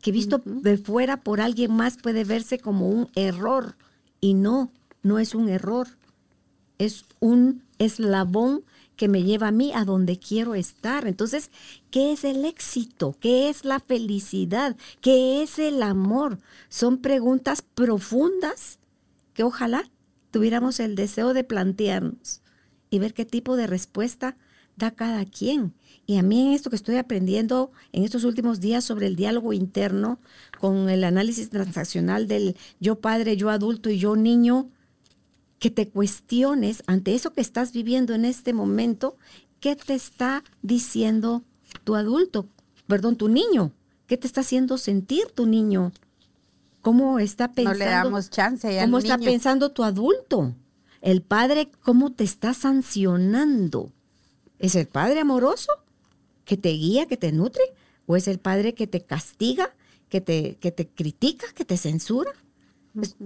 Que 0.00 0.12
visto 0.12 0.40
de 0.44 0.78
fuera 0.78 1.18
por 1.18 1.40
alguien 1.40 1.72
más 1.74 1.96
puede 1.96 2.24
verse 2.24 2.58
como 2.58 2.88
un 2.88 3.08
error. 3.14 3.76
Y 4.20 4.34
no, 4.34 4.70
no 5.02 5.18
es 5.18 5.34
un 5.34 5.48
error. 5.48 5.88
Es 6.78 7.04
un 7.20 7.62
eslabón 7.78 8.64
que 9.00 9.08
me 9.08 9.22
lleva 9.22 9.48
a 9.48 9.52
mí 9.52 9.72
a 9.74 9.86
donde 9.86 10.18
quiero 10.18 10.54
estar. 10.54 11.06
Entonces, 11.06 11.50
¿qué 11.90 12.12
es 12.12 12.22
el 12.22 12.44
éxito? 12.44 13.16
¿Qué 13.18 13.48
es 13.48 13.64
la 13.64 13.80
felicidad? 13.80 14.76
¿Qué 15.00 15.42
es 15.42 15.58
el 15.58 15.82
amor? 15.82 16.38
Son 16.68 16.98
preguntas 16.98 17.62
profundas 17.62 18.78
que 19.32 19.42
ojalá 19.42 19.90
tuviéramos 20.30 20.80
el 20.80 20.96
deseo 20.96 21.32
de 21.32 21.44
plantearnos 21.44 22.42
y 22.90 22.98
ver 22.98 23.14
qué 23.14 23.24
tipo 23.24 23.56
de 23.56 23.66
respuesta 23.66 24.36
da 24.76 24.90
cada 24.90 25.24
quien. 25.24 25.74
Y 26.06 26.16
a 26.16 26.22
mí 26.22 26.48
en 26.48 26.52
esto 26.52 26.70
que 26.70 26.76
estoy 26.76 26.96
aprendiendo 26.96 27.70
en 27.92 28.04
estos 28.04 28.24
últimos 28.24 28.60
días 28.60 28.84
sobre 28.84 29.06
el 29.06 29.16
diálogo 29.16 29.52
interno 29.52 30.18
con 30.58 30.88
el 30.88 31.04
análisis 31.04 31.50
transaccional 31.50 32.26
del 32.26 32.56
yo 32.80 33.00
padre, 33.00 33.36
yo 33.36 33.50
adulto 33.50 33.90
y 33.90 33.98
yo 33.98 34.16
niño, 34.16 34.68
que 35.58 35.70
te 35.70 35.88
cuestiones 35.88 36.82
ante 36.86 37.14
eso 37.14 37.32
que 37.32 37.42
estás 37.42 37.72
viviendo 37.72 38.14
en 38.14 38.24
este 38.24 38.52
momento, 38.52 39.16
¿qué 39.60 39.76
te 39.76 39.94
está 39.94 40.42
diciendo 40.62 41.42
tu 41.84 41.94
adulto, 41.94 42.48
perdón, 42.86 43.16
tu 43.16 43.28
niño? 43.28 43.72
¿Qué 44.06 44.16
te 44.16 44.26
está 44.26 44.40
haciendo 44.40 44.78
sentir 44.78 45.26
tu 45.34 45.46
niño? 45.46 45.92
cómo 46.80 47.18
está 47.18 47.52
pensando. 47.52 47.78
No 47.78 47.84
le 47.84 47.90
damos 47.90 48.30
chance. 48.30 48.78
¿Cómo 48.80 48.98
está 48.98 49.18
pensando 49.18 49.70
tu 49.70 49.84
adulto? 49.84 50.54
El 51.00 51.22
padre, 51.22 51.70
¿cómo 51.82 52.12
te 52.12 52.24
está 52.24 52.54
sancionando? 52.54 53.92
¿Es 54.60 54.76
el 54.76 54.86
padre 54.86 55.20
amoroso 55.20 55.72
que 56.44 56.56
te 56.56 56.68
guía, 56.68 57.06
que 57.06 57.16
te 57.16 57.32
nutre? 57.32 57.64
¿O 58.06 58.14
es 58.14 58.28
el 58.28 58.38
padre 58.38 58.74
que 58.74 58.86
te 58.86 59.00
castiga, 59.00 59.74
que 60.08 60.20
te, 60.20 60.56
que 60.56 60.70
te 60.70 60.86
critica, 60.86 61.46
que 61.54 61.64
te 61.64 61.76
censura? 61.76 62.30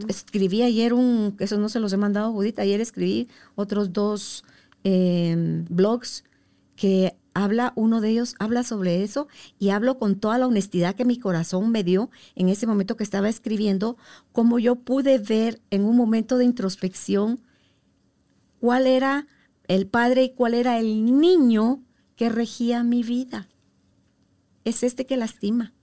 Escribí 0.08 0.62
ayer 0.62 0.94
un, 0.94 1.36
eso 1.40 1.58
no 1.58 1.68
se 1.68 1.80
los 1.80 1.92
he 1.92 1.96
mandado, 1.96 2.32
Judith, 2.32 2.58
ayer 2.58 2.80
escribí 2.80 3.28
otros 3.56 3.92
dos 3.92 4.44
em, 4.84 5.64
blogs 5.68 6.22
que 6.76 7.16
habla, 7.32 7.72
uno 7.74 8.00
de 8.00 8.10
ellos 8.10 8.36
habla 8.38 8.62
sobre 8.62 9.02
eso 9.02 9.26
y 9.58 9.70
hablo 9.70 9.98
con 9.98 10.20
toda 10.20 10.38
la 10.38 10.46
honestidad 10.46 10.94
que 10.94 11.04
mi 11.04 11.18
corazón 11.18 11.70
me 11.70 11.82
dio 11.82 12.10
en 12.36 12.48
ese 12.48 12.66
momento 12.66 12.96
que 12.96 13.04
estaba 13.04 13.28
escribiendo, 13.28 13.96
cómo 14.32 14.58
yo 14.58 14.76
pude 14.76 15.18
ver 15.18 15.60
en 15.70 15.84
un 15.84 15.96
momento 15.96 16.38
de 16.38 16.44
introspección 16.44 17.40
cuál 18.60 18.86
era 18.86 19.26
el 19.68 19.86
padre 19.86 20.24
y 20.24 20.34
cuál 20.34 20.54
era 20.54 20.78
el 20.78 21.18
niño 21.20 21.82
que 22.16 22.28
regía 22.28 22.82
mi 22.82 23.02
vida. 23.02 23.48
Es 24.64 24.82
este 24.82 25.06
que 25.06 25.16
lastima, 25.16 25.74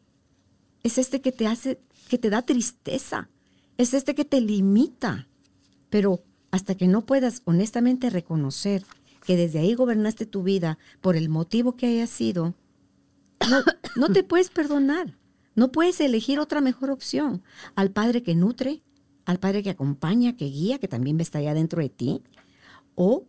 es 0.83 0.97
este 0.97 1.21
que 1.21 1.31
te 1.31 1.47
hace, 1.47 1.79
que 2.09 2.17
te 2.17 2.29
da 2.29 2.41
tristeza, 2.41 3.29
es 3.77 3.93
este 3.93 4.15
que 4.15 4.25
te 4.25 4.41
limita. 4.41 5.27
Pero 5.89 6.23
hasta 6.51 6.75
que 6.75 6.87
no 6.87 7.05
puedas 7.05 7.41
honestamente 7.45 8.09
reconocer 8.09 8.83
que 9.25 9.35
desde 9.35 9.59
ahí 9.59 9.75
gobernaste 9.75 10.25
tu 10.25 10.43
vida 10.43 10.79
por 10.99 11.15
el 11.15 11.29
motivo 11.29 11.75
que 11.75 11.87
haya 11.87 12.07
sido, 12.07 12.55
no, 13.95 14.09
te 14.09 14.23
puedes 14.23 14.49
perdonar. 14.49 15.17
No 15.55 15.71
puedes 15.71 15.99
elegir 15.99 16.39
otra 16.39 16.61
mejor 16.61 16.91
opción. 16.91 17.43
Al 17.75 17.91
Padre 17.91 18.23
que 18.23 18.35
nutre, 18.35 18.83
al 19.25 19.39
Padre 19.39 19.63
que 19.63 19.69
acompaña, 19.69 20.37
que 20.37 20.45
guía, 20.45 20.79
que 20.79 20.87
también 20.87 21.19
está 21.19 21.39
allá 21.39 21.53
dentro 21.53 21.81
de 21.81 21.89
ti, 21.89 22.21
o 22.95 23.25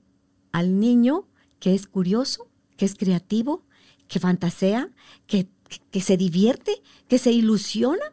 al 0.53 0.79
niño 0.79 1.27
que 1.59 1.75
es 1.75 1.87
curioso, 1.87 2.49
que 2.77 2.85
es 2.85 2.95
creativo, 2.95 3.65
que 4.09 4.21
fantasea, 4.21 4.91
que, 5.27 5.49
que 5.91 6.01
se 6.01 6.17
divierte, 6.17 6.83
que 7.09 7.19
se 7.19 7.33
ilusiona 7.33 8.13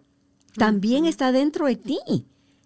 también 0.55 1.05
está 1.05 1.31
dentro 1.31 1.67
de 1.67 1.75
ti. 1.75 1.99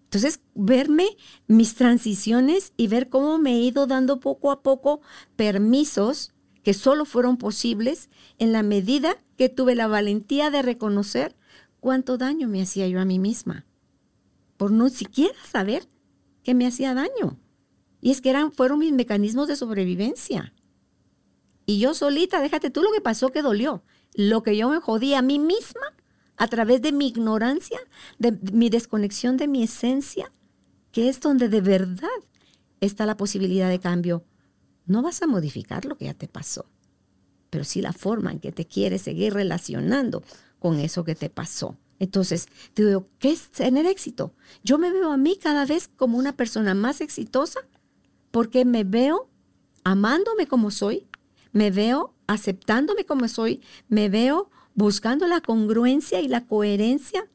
Entonces, 0.06 0.42
verme 0.54 1.08
mis 1.48 1.76
transiciones 1.76 2.74
y 2.78 2.88
ver 2.88 3.10
cómo 3.10 3.38
me 3.38 3.54
he 3.54 3.62
ido 3.62 3.88
dando 3.88 4.20
poco 4.20 4.52
a 4.52 4.62
poco 4.62 5.02
permisos 5.36 6.34
que 6.64 6.74
solo 6.74 7.06
fueron 7.06 7.38
posibles 7.38 8.10
en 8.40 8.52
la 8.52 8.64
medida 8.64 9.18
que 9.38 9.50
tuve 9.50 9.76
la 9.76 9.88
valentía 9.88 10.50
de 10.50 10.62
reconocer 10.62 11.36
cuánto 11.80 12.18
daño 12.18 12.48
me 12.48 12.62
hacía 12.62 12.88
yo 12.88 13.02
a 13.02 13.06
mí 13.06 13.20
misma, 13.20 13.66
por 14.56 14.72
no 14.72 14.90
siquiera 14.90 15.36
saber 15.52 15.88
que 16.44 16.54
me 16.54 16.66
hacía 16.66 16.94
daño. 16.94 17.38
Y 18.04 18.12
es 18.12 18.20
que 18.20 18.30
eran, 18.30 18.52
fueron 18.52 18.80
mis 18.80 18.92
mecanismos 18.92 19.48
de 19.48 19.56
sobrevivencia. 19.56 20.54
Y 21.66 21.80
yo 21.80 21.94
solita, 21.94 22.42
déjate 22.42 22.70
tú 22.70 22.84
lo 22.84 22.92
que 22.92 23.00
pasó 23.00 23.30
que 23.30 23.42
dolió. 23.42 23.82
Lo 24.14 24.44
que 24.44 24.58
yo 24.58 24.68
me 24.68 24.82
jodí 24.82 25.14
a 25.14 25.22
mí 25.22 25.40
misma 25.40 25.94
a 26.36 26.48
través 26.50 26.82
de 26.82 26.92
mi 26.92 27.08
ignorancia, 27.08 27.80
de 28.20 28.34
mi 28.52 28.70
desconexión 28.70 29.38
de 29.38 29.48
mi 29.48 29.64
esencia, 29.64 30.34
que 30.92 31.08
es 31.08 31.22
donde 31.22 31.48
de 31.48 31.62
verdad 31.62 32.10
está 32.82 33.06
la 33.06 33.16
posibilidad 33.16 33.70
de 33.70 33.80
cambio. 33.80 34.26
No 34.86 35.02
vas 35.02 35.22
a 35.22 35.28
modificar 35.28 35.86
lo 35.86 35.96
que 35.96 36.06
ya 36.06 36.14
te 36.14 36.28
pasó, 36.28 36.66
pero 37.50 37.64
sí 37.64 37.82
la 37.82 37.94
forma 37.94 38.34
en 38.34 38.42
que 38.42 38.52
te 38.52 38.68
quieres 38.68 39.04
seguir 39.04 39.34
relacionando 39.34 40.24
con 40.60 40.78
eso 40.78 41.06
que 41.06 41.16
te 41.16 41.30
pasó. 41.30 41.78
Entonces, 42.00 42.48
te 42.74 42.84
digo, 42.84 43.08
¿qué 43.20 43.32
es 43.32 43.50
tener 43.50 43.86
éxito? 43.86 44.34
Yo 44.62 44.78
me 44.78 44.92
veo 44.92 45.14
a 45.14 45.16
mí 45.16 45.40
cada 45.42 45.66
vez 45.66 45.88
como 45.88 46.18
una 46.18 46.36
persona 46.36 46.74
más 46.74 47.00
exitosa 47.00 47.62
porque 48.34 48.66
me 48.66 48.84
veo 48.84 49.30
amándome 49.84 50.48
como 50.48 50.72
soy, 50.72 51.06
me 51.52 51.70
veo 51.70 52.16
aceptándome 52.26 53.06
como 53.06 53.28
soy, 53.28 53.62
me 53.90 54.10
veo 54.10 54.50
buscando 54.74 55.28
la 55.28 55.40
congruencia 55.40 56.20
y 56.20 56.28
la 56.28 56.44
coherencia 56.44 57.30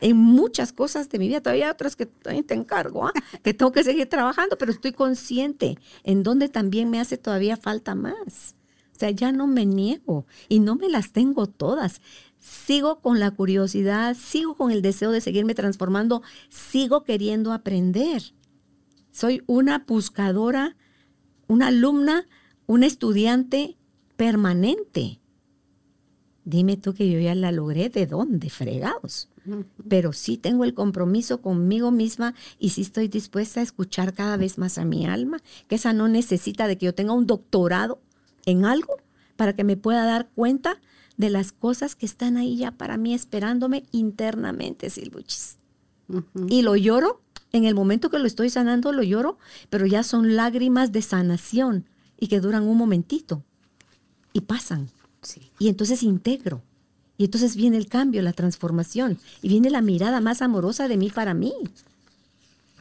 en 0.00 0.16
muchas 0.16 0.72
cosas 0.72 1.08
de 1.10 1.20
mi 1.20 1.28
vida. 1.28 1.40
Todavía 1.40 1.66
hay 1.66 1.70
otras 1.70 1.94
que 1.94 2.06
te 2.06 2.54
encargo, 2.54 3.06
¿ah? 3.06 3.12
que 3.44 3.54
tengo 3.54 3.70
que 3.70 3.84
seguir 3.84 4.08
trabajando, 4.08 4.58
pero 4.58 4.72
estoy 4.72 4.90
consciente 4.90 5.78
en 6.02 6.24
donde 6.24 6.48
también 6.48 6.90
me 6.90 6.98
hace 6.98 7.16
todavía 7.16 7.56
falta 7.56 7.94
más. 7.94 8.56
O 8.96 8.98
sea, 8.98 9.10
ya 9.10 9.30
no 9.30 9.46
me 9.46 9.64
niego 9.64 10.26
y 10.48 10.58
no 10.58 10.74
me 10.74 10.88
las 10.88 11.12
tengo 11.12 11.46
todas. 11.46 12.00
Sigo 12.40 12.98
con 12.98 13.20
la 13.20 13.30
curiosidad, 13.30 14.16
sigo 14.16 14.56
con 14.56 14.72
el 14.72 14.82
deseo 14.82 15.12
de 15.12 15.20
seguirme 15.20 15.54
transformando, 15.54 16.22
sigo 16.48 17.04
queriendo 17.04 17.52
aprender. 17.52 18.34
Soy 19.16 19.42
una 19.46 19.78
buscadora, 19.78 20.76
una 21.46 21.68
alumna, 21.68 22.26
una 22.66 22.84
estudiante 22.84 23.78
permanente. 24.18 25.20
Dime 26.44 26.76
tú 26.76 26.92
que 26.92 27.10
yo 27.10 27.18
ya 27.18 27.34
la 27.34 27.50
logré, 27.50 27.88
¿de 27.88 28.04
dónde? 28.04 28.50
Fregados. 28.50 29.30
Pero 29.88 30.12
sí 30.12 30.36
tengo 30.36 30.64
el 30.64 30.74
compromiso 30.74 31.40
conmigo 31.40 31.90
misma 31.90 32.34
y 32.58 32.70
sí 32.70 32.82
estoy 32.82 33.08
dispuesta 33.08 33.60
a 33.60 33.62
escuchar 33.62 34.12
cada 34.12 34.36
vez 34.36 34.58
más 34.58 34.76
a 34.76 34.84
mi 34.84 35.06
alma, 35.06 35.38
que 35.66 35.76
esa 35.76 35.94
no 35.94 36.08
necesita 36.08 36.68
de 36.68 36.76
que 36.76 36.84
yo 36.84 36.94
tenga 36.94 37.14
un 37.14 37.26
doctorado 37.26 38.02
en 38.44 38.66
algo 38.66 38.98
para 39.36 39.56
que 39.56 39.64
me 39.64 39.78
pueda 39.78 40.04
dar 40.04 40.28
cuenta 40.34 40.78
de 41.16 41.30
las 41.30 41.52
cosas 41.52 41.96
que 41.96 42.04
están 42.04 42.36
ahí 42.36 42.58
ya 42.58 42.72
para 42.72 42.98
mí 42.98 43.14
esperándome 43.14 43.84
internamente, 43.92 44.90
Silbuchis. 44.90 45.56
Y 46.50 46.60
lo 46.60 46.76
lloro, 46.76 47.22
en 47.52 47.64
el 47.64 47.74
momento 47.74 48.10
que 48.10 48.18
lo 48.18 48.26
estoy 48.26 48.50
sanando, 48.50 48.92
lo 48.92 49.02
lloro, 49.02 49.38
pero 49.70 49.86
ya 49.86 50.02
son 50.02 50.36
lágrimas 50.36 50.92
de 50.92 51.02
sanación 51.02 51.86
y 52.18 52.28
que 52.28 52.40
duran 52.40 52.64
un 52.64 52.76
momentito 52.76 53.42
y 54.32 54.42
pasan. 54.42 54.90
Y 55.58 55.68
entonces 55.68 56.02
integro. 56.02 56.62
Y 57.18 57.24
entonces 57.24 57.56
viene 57.56 57.78
el 57.78 57.88
cambio, 57.88 58.22
la 58.22 58.32
transformación. 58.32 59.18
Y 59.42 59.48
viene 59.48 59.70
la 59.70 59.80
mirada 59.80 60.20
más 60.20 60.42
amorosa 60.42 60.88
de 60.88 60.96
mí 60.96 61.10
para 61.10 61.34
mí. 61.34 61.54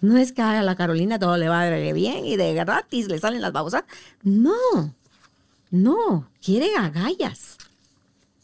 No 0.01 0.18
es 0.18 0.34
que 0.34 0.41
a 0.41 0.61
la 0.61 0.76
Carolina 0.76 1.18
todo 1.18 1.38
le 1.38 1.47
va 1.47 1.70
bien 1.70 2.26
y 2.26 2.36
de 2.36 2.53
gratis 2.53 3.07
le 3.07 3.18
salen 3.18 3.41
las 3.41 3.53
babosas. 3.53 3.86
No, 4.24 4.93
no, 5.72 6.30
quiere 6.43 6.76
agallas. 6.76 7.57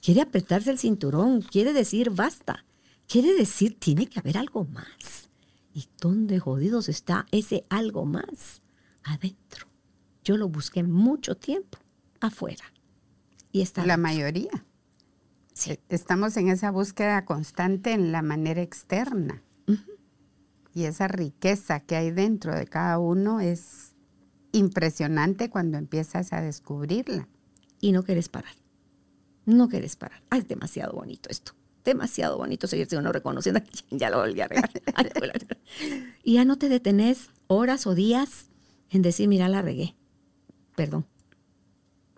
Quiere 0.01 0.21
apretarse 0.21 0.71
el 0.71 0.79
cinturón, 0.79 1.41
quiere 1.41 1.73
decir 1.73 2.09
basta. 2.09 2.63
Quiere 3.07 3.33
decir 3.35 3.77
tiene 3.77 4.07
que 4.07 4.19
haber 4.19 4.37
algo 4.37 4.65
más. 4.65 5.20
¿Y 5.73 5.87
dónde 5.99 6.39
jodidos 6.39 6.89
está 6.89 7.25
ese 7.31 7.65
algo 7.69 8.05
más? 8.05 8.61
Adentro. 9.03 9.67
Yo 10.23 10.37
lo 10.37 10.49
busqué 10.49 10.83
mucho 10.83 11.35
tiempo 11.35 11.79
afuera. 12.19 12.63
Y 13.51 13.61
está 13.61 13.85
la 13.85 13.97
mayoría. 13.97 14.65
Sí. 15.53 15.79
Estamos 15.89 16.37
en 16.37 16.49
esa 16.49 16.71
búsqueda 16.71 17.25
constante 17.25 17.91
en 17.91 18.11
la 18.11 18.21
manera 18.21 18.61
externa. 18.61 19.43
Y 20.73 20.85
esa 20.85 21.09
riqueza 21.09 21.81
que 21.81 21.97
hay 21.97 22.11
dentro 22.11 22.55
de 22.55 22.65
cada 22.65 22.97
uno 22.97 23.41
es 23.41 23.95
impresionante 24.53 25.49
cuando 25.49 25.77
empiezas 25.77 26.31
a 26.31 26.41
descubrirla. 26.41 27.27
Y 27.81 27.91
no 27.91 28.03
quieres 28.03 28.29
parar. 28.29 28.55
No 29.45 29.67
quieres 29.67 29.95
parar. 29.95 30.23
es 30.31 30.47
demasiado 30.47 30.93
bonito 30.93 31.29
esto. 31.29 31.53
Demasiado 31.83 32.37
bonito 32.37 32.67
seguirse 32.67 32.97
uno 32.97 33.11
reconociendo. 33.11 33.61
ya 33.89 34.09
lo 34.09 34.19
volví 34.19 34.41
a 34.41 34.47
regar. 34.47 34.69
y 36.23 36.35
ya 36.35 36.45
no 36.45 36.57
te 36.57 36.69
detenés 36.69 37.29
horas 37.47 37.87
o 37.87 37.95
días 37.95 38.47
en 38.89 39.01
decir, 39.01 39.27
mira, 39.27 39.49
la 39.49 39.61
regué. 39.61 39.95
Perdón 40.75 41.05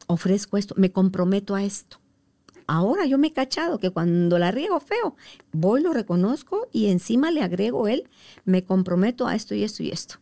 ofrezco 0.07 0.57
esto, 0.57 0.76
me 0.78 0.91
comprometo 0.91 1.55
a 1.55 1.64
esto. 1.64 1.99
Ahora 2.66 3.05
yo 3.05 3.18
me 3.18 3.28
he 3.28 3.34
cachado 3.34 3.78
que 3.80 3.89
cuando 3.89 4.39
la 4.39 4.51
riego 4.51 4.80
feo, 4.80 5.16
voy, 5.51 5.82
lo 5.82 5.91
reconozco 5.91 6.70
y 6.72 6.88
encima 6.88 7.30
le 7.30 7.41
agrego 7.41 7.88
él, 7.88 8.09
me 8.45 8.64
comprometo 8.64 9.28
a 9.28 9.36
esto 9.36 9.53
y 9.53 9.64
esto 9.64 9.84
y 9.84 9.89
esto. 9.89 10.16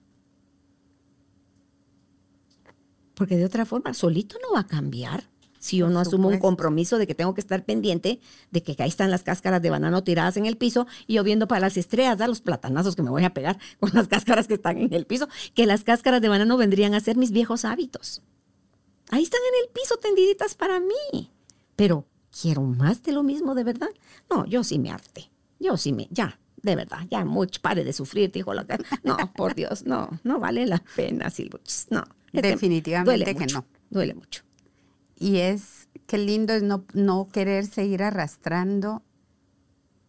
Porque 3.13 3.37
de 3.37 3.45
otra 3.45 3.65
forma, 3.65 3.93
solito 3.93 4.37
no 4.41 4.53
va 4.55 4.61
a 4.61 4.67
cambiar. 4.67 5.29
Si 5.61 5.77
yo 5.77 5.89
no 5.89 5.99
asumo 5.99 6.27
un 6.27 6.39
compromiso 6.39 6.97
de 6.97 7.05
que 7.05 7.13
tengo 7.13 7.35
que 7.35 7.39
estar 7.39 7.63
pendiente 7.63 8.19
de 8.49 8.63
que 8.63 8.75
ahí 8.79 8.89
están 8.89 9.11
las 9.11 9.21
cáscaras 9.21 9.61
de 9.61 9.69
banano 9.69 10.03
tiradas 10.03 10.35
en 10.37 10.47
el 10.47 10.57
piso 10.57 10.87
y 11.05 11.13
yo 11.13 11.23
viendo 11.23 11.47
para 11.47 11.61
las 11.61 11.77
estrellas, 11.77 12.17
da 12.17 12.27
los 12.27 12.41
platanazos 12.41 12.95
que 12.95 13.03
me 13.03 13.11
voy 13.11 13.23
a 13.25 13.33
pegar 13.35 13.59
con 13.79 13.91
las 13.93 14.07
cáscaras 14.07 14.47
que 14.47 14.55
están 14.55 14.79
en 14.79 14.91
el 14.91 15.05
piso, 15.05 15.29
que 15.53 15.67
las 15.67 15.83
cáscaras 15.83 16.19
de 16.19 16.29
banano 16.29 16.57
vendrían 16.57 16.95
a 16.95 16.99
ser 16.99 17.15
mis 17.15 17.29
viejos 17.29 17.63
hábitos. 17.63 18.23
Ahí 19.11 19.21
están 19.21 19.41
en 19.53 19.63
el 19.63 19.71
piso 19.71 19.97
tendiditas 19.97 20.55
para 20.55 20.79
mí. 20.79 21.31
Pero, 21.75 22.07
¿quiero 22.41 22.63
más 22.63 23.03
de 23.03 23.11
lo 23.11 23.21
mismo 23.21 23.53
de 23.53 23.63
verdad? 23.63 23.89
No, 24.31 24.47
yo 24.47 24.63
sí 24.63 24.79
me 24.79 24.89
harté. 24.89 25.29
Yo 25.59 25.77
sí 25.77 25.93
me, 25.93 26.07
ya, 26.09 26.39
de 26.63 26.75
verdad, 26.75 27.05
ya 27.11 27.23
mucho, 27.23 27.61
pare 27.61 27.83
de 27.83 27.93
sufrir, 27.93 28.31
dijo 28.31 28.51
la 28.55 28.65
No, 29.03 29.15
por 29.35 29.53
Dios, 29.53 29.85
no, 29.85 30.09
no 30.23 30.39
vale 30.39 30.65
la 30.65 30.81
pena, 30.95 31.29
Silbuchis, 31.29 31.85
no. 31.91 32.03
Definitivamente 32.33 33.35
que 33.35 33.45
no. 33.45 33.63
Duele 33.91 34.15
mucho. 34.15 34.41
Y 35.21 35.37
es, 35.37 35.87
qué 36.07 36.17
lindo 36.17 36.51
es 36.51 36.63
no, 36.63 36.83
no 36.95 37.27
querer 37.27 37.67
seguir 37.67 38.01
arrastrando 38.01 39.03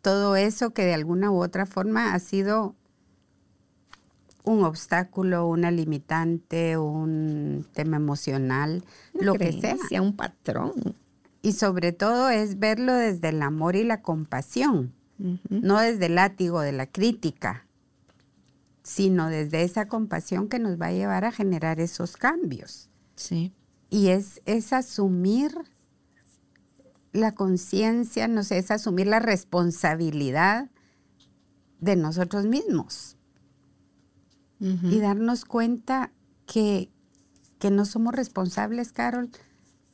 todo 0.00 0.36
eso 0.36 0.70
que 0.70 0.86
de 0.86 0.94
alguna 0.94 1.30
u 1.30 1.42
otra 1.42 1.66
forma 1.66 2.14
ha 2.14 2.18
sido 2.18 2.74
un 4.42 4.64
obstáculo, 4.64 5.46
una 5.46 5.70
limitante, 5.70 6.78
un 6.78 7.66
tema 7.74 7.96
emocional, 7.96 8.84
lo 9.12 9.34
que 9.34 9.52
sea. 9.52 10.00
un 10.00 10.16
patrón. 10.16 10.72
Y 11.42 11.52
sobre 11.52 11.92
todo 11.92 12.30
es 12.30 12.58
verlo 12.58 12.94
desde 12.94 13.28
el 13.28 13.42
amor 13.42 13.76
y 13.76 13.84
la 13.84 14.00
compasión, 14.00 14.94
no 15.50 15.78
desde 15.78 16.06
el 16.06 16.14
látigo 16.14 16.62
de 16.62 16.72
la 16.72 16.86
crítica, 16.86 17.66
sino 18.82 19.28
desde 19.28 19.62
esa 19.62 19.88
compasión 19.88 20.48
que 20.48 20.58
nos 20.58 20.80
va 20.80 20.86
a 20.86 20.92
llevar 20.92 21.26
a 21.26 21.32
generar 21.32 21.80
esos 21.80 22.16
cambios. 22.16 22.88
Sí. 23.14 23.52
Y 23.92 24.08
es, 24.08 24.40
es 24.46 24.72
asumir 24.72 25.52
la 27.12 27.32
conciencia, 27.34 28.26
no 28.26 28.42
sé, 28.42 28.56
es 28.56 28.70
asumir 28.70 29.06
la 29.06 29.18
responsabilidad 29.18 30.70
de 31.78 31.96
nosotros 31.96 32.46
mismos 32.46 33.18
y 34.60 34.98
darnos 34.98 35.44
cuenta 35.44 36.10
que, 36.46 36.88
que 37.58 37.70
no 37.70 37.84
somos 37.84 38.14
responsables, 38.14 38.92
Carol, 38.92 39.28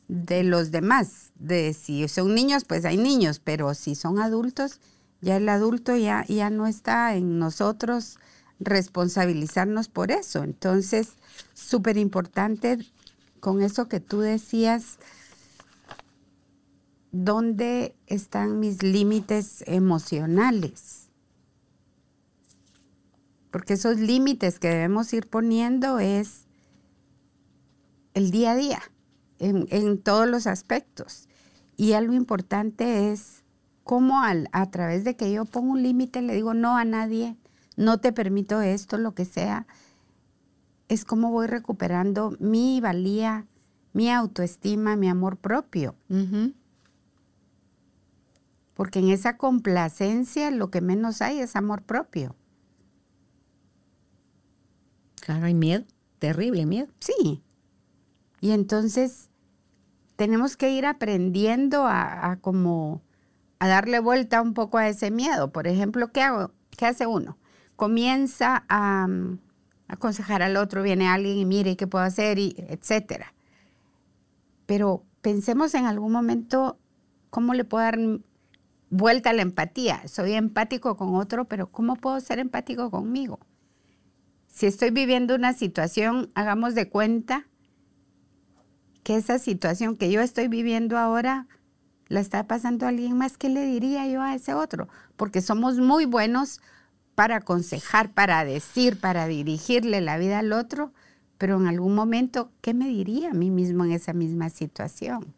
de 0.07 0.45
los 0.45 0.71
demás. 0.71 1.33
De 1.35 1.75
si 1.75 2.07
son 2.07 2.37
niños, 2.37 2.65
pues 2.65 2.85
hay 2.85 2.99
niños, 2.99 3.41
pero 3.41 3.75
si 3.75 3.97
son 3.97 4.21
adultos, 4.21 4.79
ya 5.21 5.39
el 5.39 5.49
adulto 5.49 5.97
ya, 5.97 6.25
ya 6.29 6.51
no 6.51 6.69
está 6.69 7.17
en 7.17 7.41
nosotros 7.41 8.21
responsabilizarnos 8.61 9.89
por 9.89 10.13
eso. 10.13 10.45
Entonces, 10.45 11.15
súper 11.53 11.97
importante 11.97 12.79
con 13.41 13.63
eso 13.63 13.89
que 13.89 14.01
tú 14.01 14.21
decías, 14.21 14.99
¿dónde 17.13 17.97
están 18.07 18.61
mis 18.61 18.83
límites 18.83 19.65
emocionales? 19.67 21.09
Porque 23.51 23.75
esos 23.75 23.99
límites 23.99 24.59
que 24.59 24.69
debemos 24.69 25.13
ir 25.13 25.29
poniendo 25.29 25.99
es 25.99 26.47
el 28.15 28.31
día 28.31 28.53
a 28.53 28.57
día, 28.57 28.83
en, 29.39 29.99
todos 29.99 30.29
los 30.29 30.47
aspectos. 30.47 31.29
Y 31.77 31.93
algo 31.93 32.13
importante 32.13 33.13
es 33.13 33.45
cómo 33.85 34.23
al, 34.23 34.49
a 34.53 34.71
través 34.71 35.05
de 35.05 35.17
que 35.17 35.33
yo 35.33 35.45
pongo 35.45 35.73
un 35.73 35.83
límite 35.83 36.21
le 36.21 36.35
digo 36.35 36.53
no 36.53 36.77
a 36.77 36.85
nadie, 36.85 37.37
no 37.77 37.99
te 37.99 38.13
permito 38.13 38.61
esto, 38.61 38.99
lo 38.99 39.15
que 39.15 39.25
sea, 39.25 39.67
es 40.89 41.05
como 41.05 41.31
voy 41.31 41.47
recuperando 41.47 42.37
mi 42.39 42.81
valía, 42.81 43.47
mi 43.93 44.11
autoestima, 44.11 44.97
mi 44.97 45.09
amor 45.09 45.37
propio. 45.37 45.95
Porque 48.75 49.01
en 49.01 49.11
esa 49.11 49.37
complacencia 49.37 50.51
lo 50.51 50.71
que 50.71 50.81
menos 50.81 51.21
hay 51.23 51.41
es 51.41 51.57
amor 51.57 51.83
propio. 51.83 52.37
Claro, 55.21 55.47
hay 55.47 55.55
miedo, 55.55 55.85
terrible 56.19 56.65
miedo. 56.65 56.89
Sí. 57.01 57.43
Y 58.41 58.53
entonces 58.53 59.31
tenemos 60.17 60.57
que 60.57 60.71
ir 60.71 60.87
aprendiendo 60.87 61.85
a, 61.87 62.31
a, 62.31 62.37
como 62.37 63.03
a 63.59 63.69
darle 63.69 63.99
vuelta 63.99 64.41
un 64.41 64.55
poco 64.55 64.79
a 64.79 64.89
ese 64.89 65.11
miedo. 65.11 65.53
Por 65.53 65.67
ejemplo, 65.67 66.13
¿qué 66.13 66.23
hago? 66.23 66.53
¿Qué 66.71 66.87
hace 66.87 67.07
uno? 67.07 67.37
comienza 67.79 68.65
a, 68.69 69.07
aconsejar 69.89 70.43
al 70.43 70.57
otro, 70.57 70.83
viene 70.83 71.09
alguien 71.09 71.39
y 71.39 71.45
mire 71.45 71.77
qué 71.77 71.87
puedo 71.87 72.05
hacer, 72.05 72.39
y 72.39 72.55
etcétera. 72.69 73.35
Pero 74.67 75.05
pensemos 75.23 75.75
en 75.75 75.87
algún 75.87 76.13
momento 76.13 76.79
cómo 77.31 77.55
le 77.55 77.65
puedo 77.65 77.85
dar 77.85 77.99
vuelta 78.91 79.31
a 79.31 79.33
la 79.33 79.43
empatía. 79.43 80.07
Soy 80.07 80.33
empático 80.33 80.97
con 80.97 81.15
otro, 81.15 81.47
pero 81.47 81.71
¿cómo 81.71 81.97
puedo 81.97 82.21
ser 82.21 82.39
empático 82.39 82.91
conmigo? 82.91 83.41
Si 84.47 84.67
estoy 84.67 84.91
viviendo 84.91 85.35
una 85.35 85.53
situación, 85.53 86.31
hagamos 86.35 86.75
de 86.75 86.89
cuenta 86.89 87.47
que 89.03 89.17
esa 89.17 89.39
situación 89.39 89.97
que 89.97 90.11
yo 90.11 90.21
estoy 90.21 90.49
viviendo 90.49 90.99
ahora 90.99 91.47
la 92.09 92.21
está 92.21 92.47
pasando 92.47 92.87
alguien 92.87 93.17
más, 93.17 93.37
¿qué 93.37 93.49
le 93.49 93.65
diría 93.65 94.07
yo 94.07 94.23
a 94.23 94.35
ese 94.35 94.55
otro? 94.55 94.89
Porque 95.17 95.43
somos 95.43 95.79
muy 95.79 96.07
buenos 96.07 96.61
para 97.19 97.39
aconsejar, 97.39 98.13
para 98.13 98.45
decir, 98.45 99.01
para 99.01 99.27
dirigirle 99.27 100.01
la 100.01 100.19
vida 100.19 100.39
al 100.39 100.53
otro, 100.53 100.93
pero 101.37 101.57
en 101.57 101.67
algún 101.67 101.93
momento, 101.97 102.53
¿qué 102.61 102.75
me 102.75 102.87
diría 102.87 103.33
a 103.33 103.35
mí 103.35 103.51
mismo 103.51 103.85
en 103.85 103.91
esa 103.91 104.13
misma 104.13 104.51
situación? 104.51 105.35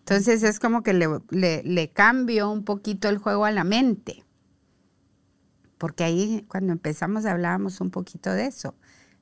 Entonces 0.00 0.42
es 0.42 0.60
como 0.60 0.82
que 0.82 0.92
le, 0.92 1.90
cambio 1.94 2.50
un 2.50 2.66
poquito 2.66 3.08
el 3.08 3.16
juego 3.16 3.46
a 3.46 3.50
la 3.50 3.64
mente, 3.64 4.26
porque 5.78 6.04
ahí 6.04 6.44
cuando 6.48 6.74
empezamos 6.74 7.24
hablábamos 7.24 7.80
un 7.80 7.88
poquito 7.88 8.30
de 8.30 8.48
eso. 8.48 8.74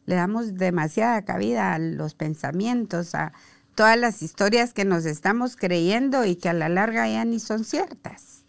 Le 0.05 0.17
damos 0.17 0.57
demasiada 0.57 1.25
cabida 1.25 1.75
a 1.75 1.79
los 1.79 2.15
pensamientos, 2.15 3.15
a 3.15 3.33
todas 3.77 3.97
las 3.97 4.21
historias 4.21 4.75
que 4.75 4.85
nos 4.85 5.05
estamos 5.05 5.55
creyendo 5.55 6.25
y 6.25 6.35
que 6.35 6.49
a 6.49 6.55
la 6.55 6.69
larga 6.69 7.09
ya 7.09 7.25
ni 7.25 7.39
son 7.39 7.63
ciertas. 7.63 8.43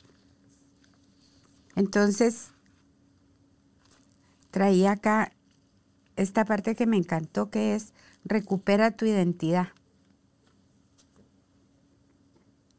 Entonces, 1.75 2.53
traía 4.51 4.91
acá 4.91 5.31
esta 6.15 6.45
parte 6.45 6.75
que 6.75 6.85
me 6.85 6.97
encantó, 6.97 7.49
que 7.49 7.75
es 7.75 7.93
recupera 8.23 8.91
tu 8.91 9.05
identidad. 9.05 9.69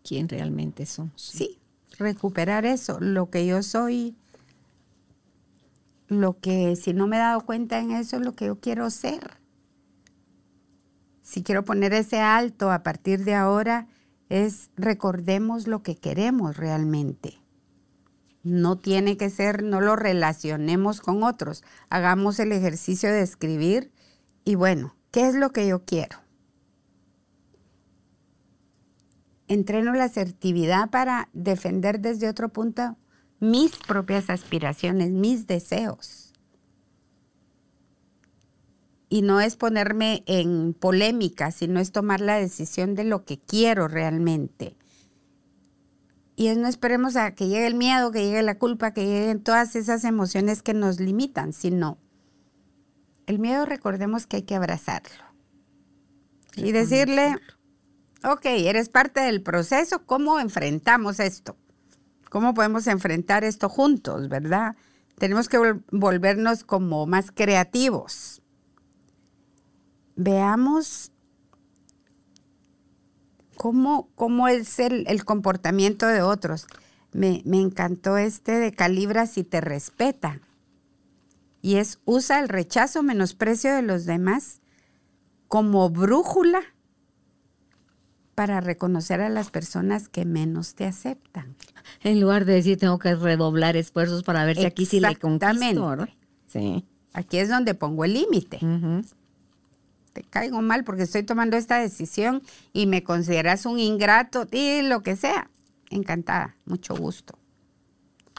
¿Quién 0.04 0.28
realmente 0.28 0.86
somos? 0.86 1.20
Sí, 1.22 1.58
recuperar 1.98 2.66
eso, 2.66 2.98
lo 3.00 3.30
que 3.30 3.46
yo 3.46 3.62
soy, 3.62 4.16
lo 6.08 6.38
que 6.38 6.76
si 6.76 6.92
no 6.92 7.06
me 7.06 7.16
he 7.16 7.20
dado 7.20 7.40
cuenta 7.40 7.78
en 7.78 7.92
eso, 7.92 8.18
lo 8.18 8.32
que 8.32 8.46
yo 8.46 8.60
quiero 8.60 8.90
ser. 8.90 9.38
Si 11.22 11.42
quiero 11.42 11.64
poner 11.64 11.94
ese 11.94 12.20
alto 12.20 12.70
a 12.70 12.82
partir 12.82 13.24
de 13.24 13.34
ahora, 13.34 13.86
es 14.28 14.70
recordemos 14.76 15.66
lo 15.66 15.82
que 15.82 15.96
queremos 15.96 16.56
realmente. 16.56 17.41
No 18.42 18.76
tiene 18.78 19.16
que 19.16 19.30
ser, 19.30 19.62
no 19.62 19.80
lo 19.80 19.94
relacionemos 19.94 21.00
con 21.00 21.22
otros. 21.22 21.62
Hagamos 21.90 22.38
el 22.40 22.52
ejercicio 22.52 23.10
de 23.10 23.22
escribir 23.22 23.92
y 24.44 24.56
bueno, 24.56 24.96
¿qué 25.10 25.28
es 25.28 25.34
lo 25.34 25.50
que 25.50 25.68
yo 25.68 25.84
quiero? 25.84 26.18
Entreno 29.46 29.92
la 29.92 30.04
asertividad 30.04 30.90
para 30.90 31.28
defender 31.32 32.00
desde 32.00 32.28
otro 32.28 32.48
punto 32.48 32.96
mis 33.38 33.76
propias 33.76 34.30
aspiraciones, 34.30 35.10
mis 35.10 35.46
deseos. 35.46 36.32
Y 39.08 39.22
no 39.22 39.40
es 39.40 39.56
ponerme 39.56 40.22
en 40.26 40.74
polémica, 40.74 41.50
sino 41.50 41.80
es 41.80 41.92
tomar 41.92 42.20
la 42.20 42.36
decisión 42.36 42.94
de 42.94 43.04
lo 43.04 43.24
que 43.24 43.38
quiero 43.38 43.88
realmente. 43.88 44.76
Y 46.34 46.48
es 46.48 46.56
no 46.56 46.66
esperemos 46.66 47.16
a 47.16 47.34
que 47.34 47.48
llegue 47.48 47.66
el 47.66 47.74
miedo, 47.74 48.10
que 48.10 48.24
llegue 48.24 48.42
la 48.42 48.58
culpa, 48.58 48.92
que 48.92 49.04
lleguen 49.04 49.42
todas 49.42 49.76
esas 49.76 50.04
emociones 50.04 50.62
que 50.62 50.74
nos 50.74 50.98
limitan, 50.98 51.52
sino 51.52 51.98
el 53.26 53.38
miedo 53.38 53.66
recordemos 53.66 54.26
que 54.26 54.36
hay 54.36 54.42
que 54.42 54.54
abrazarlo. 54.54 55.24
Y 56.56 56.72
decirle, 56.72 57.36
ok, 58.24 58.44
eres 58.44 58.88
parte 58.88 59.20
del 59.20 59.42
proceso, 59.42 60.04
¿cómo 60.04 60.38
enfrentamos 60.38 61.20
esto? 61.20 61.56
¿Cómo 62.30 62.54
podemos 62.54 62.86
enfrentar 62.86 63.44
esto 63.44 63.68
juntos, 63.68 64.28
verdad? 64.28 64.76
Tenemos 65.16 65.48
que 65.48 65.58
volvernos 65.90 66.64
como 66.64 67.06
más 67.06 67.30
creativos. 67.30 68.42
Veamos 70.16 71.11
cómo, 73.62 74.48
es 74.48 74.78
el, 74.80 75.24
comportamiento 75.24 76.06
de 76.06 76.22
otros. 76.22 76.66
Me, 77.12 77.42
encantó 77.44 78.16
este 78.16 78.52
de 78.58 78.72
calibra 78.72 79.26
si 79.26 79.44
te 79.44 79.60
respeta. 79.60 80.40
Y 81.60 81.76
es 81.76 82.00
usa 82.04 82.40
el 82.40 82.48
rechazo, 82.48 83.04
menosprecio 83.04 83.72
de 83.72 83.82
los 83.82 84.04
demás 84.04 84.60
como 85.46 85.88
brújula 85.90 86.60
para 88.34 88.60
reconocer 88.60 89.20
a 89.20 89.28
las 89.28 89.50
personas 89.50 90.08
que 90.08 90.24
menos 90.24 90.74
te 90.74 90.86
aceptan. 90.86 91.54
En 92.02 92.20
lugar 92.20 92.46
de 92.46 92.54
decir 92.54 92.78
tengo 92.78 92.98
que 92.98 93.14
redoblar 93.14 93.76
esfuerzos 93.76 94.24
para 94.24 94.44
ver 94.44 94.56
si 94.56 94.64
aquí 94.64 94.86
sí 94.86 94.98
le 94.98 95.14
conquisto, 95.14 96.08
Sí. 96.48 96.84
Aquí 97.12 97.38
es 97.38 97.48
donde 97.48 97.74
pongo 97.74 98.04
el 98.04 98.14
límite 98.14 98.58
te 100.12 100.22
caigo 100.22 100.62
mal 100.62 100.84
porque 100.84 101.02
estoy 101.02 101.22
tomando 101.22 101.56
esta 101.56 101.78
decisión 101.78 102.42
y 102.72 102.86
me 102.86 103.02
consideras 103.02 103.66
un 103.66 103.78
ingrato 103.78 104.46
y 104.50 104.82
lo 104.82 105.02
que 105.02 105.16
sea. 105.16 105.50
Encantada, 105.90 106.56
mucho 106.64 106.94
gusto. 106.94 107.38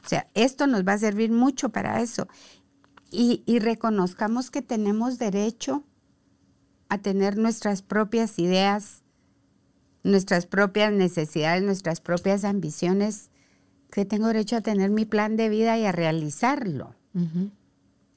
O 0.04 0.08
sea, 0.08 0.28
esto 0.34 0.68
nos 0.68 0.86
va 0.86 0.94
a 0.94 0.98
servir 0.98 1.32
mucho 1.32 1.70
para 1.70 2.02
eso. 2.02 2.28
Y, 3.10 3.44
y 3.46 3.60
reconozcamos 3.60 4.52
que 4.52 4.62
tenemos 4.62 5.18
derecho 5.18 5.84
a 6.90 6.98
tener 6.98 7.38
nuestras 7.38 7.82
propias 7.82 8.38
ideas, 8.40 9.04
nuestras 10.04 10.46
propias 10.46 10.92
necesidades, 10.92 11.64
nuestras 11.64 12.02
propias 12.02 12.44
ambiciones, 12.44 13.30
que 13.92 14.06
tengo 14.06 14.28
derecho 14.28 14.58
a 14.58 14.62
tener 14.62 14.90
mi 14.90 15.06
plan 15.06 15.38
de 15.38 15.50
vida 15.50 15.78
y 15.78 15.86
a 15.86 15.92
realizarlo. 15.92 16.96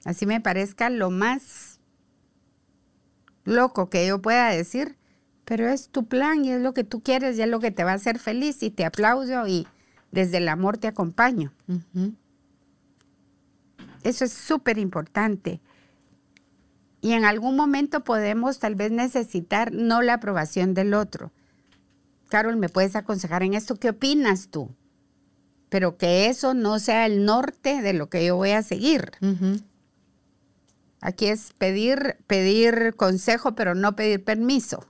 Así 0.04 0.24
me 0.24 0.40
parezca 0.40 0.88
lo 0.88 1.10
más 1.10 1.65
loco 3.46 3.88
que 3.88 4.06
yo 4.06 4.20
pueda 4.20 4.50
decir, 4.50 4.96
pero 5.46 5.68
es 5.68 5.88
tu 5.88 6.06
plan 6.06 6.44
y 6.44 6.52
es 6.52 6.60
lo 6.60 6.74
que 6.74 6.84
tú 6.84 7.02
quieres 7.02 7.38
y 7.38 7.42
es 7.42 7.48
lo 7.48 7.60
que 7.60 7.70
te 7.70 7.84
va 7.84 7.92
a 7.92 7.94
hacer 7.94 8.18
feliz 8.18 8.62
y 8.62 8.70
te 8.70 8.84
aplaudo 8.84 9.46
y 9.46 9.66
desde 10.10 10.38
el 10.38 10.48
amor 10.48 10.76
te 10.76 10.88
acompaño. 10.88 11.52
Eso 14.02 14.24
es 14.24 14.32
súper 14.32 14.78
importante. 14.78 15.60
Y 17.00 17.12
en 17.12 17.24
algún 17.24 17.56
momento 17.56 18.02
podemos 18.02 18.58
tal 18.58 18.74
vez 18.74 18.90
necesitar 18.90 19.72
no 19.72 20.02
la 20.02 20.14
aprobación 20.14 20.74
del 20.74 20.94
otro. 20.94 21.32
Carol, 22.28 22.56
¿me 22.56 22.68
puedes 22.68 22.96
aconsejar 22.96 23.44
en 23.44 23.54
esto? 23.54 23.76
¿Qué 23.76 23.90
opinas 23.90 24.48
tú? 24.48 24.74
Pero 25.68 25.96
que 25.96 26.26
eso 26.26 26.54
no 26.54 26.78
sea 26.78 27.06
el 27.06 27.24
norte 27.24 27.82
de 27.82 27.92
lo 27.92 28.08
que 28.08 28.26
yo 28.26 28.36
voy 28.36 28.50
a 28.50 28.62
seguir. 28.62 29.12
Aquí 31.06 31.26
es 31.26 31.52
pedir, 31.52 32.16
pedir 32.26 32.96
consejo, 32.96 33.54
pero 33.54 33.76
no 33.76 33.94
pedir 33.94 34.24
permiso. 34.24 34.84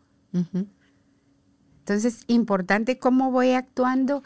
Entonces, 1.81 2.23
importante 2.27 2.99
cómo 2.99 3.31
voy 3.31 3.51
actuando 3.51 4.23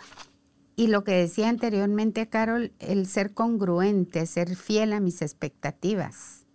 y 0.77 0.87
lo 0.87 1.03
que 1.03 1.15
decía 1.15 1.49
anteriormente, 1.49 2.29
Carol, 2.29 2.71
el 2.79 3.09
ser 3.09 3.35
congruente, 3.35 4.25
ser 4.27 4.55
fiel 4.55 4.93
a 4.93 5.01
mis 5.01 5.21
expectativas. 5.21 6.47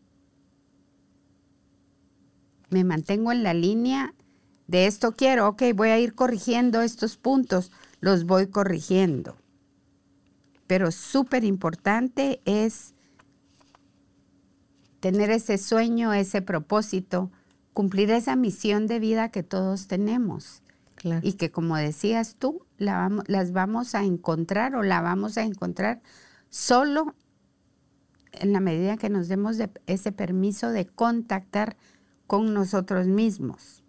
Me 2.70 2.86
mantengo 2.86 3.34
en 3.34 3.44
la 3.44 3.54
línea 3.54 4.14
de 4.68 4.88
esto 4.88 5.18
quiero, 5.18 5.50
ok, 5.50 5.64
voy 5.76 5.90
a 5.90 6.00
ir 6.00 6.16
corrigiendo 6.16 6.82
estos 6.82 7.18
puntos, 7.18 7.74
los 8.00 8.24
voy 8.24 8.48
corrigiendo. 8.48 9.36
Pero 10.66 10.94
súper 10.94 11.44
importante 11.44 12.42
es 12.46 12.95
tener 15.06 15.30
ese 15.30 15.60
sueño, 15.60 16.14
ese 16.14 16.42
propósito, 16.42 17.30
cumplir 17.74 18.10
esa 18.10 18.36
misión 18.36 18.88
de 18.88 18.98
vida 18.98 19.30
que 19.30 19.44
todos 19.44 19.86
tenemos. 19.86 20.64
Y 21.22 21.34
que 21.34 21.52
como 21.52 21.78
decías 21.78 22.38
tú, 22.40 22.66
las 22.78 23.52
vamos 23.52 23.94
a 23.94 24.04
encontrar 24.04 24.74
o 24.74 24.82
la 24.82 25.02
vamos 25.02 25.38
a 25.38 25.44
encontrar 25.44 26.02
solo 26.50 27.14
en 28.32 28.52
la 28.52 28.60
medida 28.60 28.98
que 28.98 29.12
nos 29.12 29.28
demos 29.28 29.60
ese 29.86 30.12
permiso 30.12 30.72
de 30.72 30.88
contactar 30.88 31.78
con 32.26 32.56
nosotros 32.56 33.06
mismos. 33.06 33.84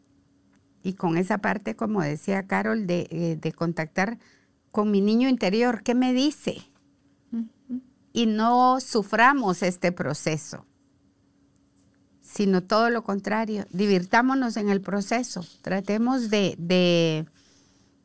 Y 0.83 0.93
con 0.93 1.17
esa 1.17 1.39
parte, 1.39 1.77
como 1.77 2.03
decía 2.03 2.47
Carol, 2.47 2.87
de, 2.87 3.09
eh, 3.11 3.39
de 3.41 3.53
contactar 3.53 4.19
con 4.71 4.91
mi 4.91 5.01
niño 5.01 5.31
interior, 5.31 5.83
¿qué 5.83 5.95
me 5.95 6.13
dice? 6.13 6.59
Y 8.13 8.27
no 8.27 8.81
suframos 8.81 9.63
este 9.63 9.93
proceso 9.93 10.67
sino 12.37 12.63
todo 12.63 12.91
lo 12.91 13.03
contrario. 13.03 13.65
Divirtámonos 13.71 14.59
en 14.59 14.69
el 14.69 14.83
proceso. 14.83 15.43
Tratemos 15.63 16.29
de, 16.29 16.55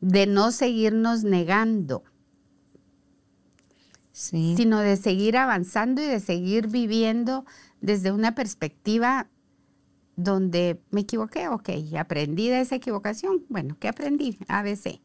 de, 0.00 0.26
no 0.26 0.52
seguirnos 0.52 1.22
negando, 1.22 2.02
sino 4.10 4.80
de 4.80 4.96
seguir 4.96 5.36
avanzando 5.36 6.00
y 6.00 6.06
de 6.06 6.18
seguir 6.18 6.68
viviendo 6.68 7.44
desde 7.82 8.10
una 8.10 8.34
perspectiva 8.34 9.28
donde 10.16 10.80
me 10.90 11.02
equivoqué, 11.02 11.48
ok, 11.48 11.68
aprendí 11.98 12.48
de 12.48 12.62
esa 12.62 12.76
equivocación. 12.76 13.44
Bueno, 13.50 13.76
¿qué 13.78 13.88
aprendí? 13.88 14.38
ABC. 14.48 14.98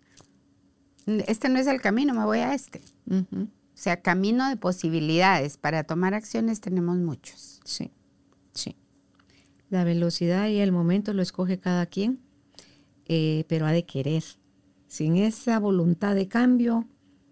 Este 1.06 1.50
no 1.50 1.60
es 1.60 1.68
el 1.68 1.82
camino, 1.82 2.14
me 2.14 2.24
voy 2.24 2.40
a 2.40 2.54
este. 2.54 2.82
O 3.10 3.48
sea, 3.74 4.02
camino 4.02 4.48
de 4.48 4.56
posibilidades. 4.56 5.58
Para 5.58 5.84
tomar 5.84 6.14
acciones 6.14 6.62
tenemos 6.62 6.98
muchos. 6.98 7.60
Sí, 7.66 7.92
sí. 8.54 8.78
La 9.70 9.84
velocidad 9.84 10.48
y 10.48 10.58
el 10.58 10.72
momento 10.72 11.14
lo 11.14 11.22
escoge 11.22 11.60
cada 11.60 11.86
quien, 11.86 12.20
eh, 13.06 13.44
pero 13.48 13.66
ha 13.66 13.72
de 13.72 13.86
querer. 13.86 14.24
Sin 14.88 15.18
esa 15.18 15.60
voluntad 15.60 16.16
de 16.16 16.28
cambio 16.28 16.88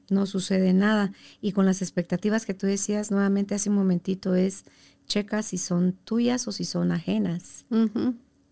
no 0.09 0.25
sucede 0.25 0.73
nada. 0.73 1.13
Y 1.41 1.53
con 1.53 1.65
las 1.65 1.81
expectativas 1.81 2.45
que 2.45 2.53
tú 2.53 2.67
decías 2.67 3.11
nuevamente 3.11 3.55
hace 3.55 3.69
un 3.69 3.75
momentito 3.75 4.35
es, 4.35 4.65
checa 5.07 5.43
si 5.43 5.57
son 5.57 5.93
tuyas 5.93 6.47
o 6.47 6.51
si 6.51 6.65
son 6.65 6.91
ajenas. 6.91 7.65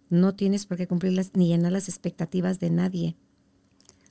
No 0.09 0.35
tienes 0.35 0.65
por 0.65 0.77
qué 0.77 0.87
cumplirlas 0.87 1.31
ni 1.33 1.47
llenar 1.47 1.73
las 1.73 1.89
expectativas 1.89 2.59
de 2.59 2.69
nadie. 2.69 3.15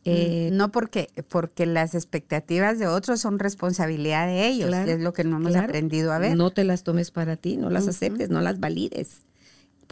Eh, 0.05 0.51
no 0.53 0.73
porque, 0.73 1.09
porque 1.29 1.65
las 1.65 1.95
expectativas 1.95 2.81
de 2.81 2.89
otros 2.89 3.21
son 3.21 3.39
responsabilidad 3.39 4.27
de 4.27 4.49
ellos, 4.49 4.75
es 4.75 5.01
lo 5.01 5.13
que 5.13 5.23
no 5.23 5.37
hemos 5.37 5.55
aprendido 5.55 6.13
a 6.13 6.19
ver. 6.19 6.37
No 6.37 6.51
te 6.51 6.65
las 6.65 6.83
tomes 6.83 7.13
para 7.13 7.37
ti, 7.37 7.57
no 7.57 7.71
las 7.71 7.87
aceptes, 7.87 8.29
no 8.29 8.41
las 8.41 8.59
valides 8.59 9.23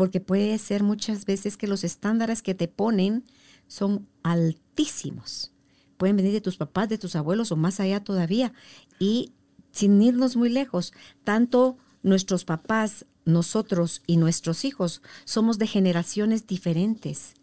porque 0.01 0.19
puede 0.19 0.57
ser 0.57 0.83
muchas 0.83 1.27
veces 1.27 1.59
que 1.59 1.67
los 1.67 1.85
estándares 1.85 2.41
que 2.41 2.55
te 2.55 2.69
ponen 2.69 3.23
son 3.69 4.09
altísimos. 4.23 5.53
Pueden 5.99 6.17
venir 6.17 6.33
de 6.33 6.41
tus 6.41 6.57
papás, 6.57 6.89
de 6.89 6.97
tus 6.97 7.17
abuelos 7.17 7.53
o 7.53 7.57
más 7.57 7.81
allá 7.81 8.03
todavía. 8.03 8.55
Y 8.99 9.35
sin 9.73 10.01
irnos 10.01 10.37
muy 10.37 10.49
lejos, 10.49 10.95
tanto 11.23 11.77
nuestros 12.03 12.47
papás, 12.47 13.05
nosotros 13.27 14.01
y 14.07 14.17
nuestros 14.17 14.65
hijos 14.65 15.03
somos 15.27 15.59
de 15.59 15.67
generaciones 15.67 16.47
diferentes. 16.47 17.35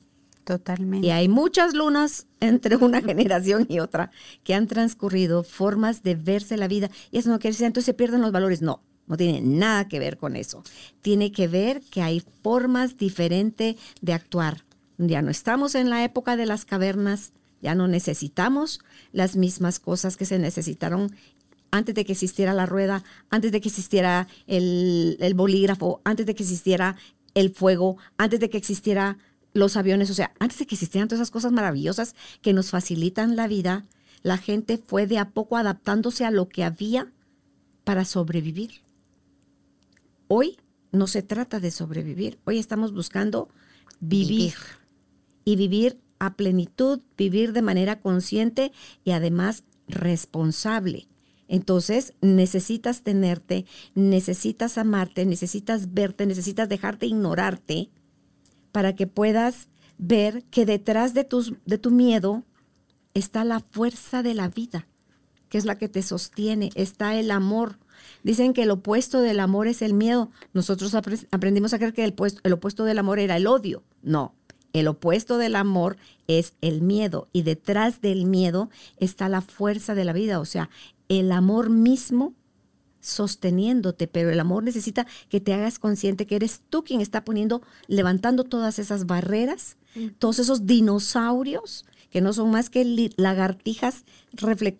Totalmente. 0.43 1.05
Y 1.05 1.11
hay 1.11 1.27
muchas 1.27 1.75
lunas 1.75 2.25
entre 2.39 2.77
una 2.77 3.01
generación 3.03 3.67
y 3.69 3.81
otra 3.81 4.09
que 4.43 4.55
han 4.55 4.65
transcurrido 4.65 5.43
formas 5.43 6.01
de 6.01 6.15
verse 6.15 6.57
la 6.57 6.67
vida. 6.67 6.89
Y 7.11 7.19
eso 7.19 7.29
no 7.29 7.37
quiere 7.37 7.53
decir, 7.53 7.67
entonces 7.67 7.85
se 7.85 7.93
pierden 7.93 8.21
los 8.23 8.31
valores. 8.31 8.63
No, 8.63 8.81
no 9.07 9.17
tiene 9.17 9.41
nada 9.41 9.87
que 9.87 9.99
ver 9.99 10.17
con 10.17 10.35
eso. 10.35 10.63
Tiene 11.01 11.31
que 11.31 11.47
ver 11.47 11.81
que 11.89 12.01
hay 12.01 12.21
formas 12.43 12.97
diferentes 12.97 13.77
de 14.01 14.13
actuar. 14.13 14.63
Ya 14.97 15.21
no 15.21 15.31
estamos 15.31 15.75
en 15.75 15.89
la 15.89 16.03
época 16.03 16.35
de 16.35 16.45
las 16.45 16.65
cavernas, 16.65 17.31
ya 17.61 17.73
no 17.75 17.87
necesitamos 17.87 18.79
las 19.11 19.35
mismas 19.35 19.79
cosas 19.79 20.17
que 20.17 20.25
se 20.25 20.39
necesitaron 20.39 21.15
antes 21.71 21.95
de 21.95 22.05
que 22.05 22.13
existiera 22.13 22.53
la 22.53 22.65
rueda, 22.65 23.03
antes 23.29 23.51
de 23.51 23.61
que 23.61 23.69
existiera 23.69 24.27
el, 24.47 25.33
bolígrafo, 25.35 26.01
antes 26.03 26.25
de 26.25 26.35
que 26.35 26.43
existiera 26.43 26.95
el 27.33 27.53
fuego, 27.53 27.97
antes 28.17 28.39
de 28.39 28.49
que 28.49 28.57
existiera 28.57 29.17
los 29.53 29.75
aviones, 29.75 30.09
o 30.09 30.13
sea, 30.13 30.33
antes 30.39 30.59
de 30.59 30.65
que 30.65 30.75
existieran 30.75 31.07
todas 31.07 31.21
esas 31.21 31.31
cosas 31.31 31.51
maravillosas 31.51 32.15
que 32.41 32.53
nos 32.53 32.69
facilitan 32.69 33.35
la 33.35 33.47
vida, 33.47 33.85
la 34.23 34.37
gente 34.37 34.77
fue 34.77 35.07
de 35.07 35.19
a 35.19 35.29
poco 35.29 35.57
adaptándose 35.57 36.25
a 36.25 36.31
lo 36.31 36.47
que 36.47 36.63
había 36.63 37.11
para 37.83 38.05
sobrevivir. 38.05 38.86
Hoy 40.27 40.57
no 40.91 41.07
se 41.07 41.21
trata 41.21 41.59
de 41.59 41.71
sobrevivir, 41.71 42.39
hoy 42.45 42.59
estamos 42.59 42.93
buscando 42.93 43.49
vivir, 43.99 44.53
y 45.45 45.55
vivir 45.55 46.01
a 46.19 46.35
plenitud, 46.35 46.99
vivir 47.17 47.53
de 47.53 47.61
manera 47.61 48.01
consciente 48.01 48.73
y 49.05 49.11
además 49.11 49.63
responsable. 49.87 51.07
Entonces 51.47 52.13
necesitas 52.19 53.01
tenerte, 53.03 53.65
necesitas 53.95 54.77
amarte, 54.77 55.25
necesitas 55.25 55.93
verte, 55.93 56.25
necesitas 56.25 56.67
dejarte 56.67 57.05
ignorarte 57.05 57.89
para 58.73 58.95
que 58.95 59.07
puedas 59.07 59.69
ver 59.97 60.43
que 60.51 60.65
detrás 60.65 61.13
de, 61.13 61.23
tus, 61.23 61.53
de 61.65 61.77
tu 61.77 61.91
miedo 61.91 62.43
está 63.13 63.45
la 63.45 63.61
fuerza 63.61 64.23
de 64.23 64.33
la 64.33 64.49
vida, 64.49 64.87
que 65.47 65.57
es 65.57 65.63
la 65.63 65.77
que 65.77 65.87
te 65.87 66.01
sostiene, 66.01 66.71
está 66.75 67.15
el 67.15 67.31
amor, 67.31 67.79
Dicen 68.23 68.53
que 68.53 68.63
el 68.63 68.71
opuesto 68.71 69.21
del 69.21 69.39
amor 69.39 69.67
es 69.67 69.81
el 69.81 69.93
miedo. 69.93 70.29
Nosotros 70.53 70.93
aprendimos 70.95 71.73
a 71.73 71.77
creer 71.77 71.93
que 71.93 72.03
el, 72.03 72.15
el 72.43 72.53
opuesto 72.53 72.83
del 72.83 72.99
amor 72.99 73.19
era 73.19 73.37
el 73.37 73.47
odio. 73.47 73.83
No, 74.03 74.33
el 74.73 74.87
opuesto 74.87 75.37
del 75.37 75.55
amor 75.55 75.97
es 76.27 76.53
el 76.61 76.81
miedo 76.81 77.27
y 77.33 77.43
detrás 77.43 78.01
del 78.01 78.25
miedo 78.25 78.69
está 78.97 79.29
la 79.29 79.41
fuerza 79.41 79.95
de 79.95 80.05
la 80.05 80.13
vida, 80.13 80.39
o 80.39 80.45
sea, 80.45 80.69
el 81.09 81.31
amor 81.31 81.69
mismo 81.69 82.33
sosteniéndote, 82.99 84.07
pero 84.07 84.29
el 84.29 84.39
amor 84.39 84.63
necesita 84.63 85.07
que 85.29 85.39
te 85.39 85.53
hagas 85.53 85.79
consciente 85.79 86.27
que 86.27 86.35
eres 86.35 86.61
tú 86.69 86.83
quien 86.83 86.99
está 86.99 87.23
poniendo, 87.23 87.61
levantando 87.87 88.43
todas 88.43 88.79
esas 88.79 89.05
barreras, 89.05 89.77
todos 90.19 90.39
esos 90.39 90.65
dinosaurios 90.65 91.85
que 92.09 92.21
no 92.21 92.33
son 92.33 92.51
más 92.51 92.69
que 92.69 93.11
lagartijas 93.17 94.05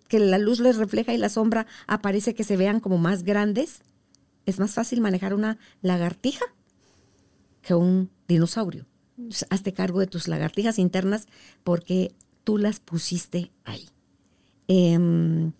que 0.08 0.18
la 0.18 0.38
luz 0.38 0.60
les 0.60 0.76
refleja 0.76 1.12
y 1.12 1.18
la 1.18 1.28
sombra 1.28 1.66
aparece 1.86 2.34
que 2.34 2.44
se 2.44 2.56
vean 2.56 2.80
como 2.80 2.98
más 2.98 3.22
grandes. 3.22 3.82
Es 4.46 4.58
más 4.58 4.72
fácil 4.72 5.00
manejar 5.00 5.34
una 5.34 5.58
lagartija 5.82 6.44
que 7.62 7.74
un 7.74 8.10
dinosaurio. 8.26 8.86
hazte 9.50 9.72
cargo 9.72 10.00
de 10.00 10.06
tus 10.06 10.28
lagartijas 10.28 10.78
internas 10.78 11.26
porque 11.64 12.14
tú 12.44 12.56
las 12.56 12.80
pusiste 12.80 13.50
ahí. 13.64 13.88
Em, 14.68 15.52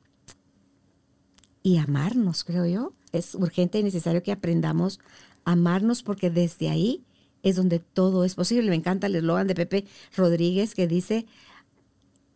y 1.63 1.79
amarnos, 1.79 2.45
creo 2.45 2.67
yo. 2.67 2.93
Es 3.13 3.35
urgente 3.35 3.79
y 3.79 3.83
necesario 3.83 4.23
que 4.23 4.33
aprendamos 4.33 5.01
a 5.45 5.53
amarnos 5.53 6.03
porque 6.03 6.31
desde 6.31 6.71
ahí 6.71 7.05
es 7.43 7.57
donde 7.57 7.79
todo 7.79 8.25
es 8.25 8.35
posible. 8.35 8.71
Me 8.71 8.77
encanta 8.77 9.07
el 9.07 9.17
eslogan 9.17 9.47
de 9.47 9.55
Pepe 9.55 9.85
Rodríguez 10.17 10.75
que 10.75 10.87
dice, 10.87 11.27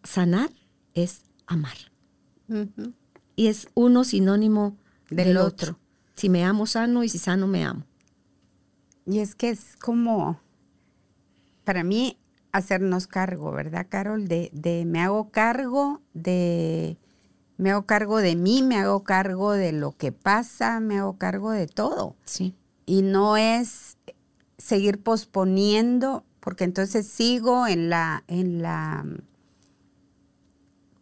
sanar 0.03 0.51
es 0.95 1.23
amar. 1.47 1.77
Y 3.37 3.47
es 3.47 3.69
uno 3.75 4.05
sinónimo 4.05 4.77
del, 5.11 5.29
Del 5.29 5.37
otro. 5.39 5.73
otro. 5.73 5.79
Si 6.17 6.29
me 6.29 6.45
amo 6.45 6.67
sano 6.67 7.03
y 7.03 7.09
si 7.09 7.19
sano 7.19 7.47
me 7.47 7.65
amo. 7.65 7.85
Y 9.07 9.21
es 9.21 9.35
que 9.35 9.51
es 9.51 9.77
como, 9.81 10.41
para 11.65 11.83
mí, 11.83 12.19
hacernos 12.53 13.07
cargo, 13.07 13.51
¿verdad, 13.53 13.87
Carol? 13.89 14.29
De, 14.29 14.51
de 14.53 14.85
me 14.85 15.01
hago 15.01 15.31
cargo 15.31 16.03
de, 16.13 16.99
me 17.57 17.71
hago 17.71 17.87
cargo 17.87 18.19
de 18.19 18.37
mí, 18.37 18.63
me 18.63 18.77
hago 18.77 19.03
cargo 19.03 19.53
de 19.53 19.73
lo 19.73 19.97
que 19.97 20.13
pasa, 20.13 20.79
me 20.81 20.99
hago 20.99 21.17
cargo 21.17 21.51
de 21.51 21.67
todo. 21.67 22.17
Sí. 22.25 22.55
Y 22.87 23.03
no 23.03 23.37
es 23.37 23.97
seguir 24.59 25.03
posponiendo, 25.03 26.25
porque 26.41 26.65
entonces 26.65 27.07
sigo 27.07 27.67
en 27.67 27.89
la, 27.89 28.23
en 28.29 28.63
la 28.63 29.05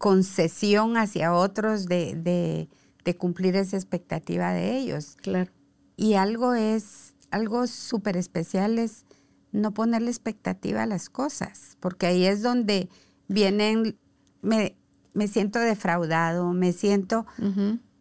concesión 0.00 0.96
hacia 0.96 1.34
otros 1.34 1.84
de, 1.84 2.14
de, 2.14 2.68
de 3.04 3.16
cumplir 3.16 3.54
esa 3.54 3.76
expectativa 3.76 4.50
de 4.52 4.78
ellos. 4.78 5.16
Claro. 5.20 5.52
Y 5.94 6.14
algo 6.14 6.54
es, 6.54 7.12
algo 7.30 7.66
súper 7.66 8.16
especial 8.16 8.78
es 8.78 9.04
no 9.52 9.74
ponerle 9.74 10.08
expectativa 10.10 10.84
a 10.84 10.86
las 10.86 11.10
cosas, 11.10 11.76
porque 11.80 12.06
ahí 12.06 12.24
es 12.24 12.40
donde 12.40 12.88
vienen, 13.28 13.98
me, 14.40 14.74
me 15.12 15.28
siento 15.28 15.58
defraudado, 15.58 16.52
me 16.54 16.72
siento, 16.72 17.26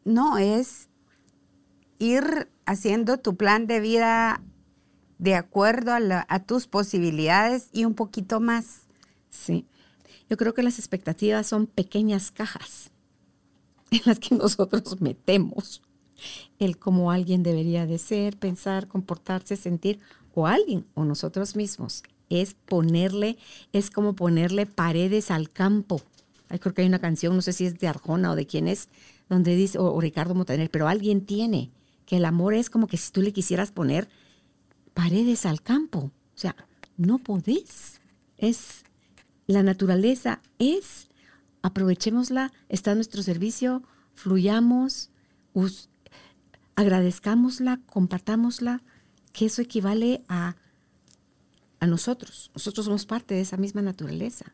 no, 0.05 0.37
es 0.37 0.87
ir 1.97 2.49
haciendo 2.65 3.17
tu 3.17 3.35
plan 3.35 3.67
de 3.67 3.81
vida 3.81 4.41
de 5.17 5.35
acuerdo 5.35 5.91
a, 5.91 5.99
la- 5.99 6.25
a 6.29 6.39
tus 6.39 6.67
posibilidades 6.67 7.67
y 7.73 7.83
un 7.83 7.93
poquito 7.93 8.39
más. 8.39 8.83
Sí. 9.29 9.67
Yo 10.29 10.37
creo 10.37 10.53
que 10.53 10.63
las 10.63 10.77
expectativas 10.79 11.47
son 11.47 11.67
pequeñas 11.67 12.31
cajas 12.31 12.91
en 13.91 14.01
las 14.05 14.19
que 14.19 14.35
nosotros 14.35 15.01
metemos 15.01 15.81
el 16.59 16.77
cómo 16.77 17.11
alguien 17.11 17.43
debería 17.43 17.85
de 17.85 17.97
ser, 17.97 18.37
pensar, 18.37 18.87
comportarse, 18.87 19.55
sentir, 19.55 19.99
o 20.33 20.47
alguien, 20.47 20.85
o 20.93 21.05
nosotros 21.05 21.55
mismos. 21.55 22.03
Es 22.29 22.53
ponerle, 22.53 23.37
es 23.73 23.89
como 23.89 24.13
ponerle 24.13 24.65
paredes 24.65 25.31
al 25.31 25.49
campo. 25.49 26.01
Ay, 26.49 26.59
creo 26.59 26.73
que 26.73 26.81
hay 26.81 26.87
una 26.87 26.99
canción, 26.99 27.35
no 27.35 27.41
sé 27.41 27.53
si 27.53 27.65
es 27.65 27.79
de 27.79 27.87
Arjona 27.87 28.31
o 28.31 28.35
de 28.35 28.45
quién 28.45 28.67
es, 28.67 28.89
donde 29.29 29.55
dice, 29.55 29.79
o, 29.79 29.99
Ricardo 29.99 30.35
Montaner, 30.35 30.69
pero 30.69 30.87
alguien 30.87 31.25
tiene, 31.25 31.71
que 32.05 32.17
el 32.17 32.25
amor 32.25 32.53
es 32.53 32.69
como 32.69 32.87
que 32.87 32.97
si 32.97 33.11
tú 33.11 33.21
le 33.21 33.33
quisieras 33.33 33.71
poner 33.71 34.09
paredes 34.93 35.45
al 35.45 35.61
campo. 35.61 35.99
O 35.99 36.37
sea, 36.37 36.55
no 36.97 37.19
podés. 37.19 38.01
Es 38.37 38.83
la 39.53 39.63
naturaleza 39.63 40.41
es, 40.59 41.09
aprovechémosla, 41.63 42.51
está 42.69 42.91
a 42.91 42.95
nuestro 42.95 43.23
servicio, 43.23 43.81
fluyamos, 44.13 45.09
us- 45.53 45.89
agradezcámosla, 46.75 47.81
compartámosla, 47.87 48.83
que 49.33 49.47
eso 49.47 49.61
equivale 49.63 50.23
a, 50.27 50.55
a 51.79 51.87
nosotros. 51.87 52.51
Nosotros 52.53 52.85
somos 52.85 53.07
parte 53.07 53.33
de 53.33 53.41
esa 53.41 53.57
misma 53.57 53.81
naturaleza. 53.81 54.53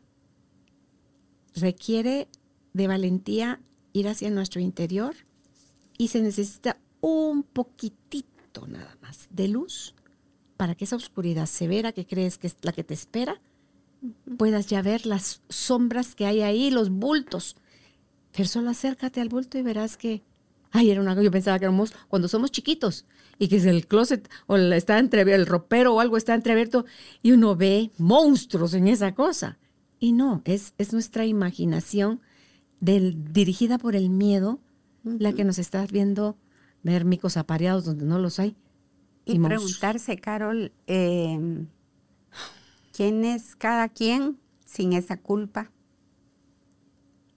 Requiere 1.54 2.28
de 2.72 2.86
valentía 2.88 3.60
ir 3.92 4.08
hacia 4.08 4.30
nuestro 4.30 4.60
interior 4.62 5.14
y 5.98 6.08
se 6.08 6.22
necesita 6.22 6.78
un 7.02 7.42
poquitito 7.42 8.66
nada 8.66 8.96
más 9.02 9.28
de 9.30 9.48
luz 9.48 9.94
para 10.56 10.74
que 10.74 10.84
esa 10.84 10.96
oscuridad 10.96 11.46
severa 11.46 11.92
que 11.92 12.06
crees 12.06 12.38
que 12.38 12.46
es 12.46 12.56
la 12.62 12.72
que 12.72 12.82
te 12.84 12.94
espera, 12.94 13.40
puedas 14.36 14.66
ya 14.66 14.82
ver 14.82 15.06
las 15.06 15.40
sombras 15.48 16.14
que 16.14 16.26
hay 16.26 16.42
ahí, 16.42 16.70
los 16.70 16.90
bultos. 16.90 17.56
Pero 18.32 18.48
solo 18.48 18.70
acércate 18.70 19.20
al 19.20 19.28
bulto 19.28 19.58
y 19.58 19.62
verás 19.62 19.96
que, 19.96 20.22
ay, 20.70 20.90
era 20.90 21.00
una, 21.00 21.20
yo 21.20 21.30
pensaba 21.30 21.58
que 21.58 21.64
éramos 21.64 21.92
cuando 22.08 22.28
somos 22.28 22.50
chiquitos 22.50 23.06
y 23.38 23.48
que 23.48 23.56
es 23.56 23.66
el 23.66 23.86
closet 23.86 24.28
o 24.46 24.56
está 24.56 24.98
entreabierto, 24.98 25.40
el 25.40 25.46
ropero 25.46 25.94
o 25.94 26.00
algo 26.00 26.16
está 26.16 26.34
entreabierto 26.34 26.84
y 27.22 27.32
uno 27.32 27.56
ve 27.56 27.90
monstruos 27.98 28.74
en 28.74 28.88
esa 28.88 29.14
cosa. 29.14 29.58
Y 29.98 30.12
no, 30.12 30.42
es, 30.44 30.74
es 30.78 30.92
nuestra 30.92 31.24
imaginación 31.24 32.20
del, 32.80 33.32
dirigida 33.32 33.78
por 33.78 33.96
el 33.96 34.10
miedo 34.10 34.60
la 35.04 35.32
que 35.32 35.44
nos 35.44 35.58
está 35.58 35.86
viendo 35.86 36.36
ver 36.82 37.04
micos 37.04 37.36
apareados 37.36 37.84
donde 37.84 38.04
no 38.04 38.18
los 38.18 38.38
hay. 38.38 38.56
Y, 39.24 39.38
preguntarse, 39.38 40.18
Carol, 40.18 40.72
eh, 40.86 41.66
¿quién 42.96 43.24
es 43.24 43.56
cada 43.56 43.88
quien 43.90 44.38
sin 44.64 44.92
esa 44.94 45.18
culpa? 45.18 45.70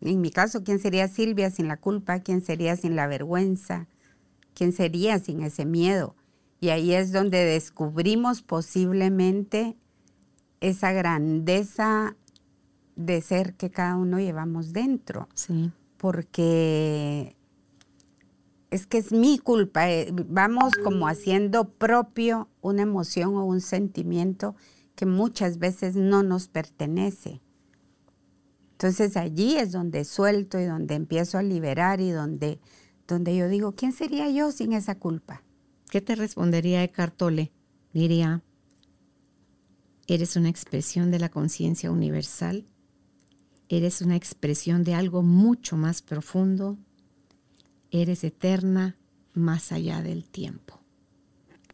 En 0.01 0.21
mi 0.21 0.31
caso, 0.31 0.63
¿quién 0.63 0.79
sería 0.79 1.07
Silvia 1.09 1.49
sin 1.51 1.67
la 1.67 1.75
culpa? 1.75 2.19
¿Quién 2.19 2.41
sería 2.41 2.77
sin 2.77 2.95
la 2.95 3.07
vergüenza? 3.07 3.87
¿Quién 4.53 4.71
sería 4.71 5.19
sin 5.19 5.41
ese 5.41 5.65
miedo? 5.65 6.15
Y 6.61 6.69
ahí 6.69 6.93
es 6.93 7.11
donde 7.11 7.43
descubrimos 7.43 8.41
posiblemente 8.41 9.75
esa 10.61 10.93
grandeza 10.93 12.15
de 12.95 13.21
ser 13.21 13.55
que 13.55 13.69
cada 13.69 13.97
uno 13.97 14.19
llevamos 14.19 14.71
dentro 14.73 15.27
Sí. 15.33 15.71
porque 15.97 17.35
es 18.71 18.87
que 18.87 18.97
es 18.99 19.11
mi 19.11 19.39
culpa. 19.39 19.89
eh, 19.91 20.11
Vamos 20.27 20.73
como 20.83 21.07
haciendo 21.07 21.69
propio 21.69 22.47
una 22.61 22.83
emoción 22.83 23.35
o 23.35 23.43
un 23.45 23.61
sentimiento 23.61 24.55
que 24.99 25.05
muchas 25.05 25.59
veces 25.59 25.95
no 25.95 26.23
nos 26.23 26.49
pertenece. 26.49 27.41
Entonces 28.73 29.15
allí 29.15 29.55
es 29.55 29.71
donde 29.71 30.03
suelto 30.03 30.59
y 30.59 30.65
donde 30.65 30.95
empiezo 30.95 31.37
a 31.37 31.41
liberar 31.41 32.01
y 32.01 32.09
donde, 32.09 32.59
donde 33.07 33.33
yo 33.33 33.47
digo, 33.47 33.75
¿quién 33.75 33.93
sería 33.93 34.29
yo 34.29 34.51
sin 34.51 34.73
esa 34.73 34.95
culpa? 34.95 35.41
¿Qué 35.89 36.01
te 36.01 36.15
respondería 36.15 36.83
Eckhart 36.83 37.15
Tolle? 37.15 37.53
Diría, 37.93 38.43
eres 40.05 40.35
una 40.35 40.49
expresión 40.49 41.11
de 41.11 41.19
la 41.19 41.29
conciencia 41.29 41.91
universal, 41.91 42.65
eres 43.69 44.01
una 44.01 44.17
expresión 44.17 44.83
de 44.83 44.95
algo 44.95 45.23
mucho 45.23 45.77
más 45.77 46.01
profundo, 46.01 46.77
eres 47.89 48.25
eterna 48.25 48.97
más 49.33 49.71
allá 49.71 50.01
del 50.01 50.27
tiempo. 50.27 50.81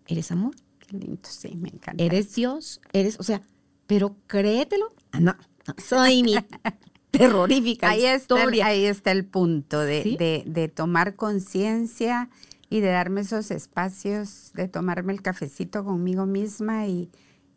¿Eres 0.05 0.29
amor? 0.29 0.53
Qué 0.87 0.97
lindo, 0.97 1.21
sí, 1.29 1.55
me 1.55 1.69
encanta. 1.69 2.03
¿Eres 2.03 2.35
Dios? 2.35 2.81
¿Eres, 2.93 3.19
o 3.19 3.23
sea, 3.23 3.41
pero 3.87 4.15
créetelo? 4.27 4.89
Ah, 5.11 5.19
no, 5.19 5.35
no, 5.67 5.73
soy 5.83 6.23
mi 6.23 6.35
terrorífica 7.11 7.89
ahí 7.89 8.05
está, 8.05 8.35
el- 8.35 8.41
historia. 8.41 8.65
ahí 8.67 8.85
está 8.85 9.11
el 9.11 9.25
punto 9.25 9.79
de, 9.79 10.03
¿Sí? 10.03 10.17
de- 10.17 10.43
de 10.45 10.67
tomar 10.67 11.15
conciencia 11.15 12.29
y 12.69 12.81
de 12.81 12.89
darme 12.89 13.21
esos 13.21 13.51
espacios, 13.51 14.51
de 14.53 14.67
tomarme 14.67 15.13
el 15.13 15.21
cafecito 15.21 15.83
conmigo 15.85 16.25
misma 16.25 16.87
y, 16.87 17.09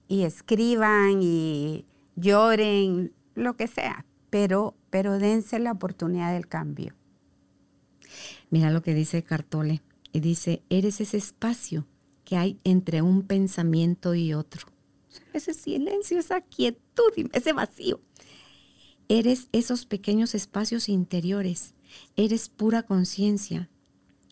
y 0.07 0.23
escriban 0.25 1.21
y 1.23 1.87
lloren, 2.17 3.13
lo 3.35 3.57
que 3.57 3.67
sea, 3.69 4.05
pero, 4.31 4.75
pero 4.91 5.19
dense 5.19 5.59
la 5.59 5.73
oportunidad 5.73 6.33
del 6.33 6.47
cambio. 6.47 6.95
Mira 8.51 8.71
lo 8.71 8.83
que 8.83 8.95
dice 8.95 9.23
Cartole. 9.23 9.83
Y 10.13 10.21
dice, 10.21 10.63
eres 10.71 11.01
ese 11.03 11.19
espacio 11.19 11.87
que 12.29 12.37
hay 12.37 12.61
entre 12.63 13.01
un 13.01 13.23
pensamiento 13.23 14.15
y 14.15 14.35
otro. 14.35 14.67
Ese 15.33 15.55
silencio, 15.55 16.19
esa 16.19 16.43
quietud, 16.43 17.11
ese 17.33 17.55
vacío. 17.55 18.03
Eres 19.09 19.49
esos 19.53 19.87
pequeños 19.87 20.35
espacios 20.35 20.91
interiores. 20.91 21.73
Eres 22.17 22.51
pura 22.51 22.83
conciencia. 22.83 23.71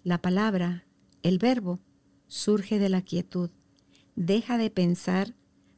La 0.02 0.20
palabra, 0.20 0.84
el 1.22 1.38
verbo, 1.38 1.78
surge 2.26 2.78
de 2.78 2.90
la 2.90 3.00
quietud. 3.00 3.48
Deja 4.14 4.58
de 4.58 4.68
pensar 4.68 5.34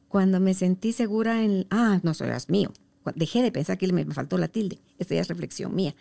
cuando 0.09 0.41
me 0.41 0.53
sentí 0.53 0.91
segura 0.91 1.41
en... 1.41 1.67
Ah, 1.69 2.01
no, 2.03 2.11
era 2.19 2.37
mío. 2.49 2.73
Dejé 3.15 3.41
de 3.41 3.53
pensar 3.53 3.77
que 3.77 3.93
me 3.93 4.03
faltó 4.07 4.37
la 4.37 4.49
tilde. 4.49 4.81
Esta 4.97 5.15
ya 5.15 5.21
es 5.21 5.29
reflexión 5.29 5.73
mía. 5.73 5.95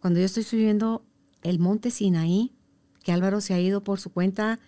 Cuando 0.00 0.20
yo 0.20 0.26
estoy 0.26 0.42
subiendo 0.42 1.02
el 1.42 1.58
monte 1.60 1.90
Sinaí, 1.90 2.52
que 3.02 3.12
Álvaro 3.12 3.40
se 3.40 3.54
ha 3.54 3.58
ido 3.58 3.82
por 3.82 4.00
su 4.00 4.10
cuenta 4.10 4.60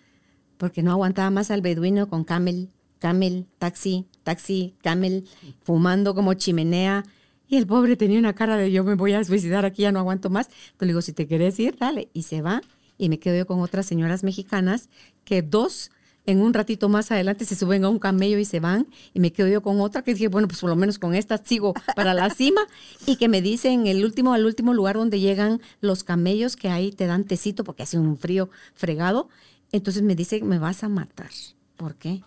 porque 0.59 0.83
no 0.83 0.91
aguantaba 0.91 1.29
más 1.29 1.51
al 1.51 1.61
beduino 1.61 2.09
con 2.09 2.25
camel, 2.25 2.69
camel, 2.99 3.47
taxi, 3.59 4.05
taxi, 4.23 4.75
camel, 4.83 5.25
fumando 5.63 6.13
como 6.13 6.33
chimenea. 6.33 7.05
Y 7.47 7.55
el 7.55 7.65
pobre 7.65 7.95
tenía 7.95 8.19
una 8.19 8.35
cara 8.35 8.57
de 8.57 8.69
yo 8.69 8.83
me 8.83 8.95
voy 8.95 9.13
a 9.13 9.23
suicidar 9.23 9.63
aquí, 9.63 9.83
ya 9.83 9.93
no 9.93 9.99
aguanto 9.99 10.29
más. 10.29 10.47
Entonces 10.47 10.81
le 10.81 10.87
digo, 10.87 11.01
si 11.01 11.13
te 11.13 11.27
quieres 11.27 11.57
ir, 11.61 11.77
dale. 11.77 12.09
Y 12.13 12.23
se 12.23 12.41
va. 12.41 12.61
Y 12.97 13.07
me 13.07 13.19
quedo 13.19 13.37
yo 13.37 13.47
con 13.47 13.61
otras 13.61 13.85
señoras 13.85 14.21
mexicanas 14.21 14.89
que 15.23 15.41
dos 15.41 15.91
en 16.25 16.41
un 16.41 16.53
ratito 16.53 16.89
más 16.89 17.09
adelante 17.09 17.45
se 17.45 17.55
suben 17.55 17.85
a 17.85 17.89
un 17.89 17.97
camello 17.97 18.37
y 18.37 18.43
se 18.43 18.59
van. 18.59 18.85
Y 19.13 19.21
me 19.21 19.31
quedo 19.31 19.47
yo 19.47 19.61
con 19.61 19.79
otra 19.79 20.01
que 20.01 20.13
dije, 20.13 20.27
bueno, 20.27 20.49
pues 20.49 20.59
por 20.59 20.69
lo 20.69 20.75
menos 20.75 20.99
con 20.99 21.15
esta 21.15 21.37
sigo 21.37 21.73
para 21.95 22.13
la 22.13 22.29
cima. 22.31 22.61
Y 23.07 23.15
que 23.15 23.29
me 23.29 23.41
dicen 23.41 23.87
el 23.87 24.03
último, 24.03 24.33
al 24.33 24.45
último 24.45 24.73
lugar 24.73 24.97
donde 24.97 25.21
llegan 25.21 25.61
los 25.79 26.03
camellos, 26.03 26.57
que 26.57 26.67
ahí 26.67 26.91
te 26.91 27.07
dan 27.07 27.23
tecito 27.23 27.63
porque 27.63 27.83
hace 27.83 27.97
un 27.97 28.17
frío 28.17 28.49
fregado. 28.75 29.29
Entonces 29.71 30.01
me 30.03 30.15
dice, 30.15 30.41
me 30.41 30.59
vas 30.59 30.83
a 30.83 30.89
matar. 30.89 31.29
¿Por 31.77 31.95
qué? 31.95 32.23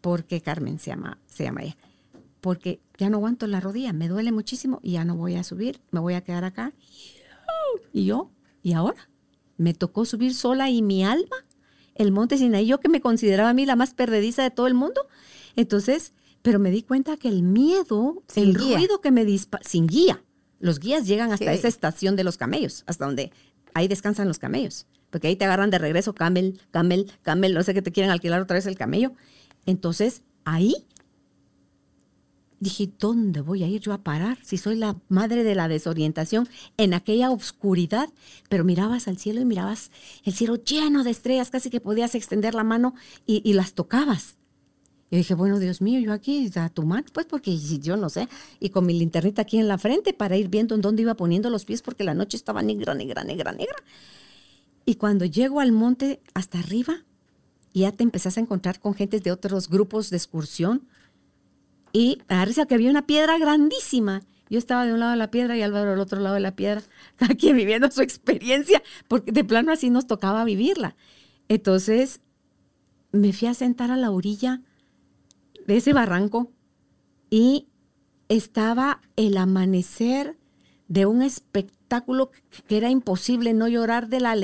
Porque 0.00 0.40
Carmen 0.40 0.78
se 0.78 0.90
llama, 0.90 1.18
se 1.26 1.44
llama 1.44 1.62
ella. 1.64 1.76
Porque 2.40 2.80
ya 2.96 3.10
no 3.10 3.16
aguanto 3.16 3.46
la 3.46 3.60
rodilla, 3.60 3.92
me 3.92 4.08
duele 4.08 4.30
muchísimo 4.32 4.78
y 4.82 4.92
ya 4.92 5.04
no 5.04 5.16
voy 5.16 5.34
a 5.34 5.42
subir, 5.44 5.80
me 5.90 6.00
voy 6.00 6.14
a 6.14 6.20
quedar 6.22 6.44
acá. 6.44 6.72
Y 7.92 8.04
yo, 8.04 8.30
¿y 8.62 8.72
ahora? 8.74 9.08
Me 9.56 9.74
tocó 9.74 10.04
subir 10.04 10.34
sola 10.34 10.70
y 10.70 10.82
mi 10.82 11.04
alma, 11.04 11.36
el 11.94 12.12
monte 12.12 12.38
Sinaí, 12.38 12.66
yo 12.66 12.78
que 12.78 12.88
me 12.88 13.00
consideraba 13.00 13.50
a 13.50 13.54
mí 13.54 13.66
la 13.66 13.74
más 13.74 13.94
perdediza 13.94 14.42
de 14.42 14.50
todo 14.50 14.66
el 14.66 14.74
mundo. 14.74 15.00
Entonces, 15.56 16.12
pero 16.42 16.58
me 16.58 16.70
di 16.70 16.82
cuenta 16.82 17.16
que 17.16 17.28
el 17.28 17.42
miedo, 17.42 18.22
Sin 18.28 18.44
el 18.50 18.56
guía. 18.58 18.76
ruido 18.76 19.00
que 19.00 19.10
me 19.10 19.24
dispara, 19.24 19.64
sin 19.66 19.86
guía, 19.86 20.22
los 20.60 20.78
guías 20.78 21.06
llegan 21.06 21.32
hasta 21.32 21.52
esa 21.52 21.68
estación 21.68 22.14
de 22.16 22.24
los 22.24 22.36
camellos, 22.36 22.84
hasta 22.86 23.06
donde 23.06 23.32
ahí 23.74 23.88
descansan 23.88 24.28
los 24.28 24.38
camellos, 24.38 24.86
porque 25.10 25.28
ahí 25.28 25.36
te 25.36 25.44
agarran 25.44 25.70
de 25.70 25.78
regreso 25.78 26.14
camel, 26.14 26.60
camel, 26.70 27.10
camel, 27.22 27.54
no 27.54 27.62
sé 27.62 27.74
que 27.74 27.82
te 27.82 27.92
quieren 27.92 28.10
alquilar 28.10 28.42
otra 28.42 28.54
vez 28.54 28.66
el 28.66 28.76
camello. 28.76 29.12
Entonces, 29.64 30.22
ahí 30.44 30.86
dije, 32.60 32.90
¿dónde 32.98 33.40
voy 33.40 33.62
a 33.62 33.68
ir 33.68 33.80
yo 33.80 33.92
a 33.92 34.02
parar 34.02 34.38
si 34.42 34.56
soy 34.56 34.76
la 34.76 34.96
madre 35.08 35.44
de 35.44 35.54
la 35.54 35.68
desorientación 35.68 36.48
en 36.76 36.94
aquella 36.94 37.30
oscuridad? 37.30 38.08
Pero 38.48 38.64
mirabas 38.64 39.08
al 39.08 39.18
cielo 39.18 39.40
y 39.40 39.44
mirabas 39.44 39.90
el 40.24 40.34
cielo 40.34 40.56
lleno 40.56 41.04
de 41.04 41.10
estrellas, 41.10 41.50
casi 41.50 41.70
que 41.70 41.80
podías 41.80 42.14
extender 42.14 42.54
la 42.54 42.64
mano 42.64 42.94
y, 43.26 43.42
y 43.48 43.54
las 43.54 43.74
tocabas. 43.74 44.36
Y 45.10 45.16
dije, 45.16 45.34
bueno, 45.34 45.60
Dios 45.60 45.80
mío, 45.80 46.00
yo 46.00 46.12
aquí 46.12 46.50
a 46.56 46.68
tu 46.68 46.82
mano, 46.82 47.06
pues 47.12 47.26
porque 47.26 47.56
yo 47.80 47.96
no 47.96 48.08
sé, 48.08 48.28
y 48.60 48.70
con 48.70 48.86
mi 48.86 48.98
linternita 48.98 49.42
aquí 49.42 49.58
en 49.58 49.68
la 49.68 49.78
frente 49.78 50.12
para 50.12 50.36
ir 50.36 50.48
viendo 50.48 50.74
en 50.74 50.80
dónde 50.80 51.02
iba 51.02 51.14
poniendo 51.14 51.50
los 51.50 51.64
pies 51.64 51.82
porque 51.82 52.04
la 52.04 52.14
noche 52.14 52.36
estaba 52.36 52.62
negra, 52.62 52.94
negra, 52.94 53.24
negra, 53.24 53.52
negra. 53.52 53.76
Y 54.86 54.94
cuando 54.94 55.24
llego 55.24 55.60
al 55.60 55.72
monte 55.72 56.20
hasta 56.32 56.60
arriba, 56.60 57.04
ya 57.74 57.92
te 57.92 58.04
empezás 58.04 58.38
a 58.38 58.40
encontrar 58.40 58.80
con 58.80 58.94
gentes 58.94 59.22
de 59.22 59.32
otros 59.32 59.68
grupos 59.68 60.08
de 60.08 60.16
excursión. 60.16 60.88
Y 61.92 62.22
a 62.28 62.44
risa 62.44 62.66
que 62.66 62.76
había 62.76 62.90
una 62.90 63.06
piedra 63.06 63.36
grandísima. 63.36 64.22
Yo 64.48 64.58
estaba 64.58 64.86
de 64.86 64.92
un 64.92 65.00
lado 65.00 65.10
de 65.10 65.18
la 65.18 65.30
piedra 65.32 65.56
y 65.56 65.62
Álvaro 65.62 65.90
del 65.90 65.98
otro 65.98 66.20
lado 66.20 66.36
de 66.36 66.40
la 66.40 66.54
piedra, 66.54 66.82
cada 67.16 67.34
quien 67.34 67.56
viviendo 67.56 67.90
su 67.90 68.00
experiencia, 68.00 68.80
porque 69.08 69.32
de 69.32 69.44
plano 69.44 69.72
así 69.72 69.90
nos 69.90 70.06
tocaba 70.06 70.44
vivirla. 70.44 70.94
Entonces 71.48 72.20
me 73.12 73.32
fui 73.32 73.48
a 73.48 73.54
sentar 73.54 73.90
a 73.90 73.96
la 73.96 74.10
orilla 74.10 74.62
de 75.66 75.76
ese 75.78 75.92
barranco 75.92 76.52
y 77.28 77.66
estaba 78.28 79.00
el 79.16 79.36
amanecer 79.36 80.36
de 80.88 81.06
un 81.06 81.22
espectáculo 81.22 82.30
que 82.68 82.76
era 82.76 82.90
imposible 82.90 83.52
no 83.54 83.68
llorar 83.68 84.08
de 84.08 84.20
la, 84.20 84.36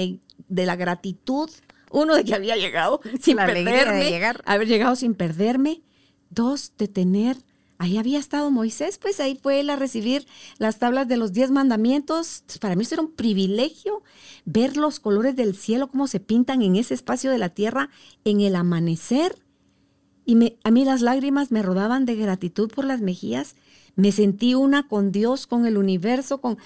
de 0.48 0.66
la 0.66 0.76
gratitud. 0.76 1.50
Uno, 1.90 2.14
de 2.14 2.24
que 2.24 2.34
había 2.34 2.56
llegado 2.56 3.00
sin 3.20 3.36
La 3.36 3.44
alegría 3.44 3.72
de 3.72 3.78
perderme, 3.84 4.10
llegar. 4.10 4.42
haber 4.46 4.68
llegado 4.68 4.96
sin 4.96 5.14
perderme. 5.14 5.82
Dos, 6.30 6.72
de 6.78 6.88
tener, 6.88 7.36
ahí 7.82 7.98
había 7.98 8.18
estado 8.18 8.50
Moisés, 8.50 8.96
pues 8.96 9.20
ahí 9.20 9.38
fue 9.42 9.60
él 9.60 9.68
a 9.68 9.76
recibir 9.76 10.26
las 10.58 10.78
tablas 10.78 11.08
de 11.08 11.16
los 11.16 11.32
diez 11.32 11.50
mandamientos. 11.50 12.44
Para 12.60 12.76
mí 12.76 12.82
eso 12.82 12.94
era 12.94 13.02
un 13.02 13.12
privilegio 13.12 14.02
ver 14.44 14.76
los 14.76 15.00
colores 15.00 15.36
del 15.36 15.56
cielo, 15.56 15.88
cómo 15.88 16.06
se 16.06 16.20
pintan 16.20 16.62
en 16.62 16.76
ese 16.76 16.94
espacio 16.94 17.30
de 17.30 17.38
la 17.38 17.50
tierra 17.50 17.90
en 18.24 18.40
el 18.40 18.56
amanecer. 18.56 19.36
Y 20.24 20.36
me, 20.36 20.56
a 20.62 20.70
mí 20.70 20.84
las 20.84 21.02
lágrimas 21.02 21.50
me 21.50 21.62
rodaban 21.62 22.06
de 22.06 22.14
gratitud 22.14 22.70
por 22.70 22.84
las 22.84 23.00
mejillas. 23.00 23.56
Me 23.96 24.12
sentí 24.12 24.54
una 24.54 24.86
con 24.86 25.12
Dios, 25.12 25.46
con 25.46 25.66
el 25.66 25.76
universo, 25.76 26.40
con 26.40 26.58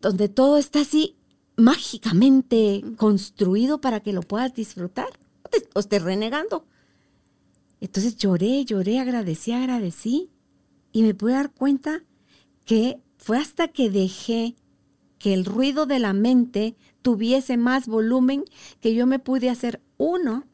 donde 0.00 0.28
todo 0.28 0.58
está 0.58 0.82
así 0.82 1.16
mágicamente 1.56 2.82
construido 2.96 3.80
para 3.80 4.00
que 4.00 4.12
lo 4.12 4.22
puedas 4.22 4.54
disfrutar. 4.54 5.08
O 5.42 5.48
te, 5.48 5.68
o 5.74 5.80
estés 5.80 6.02
renegando. 6.02 6.66
Entonces 7.80 8.16
lloré, 8.16 8.64
lloré, 8.64 8.98
agradecí, 8.98 9.52
agradecí. 9.52 10.30
Y 10.92 11.02
me 11.02 11.14
pude 11.14 11.32
dar 11.32 11.52
cuenta 11.52 12.02
que 12.64 13.00
fue 13.16 13.38
hasta 13.38 13.68
que 13.68 13.90
dejé 13.90 14.56
que 15.18 15.34
el 15.34 15.44
ruido 15.44 15.86
de 15.86 15.98
la 15.98 16.12
mente 16.12 16.76
tuviese 17.02 17.56
más 17.56 17.86
volumen 17.86 18.44
que 18.80 18.94
yo 18.94 19.06
me 19.06 19.18
pude 19.18 19.50
hacer 19.50 19.80
uno 19.96 20.44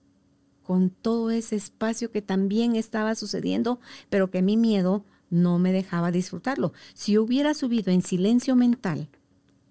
con 0.62 0.90
todo 0.90 1.30
ese 1.30 1.56
espacio 1.56 2.12
que 2.12 2.22
también 2.22 2.76
estaba 2.76 3.16
sucediendo, 3.16 3.80
pero 4.08 4.30
que 4.30 4.42
mi 4.42 4.56
miedo 4.56 5.04
no 5.30 5.58
me 5.58 5.72
dejaba 5.72 6.12
disfrutarlo. 6.12 6.72
Si 6.94 7.12
yo 7.12 7.22
hubiera 7.22 7.54
subido 7.54 7.92
en 7.92 8.02
silencio 8.02 8.54
mental 8.54 9.08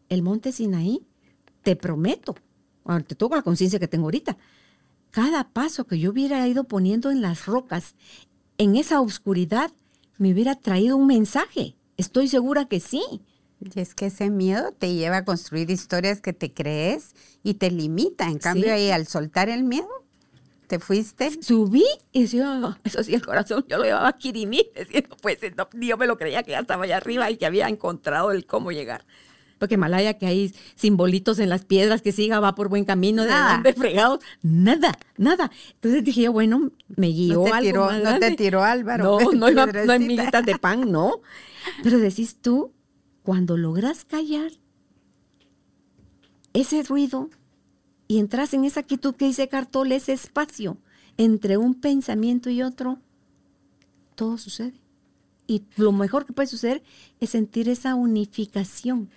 el 0.10 0.22
monte 0.22 0.52
Sinaí, 0.52 1.06
te 1.64 1.76
prometo, 1.76 2.36
ahora 2.86 3.04
te 3.04 3.16
toco 3.16 3.36
la 3.36 3.42
conciencia 3.42 3.80
que 3.80 3.88
tengo 3.88 4.06
ahorita, 4.06 4.38
cada 5.12 5.50
paso 5.50 5.86
que 5.86 6.00
yo 6.00 6.12
hubiera 6.12 6.48
ido 6.48 6.66
poniendo 6.66 7.12
en 7.12 7.22
las 7.22 7.46
rocas, 7.46 7.96
en 8.58 8.76
esa 8.76 9.02
oscuridad, 9.02 9.72
me 10.18 10.32
hubiera 10.34 10.56
traído 10.56 10.98
un 10.98 11.08
mensaje. 11.08 11.76
Estoy 11.98 12.28
segura 12.28 12.66
que 12.66 12.80
sí. 12.80 13.02
Y 13.62 13.80
es 13.80 13.94
que 13.96 14.06
ese 14.06 14.30
miedo 14.30 14.72
te 14.72 14.94
lleva 14.94 15.18
a 15.18 15.26
construir 15.26 15.70
historias 15.70 16.22
que 16.22 16.32
te 16.34 16.54
crees 16.54 17.14
y 17.44 17.56
te 17.56 17.72
limita. 17.72 18.28
En 18.30 18.38
cambio, 18.38 18.66
Sí. 18.66 18.70
ahí 18.70 18.92
al 18.92 19.06
soltar 19.08 19.50
el 19.50 19.64
miedo, 19.64 19.88
te 20.68 20.80
fuiste. 20.80 21.42
Subí 21.42 21.84
y 22.12 22.22
decía, 22.22 22.46
"Ah, 22.64 22.80
eso 22.84 23.04
sí, 23.04 23.16
el 23.16 23.26
corazón, 23.26 23.66
yo 23.68 23.78
lo 23.78 23.84
llevaba 23.84 24.14
Kirimí, 24.14 24.70
diciendo, 24.76 25.18
pues 25.22 25.40
no, 25.58 25.68
yo 25.74 25.98
me 25.98 26.06
lo 26.08 26.18
creía 26.18 26.44
que 26.44 26.52
ya 26.52 26.60
estaba 26.60 26.84
allá 26.86 26.98
arriba 26.98 27.30
y 27.32 27.38
que 27.38 27.46
había 27.46 27.68
encontrado 27.68 28.32
el 28.32 28.46
cómo 28.46 28.72
llegar. 28.72 29.06
Porque 29.60 29.78
Malaya, 29.78 30.18
que 30.18 30.26
hay 30.26 30.54
simbolitos 30.76 31.38
en 31.38 31.50
las 31.50 31.66
piedras, 31.66 32.02
que 32.02 32.12
siga, 32.12 32.40
va 32.40 32.56
por 32.56 32.70
buen 32.70 32.86
camino, 32.86 33.24
de 33.24 33.30
Nada. 33.30 33.54
dónde 33.56 33.74
fregados, 33.74 34.20
nada, 34.42 34.98
nada. 35.18 35.52
Entonces 35.76 36.04
dije 36.04 36.22
yo, 36.24 36.32
bueno, 36.32 36.72
me 36.96 37.10
guió 37.10 37.36
No 37.36 37.44
te 37.44 37.52
algo 37.52 37.62
tiró, 37.70 37.86
más 37.86 37.98
no 37.98 38.02
grande. 38.02 38.30
te 38.32 38.36
tiró 38.38 38.64
Álvaro. 38.64 39.20
No, 39.20 39.32
no, 39.34 39.46
hay, 39.46 39.54
no 39.86 39.92
hay 39.94 40.00
miguitas 40.00 40.46
de 40.46 40.58
pan, 40.58 40.92
no. 40.92 41.22
Pero 41.84 42.00
decís 42.00 42.38
tú, 42.42 42.74
cuando 43.22 43.58
logras 43.58 44.06
callar 44.06 44.52
ese 46.54 46.82
ruido 46.84 47.30
y 48.08 48.18
entras 48.20 48.54
en 48.54 48.66
esa 48.66 48.84
quietud 48.84 49.14
que 49.16 49.26
dice 49.26 49.48
Cartol, 49.50 49.92
ese 49.92 50.14
espacio 50.14 50.78
entre 51.18 51.58
un 51.58 51.76
pensamiento 51.76 52.50
y 52.50 52.64
otro, 52.64 53.00
todo 54.16 54.38
sucede. 54.38 54.74
Y 55.48 55.64
lo 55.78 55.92
mejor 55.92 56.26
que 56.26 56.34
puede 56.34 56.48
suceder 56.48 56.82
es 57.20 57.32
sentir 57.32 57.70
esa 57.70 57.96
unificación 57.96 59.10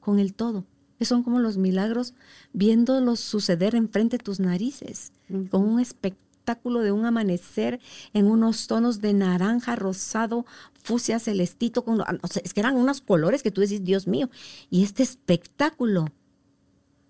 con 0.00 0.18
el 0.18 0.34
todo. 0.34 0.64
Que 0.98 1.04
son 1.04 1.22
como 1.22 1.38
los 1.38 1.56
milagros 1.56 2.14
viéndolos 2.52 3.20
suceder 3.20 3.74
enfrente 3.74 4.18
de 4.18 4.24
tus 4.24 4.38
narices, 4.38 5.12
con 5.50 5.62
un 5.62 5.80
espectáculo 5.80 6.80
de 6.80 6.92
un 6.92 7.06
amanecer 7.06 7.80
en 8.12 8.26
unos 8.26 8.66
tonos 8.66 9.00
de 9.00 9.14
naranja, 9.14 9.76
rosado, 9.76 10.44
fucsia, 10.82 11.18
celestito, 11.18 11.84
con, 11.84 12.00
o 12.00 12.26
sea, 12.26 12.42
es 12.44 12.52
que 12.52 12.60
eran 12.60 12.76
unos 12.76 13.00
colores 13.00 13.42
que 13.42 13.50
tú 13.50 13.60
decís, 13.60 13.84
Dios 13.84 14.06
mío, 14.06 14.28
y 14.68 14.82
este 14.82 15.02
espectáculo, 15.02 16.06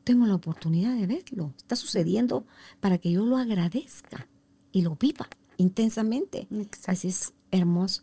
tengo 0.04 0.26
la 0.26 0.34
oportunidad 0.34 0.94
de 0.94 1.06
verlo, 1.06 1.52
está 1.56 1.74
sucediendo 1.74 2.44
para 2.80 2.98
que 2.98 3.10
yo 3.10 3.24
lo 3.24 3.38
agradezca 3.38 4.28
y 4.72 4.82
lo 4.82 4.96
viva 4.96 5.28
intensamente. 5.60 6.48
Exacto. 6.50 6.90
Así 6.90 7.08
es 7.08 7.32
hermoso. 7.50 8.02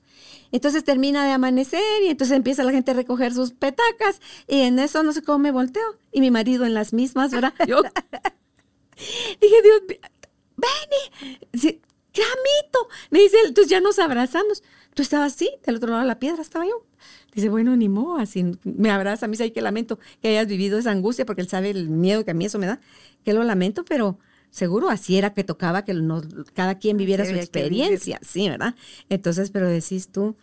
Entonces 0.52 0.84
termina 0.84 1.26
de 1.26 1.32
amanecer 1.32 2.04
y 2.04 2.08
entonces 2.08 2.36
empieza 2.36 2.64
la 2.64 2.72
gente 2.72 2.92
a 2.92 2.94
recoger 2.94 3.34
sus 3.34 3.52
petacas 3.52 4.22
y 4.48 4.62
en 4.62 4.80
eso 4.80 5.04
no 5.04 5.14
sé 5.14 5.22
cómo 5.22 5.40
me 5.40 5.52
volteo 5.52 5.96
y 6.12 6.22
mi 6.22 6.32
marido 6.32 6.66
en 6.66 6.74
las 6.74 6.94
mismas, 6.94 7.32
¿verdad? 7.32 7.54
Yo 7.68 7.82
dije, 9.42 9.62
Dios 9.64 9.82
ven, 10.58 11.40
sí, 11.54 11.82
qué 12.12 12.22
amito. 12.24 12.90
Me 13.10 13.20
dice, 13.20 13.38
entonces 13.46 13.70
ya 13.70 13.80
nos 13.80 14.00
abrazamos. 14.00 14.64
Tú 14.94 15.04
estabas 15.04 15.34
así, 15.34 15.50
del 15.66 15.76
otro 15.76 15.90
lado 15.90 16.02
de 16.02 16.08
la 16.08 16.20
piedra 16.20 16.42
estaba 16.42 16.66
yo. 16.66 16.84
Dice, 17.32 17.50
bueno, 17.50 17.76
ni 17.76 17.88
modo, 17.88 18.18
así 18.18 18.44
me 18.64 18.90
abraza. 18.90 19.28
A 19.28 19.30
mí 19.30 19.38
sí 19.38 19.52
que 19.52 19.62
lamento 19.62 20.00
que 20.24 20.30
hayas 20.30 20.48
vivido 20.48 20.80
esa 20.80 20.90
angustia 20.90 21.24
porque 21.24 21.44
él 21.44 21.48
sabe 21.48 21.70
el 21.70 21.90
miedo 21.90 22.26
que 22.26 22.32
a 22.32 22.34
mí 22.34 22.46
eso 22.46 22.58
me 22.58 22.66
da, 22.66 22.82
que 23.24 23.34
lo 23.34 23.44
lamento, 23.44 23.86
pero 23.86 24.18
seguro 24.50 24.90
así 24.90 25.18
era 25.18 25.34
que 25.34 25.44
tocaba 25.44 25.84
que 25.86 25.94
nos- 25.94 26.26
cada 26.54 26.80
quien 26.80 26.98
viviera 26.98 27.24
su 27.26 27.32
experiencia, 27.44 28.20
sí, 28.24 28.50
¿verdad? 28.50 28.76
Entonces, 29.10 29.52
pero 29.52 29.68
decís 29.68 30.10
tú, 30.10 30.36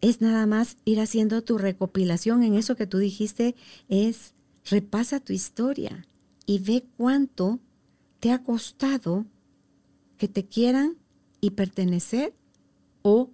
es 0.00 0.20
nada 0.20 0.46
más 0.46 0.76
ir 0.84 1.00
haciendo 1.00 1.42
tu 1.42 1.58
recopilación 1.58 2.42
en 2.42 2.54
eso 2.54 2.76
que 2.76 2.86
tú 2.86 2.98
dijiste, 2.98 3.54
es 3.88 4.34
repasa 4.68 5.20
tu 5.20 5.32
historia 5.32 6.06
y 6.44 6.58
ve 6.58 6.84
cuánto 6.96 7.60
te 8.20 8.32
ha 8.32 8.42
costado 8.42 9.26
que 10.18 10.28
te 10.28 10.44
quieran 10.46 10.96
y 11.40 11.50
pertenecer 11.50 12.34
o, 13.02 13.30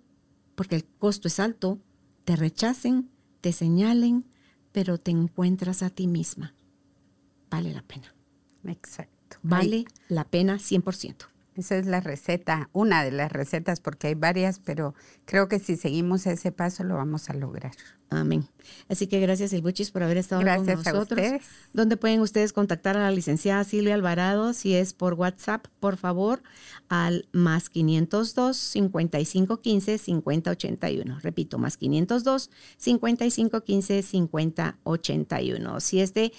porque 0.55 0.77
el 0.77 0.85
costo 0.85 1.29
es 1.29 1.41
alto, 1.41 1.79
te 2.25 2.37
rechacen, 2.37 3.09
te 3.41 3.53
señalen, 3.53 4.25
pero 4.73 4.99
te 4.99 5.11
encuentras 5.11 5.83
a 5.83 5.91
ti 5.91 6.07
misma. 6.07 6.55
Vale 7.51 7.73
la 7.73 7.83
pena. 7.83 8.15
Exacto. 8.65 9.17
Vale 9.43 9.77
Ahí- 9.77 9.85
la 10.09 10.25
pena 10.25 10.59
100%. 10.59 11.27
Esa 11.55 11.77
es 11.77 11.85
la 11.87 12.01
receta, 12.01 12.71
una 12.73 13.05
de 13.05 13.11
las 13.11 13.31
recetas, 13.31 13.81
porque 13.81 14.07
hay 14.07 14.15
varias, 14.15 14.59
pero 14.59 14.95
creo 15.27 15.49
que 15.49 15.59
si 15.59 15.77
seguimos 15.77 16.27
ese 16.27 16.51
paso 16.51 16.83
lo 16.83 16.95
vamos 16.95 17.29
a 17.29 17.35
lograr. 17.35 17.73
Amén. 18.09 18.47
Así 18.91 19.07
que 19.07 19.21
gracias, 19.21 19.53
Elbuchis, 19.55 19.91
por 19.91 20.03
haber 20.03 20.19
estado 20.19 20.43
gracias 20.43 20.83
con 20.83 20.93
nosotros. 20.95 21.19
A 21.19 21.23
ustedes. 21.23 21.43
¿Dónde 21.73 21.97
pueden 21.97 22.21
ustedes 22.21 22.53
contactar 22.53 22.97
a 22.97 23.01
la 23.01 23.11
licenciada 23.11 23.65
Silvia 23.65 23.95
Alvarado? 23.95 24.53
Si 24.53 24.75
es 24.75 24.93
por 24.93 25.15
WhatsApp, 25.15 25.67
por 25.81 25.97
favor, 25.97 26.43
al 26.89 27.27
más 27.33 27.71
502 27.71 28.57
5515 28.57 29.97
5081. 29.99 31.21
Repito, 31.21 31.59
más 31.59 31.77
502 31.79 32.51
5515 32.77 34.03
5081. 34.03 35.81
Si 35.81 36.01
este 36.01 36.33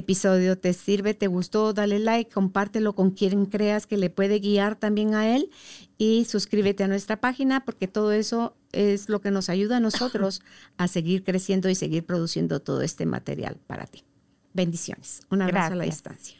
episodio 0.00 0.58
te 0.58 0.72
sirve, 0.72 1.14
te 1.14 1.26
gustó, 1.26 1.72
dale 1.72 1.98
like, 1.98 2.30
compártelo 2.30 2.94
con 2.94 3.10
quien 3.10 3.46
creas 3.46 3.86
que 3.86 3.96
le 3.96 4.10
puede 4.10 4.40
guiar 4.40 4.76
también 4.76 5.14
a 5.14 5.34
él 5.34 5.50
y 5.96 6.24
suscríbete 6.24 6.84
a 6.84 6.88
nuestra 6.88 7.20
página 7.20 7.64
porque 7.64 7.88
todo 7.88 8.12
eso 8.12 8.56
es 8.72 9.08
lo 9.08 9.20
que 9.20 9.30
nos 9.30 9.48
ayuda 9.48 9.78
a 9.78 9.80
nosotros 9.80 10.42
a 10.76 10.88
seguir 10.88 11.24
creciendo 11.24 11.68
y 11.68 11.74
seguir 11.74 12.04
produciendo 12.04 12.60
todo 12.60 12.82
este 12.82 13.06
material 13.06 13.58
para 13.66 13.86
ti. 13.86 14.04
Bendiciones. 14.52 15.20
Un 15.30 15.42
abrazo 15.42 15.74
a 15.74 15.76
la 15.76 15.84
distancia. 15.84 16.36